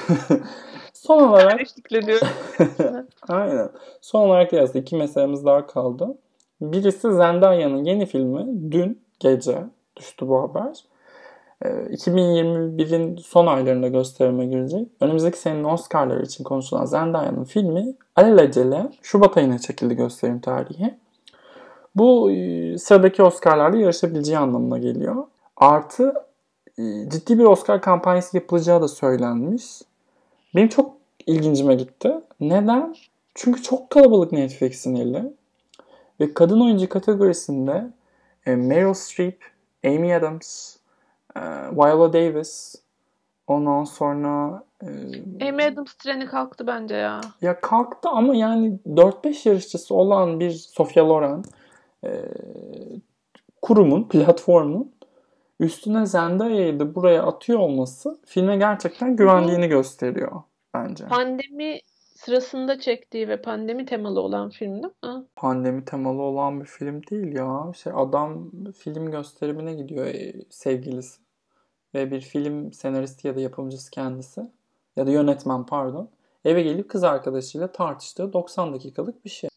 [0.93, 1.61] Son olarak
[3.27, 3.69] Aynen.
[4.01, 4.77] Son olarak yazdı.
[4.77, 6.17] iki meselemiz daha kaldı.
[6.61, 9.63] Birisi Zendaya'nın yeni filmi dün gece
[9.95, 10.83] düştü bu haber.
[11.63, 14.87] 2021'in ee, son aylarında gösterime girecek.
[15.01, 20.97] Önümüzdeki senenin Oscar'ları için konuşulan Zendaya'nın filmi alelacele Şubat ayına çekildi gösterim tarihi.
[21.95, 25.15] Bu e, sıradaki Oscar'larla yarışabileceği anlamına geliyor.
[25.57, 26.13] Artı
[27.07, 29.81] ciddi bir Oscar kampanyası yapılacağı da söylenmiş.
[30.55, 30.97] Benim çok
[31.27, 32.13] ilgincime gitti.
[32.39, 32.95] Neden?
[33.35, 35.33] Çünkü çok kalabalık Netflix'in eli.
[36.19, 37.87] Ve kadın oyuncu kategorisinde
[38.45, 39.45] e, Meryl Streep,
[39.85, 40.75] Amy Adams,
[41.35, 41.41] e,
[41.71, 42.75] Viola Davis,
[43.47, 44.87] ondan sonra e,
[45.49, 47.21] Amy Adams treni kalktı bence ya.
[47.41, 51.43] Ya kalktı ama yani 4-5 yarışçısı olan bir Sofia Loren
[52.03, 52.21] e,
[53.61, 54.94] kurumun, platformun
[55.59, 60.41] üstüne Zendaya'yı da buraya atıyor olması filme gerçekten güvendiğini gösteriyor
[60.73, 61.05] bence.
[61.07, 61.79] Pandemi
[62.15, 65.25] sırasında çektiği ve pandemi temalı olan film değil mi?
[65.35, 67.71] Pandemi temalı olan bir film değil ya.
[67.75, 71.21] Şey adam film gösterimine gidiyor e, sevgilisi.
[71.93, 74.41] Ve bir film senaristi ya da yapımcısı kendisi.
[74.95, 76.09] Ya da yönetmen pardon.
[76.45, 79.49] Eve gelip kız arkadaşıyla tartıştığı 90 dakikalık bir şey.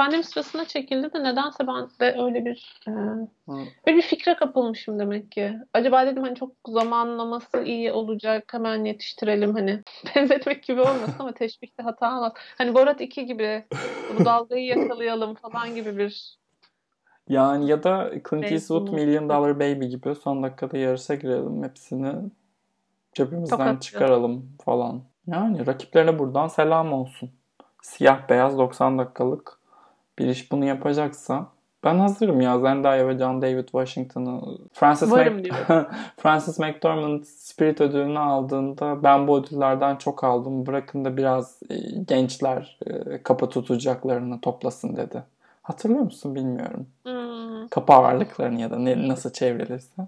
[0.00, 2.90] Pandemi sırasında çekildi de nedense ben de öyle bir e,
[3.86, 5.58] öyle bir fikre kapılmışım demek ki.
[5.74, 9.82] Acaba dedim hani çok zamanlaması iyi olacak hemen yetiştirelim hani
[10.16, 12.32] benzetmek gibi olmasın ama teşbihte hata olmaz.
[12.58, 13.64] Hani Borat 2 gibi
[14.18, 16.38] bu dalgayı yakalayalım falan gibi bir
[17.28, 22.14] yani ya da Clint Eastwood Million Dollar Baby gibi son dakikada yarışa girelim hepsini
[23.12, 23.80] cebimizden Tokatlı.
[23.80, 25.02] çıkaralım falan.
[25.26, 27.30] Yani rakiplerine buradan selam olsun
[27.82, 29.59] siyah beyaz 90 dakikalık
[30.20, 31.46] bir iş bunu yapacaksa
[31.84, 35.50] ben hazırım ya Zendaya ve John David Washington'ı Francis, Mac
[36.16, 40.66] Francis McDormand Spirit ödülünü aldığında ben bu ödüllerden çok aldım.
[40.66, 41.76] Bırakın da biraz e,
[42.08, 45.22] gençler e, kapı tutacaklarını toplasın dedi.
[45.62, 46.86] Hatırlıyor musun bilmiyorum.
[47.02, 47.68] Hmm.
[47.68, 50.02] Kapı ağırlıklarını ya da ne, nasıl çevrilirse.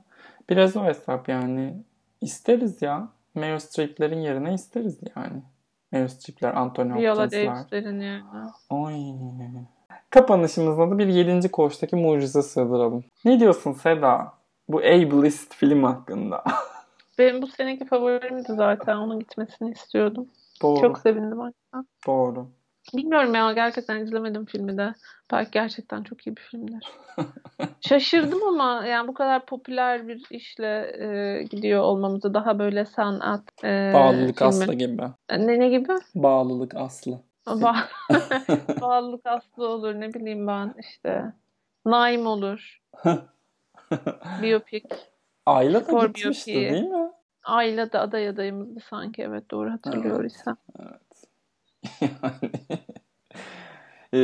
[0.50, 1.74] Biraz o hesap yani.
[2.20, 3.08] isteriz ya.
[3.34, 5.42] Meryl Streep'lerin yerine isteriz yani.
[5.92, 7.14] Meryl Streep'ler, Anthony Hopkins'ler.
[7.14, 8.50] Viola Davis'lerin yerine.
[8.70, 8.92] Oy.
[10.12, 11.50] Kapanışımızda da bir 7.
[11.50, 13.04] koğuştaki mucize sığdıralım.
[13.24, 14.32] Ne diyorsun Seda?
[14.68, 16.44] Bu Ableist film hakkında.
[17.18, 18.96] Benim bu seneki favorimdi zaten.
[18.96, 20.28] Onun gitmesini istiyordum.
[20.62, 20.80] Doğru.
[20.80, 21.84] Çok sevindim hatta.
[22.06, 22.46] Doğru.
[22.94, 24.94] Bilmiyorum ya gerçekten izlemedim filmi de.
[25.32, 26.90] Belki gerçekten çok iyi bir filmdir.
[27.80, 33.92] Şaşırdım ama yani bu kadar popüler bir işle e, gidiyor olmamızı daha böyle sanat e,
[33.94, 34.48] Bağlılık filmi.
[34.48, 35.02] aslı gibi.
[35.28, 35.92] E, ne, ne gibi?
[36.14, 37.20] Bağlılık aslı.
[37.46, 37.76] Ba
[38.80, 41.32] Bağlılık aslı olur ne bileyim ben işte.
[41.84, 42.82] Naim olur.
[44.42, 44.92] Biyopik.
[45.46, 46.72] Ayla da gitmişti biyopiği.
[46.72, 47.10] değil mi?
[47.44, 50.56] Ayla da aday adayımızdı sanki evet doğru hatırlıyorsam.
[50.80, 50.90] Evet.
[52.02, 52.12] evet.
[52.22, 52.52] yani
[54.12, 54.18] e,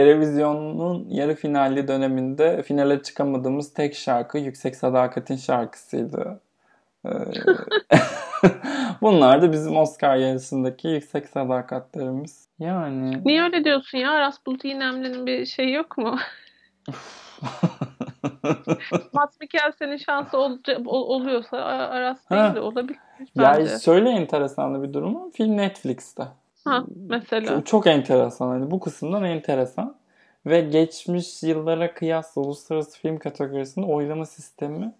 [0.00, 6.40] Erevizyon'un yarı finalli döneminde finale çıkamadığımız tek şarkı Yüksek Sadakat'in şarkısıydı.
[7.06, 7.98] E,
[9.02, 12.48] bunlar da bizim Oscar yarısındaki yüksek sadakatlerimiz.
[12.58, 13.22] Yani.
[13.24, 14.20] Niye öyle diyorsun ya?
[14.20, 16.18] Rasputin Bulut bir şey yok mu?
[19.12, 22.98] Matt Mikkelsen'in şansı ol, oluyorsa Aras değil de olabilir.
[23.36, 23.72] Bence.
[23.72, 25.30] Ya şöyle enteresan bir durum.
[25.30, 26.24] Film Netflix'te.
[26.64, 27.46] Ha, mesela.
[27.46, 28.48] Çok, çok enteresan.
[28.48, 29.96] Hani bu kısımdan enteresan.
[30.46, 34.92] Ve geçmiş yıllara kıyasla uluslararası film kategorisinde oylama sistemi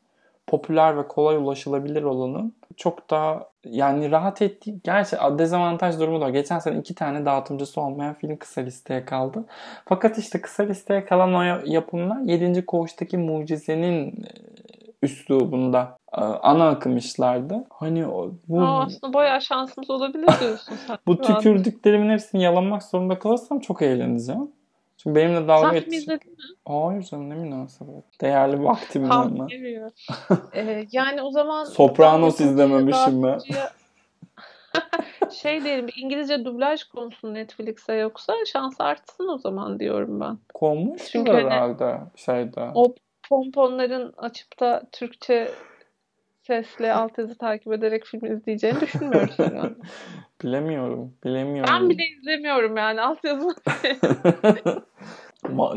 [0.46, 6.58] popüler ve kolay ulaşılabilir olanın çok daha yani rahat ettiği gerçi dezavantaj durumu da geçen
[6.58, 9.44] sene iki tane dağıtımcısı olmayan film kısa listeye kaldı.
[9.84, 12.66] Fakat işte kısa listeye kalan o yapımlar 7.
[12.66, 14.28] Koğuş'taki mucizenin e,
[15.02, 17.54] üslubunda e, ana akım işlerdi.
[17.70, 18.06] Hani
[18.48, 20.98] bu Aa, aslında bayağı şansımız olabilir diyorsun sen.
[21.06, 24.55] bu tükürdüklerimin hepsini yalamak zorunda kalırsam çok eğleneceğim.
[25.06, 25.92] Çünkü benimle dalga geçecek.
[25.92, 26.38] Sen izledin mi?
[26.68, 28.20] Hayır canım ne münasebet.
[28.20, 29.48] Değerli vaktim ama.
[30.54, 31.64] ee, yani o zaman...
[31.64, 33.38] Sopranos izlememişim mi?
[35.30, 40.38] şey diyelim İngilizce dublaj konusunu Netflix'e yoksa şans artsın o zaman diyorum ben.
[40.54, 42.70] Konmuş Çünkü hani herhalde hani, şeyde.
[42.74, 42.94] O
[43.28, 45.50] pomponların açıp da Türkçe
[46.46, 49.74] sesle altyazı takip ederek film izleyeceğini düşünmüyoruz herhalde.
[50.42, 51.12] bilemiyorum.
[51.24, 51.74] Bilemiyorum.
[51.74, 53.48] Ben bile izlemiyorum yani altyazı.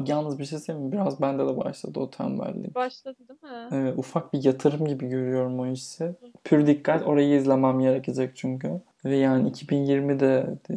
[0.07, 0.91] Yalnız bir şey söyleyeyim mi?
[0.91, 2.75] Biraz bende de başladı o tembellik.
[2.75, 3.67] Başladı değil mi?
[3.71, 6.15] Evet, ufak bir yatırım gibi görüyorum o işi.
[6.43, 8.71] Pür dikkat orayı izlemem gerekecek çünkü.
[9.05, 10.73] Ve yani 2020'de e,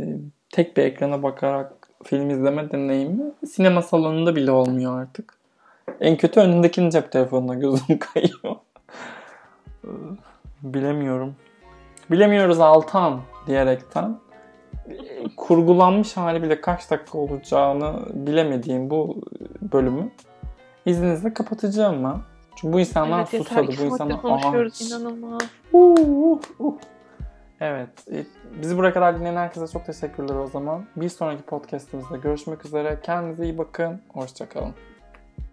[0.53, 5.35] tek bir ekrana bakarak film izleme deneyimi sinema salonunda bile olmuyor artık.
[6.01, 8.57] En kötü önündekinin cep telefonuna gözüm kayıyor.
[10.63, 11.37] Bilemiyorum.
[12.11, 14.19] Bilemiyoruz Altan diyerekten
[15.37, 19.21] kurgulanmış hali bile kaç dakika olacağını bilemediğim bu
[19.73, 20.11] bölümü
[20.87, 22.17] izninizle kapatacağım ben.
[22.57, 23.73] Çünkü bu insanlar evet, susadı.
[23.81, 25.43] Bu insanlar konuşuyoruz inanılmaz.
[25.73, 26.75] Uh, uh, uh.
[27.61, 27.89] Evet.
[28.13, 28.25] E,
[28.63, 30.85] bizi buraya kadar dinleyen herkese çok teşekkürler o zaman.
[30.97, 32.99] Bir sonraki podcastimizde görüşmek üzere.
[33.03, 34.01] Kendinize iyi bakın.
[34.09, 34.75] Hoşçakalın.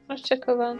[0.07, 0.79] Hoşçakalın.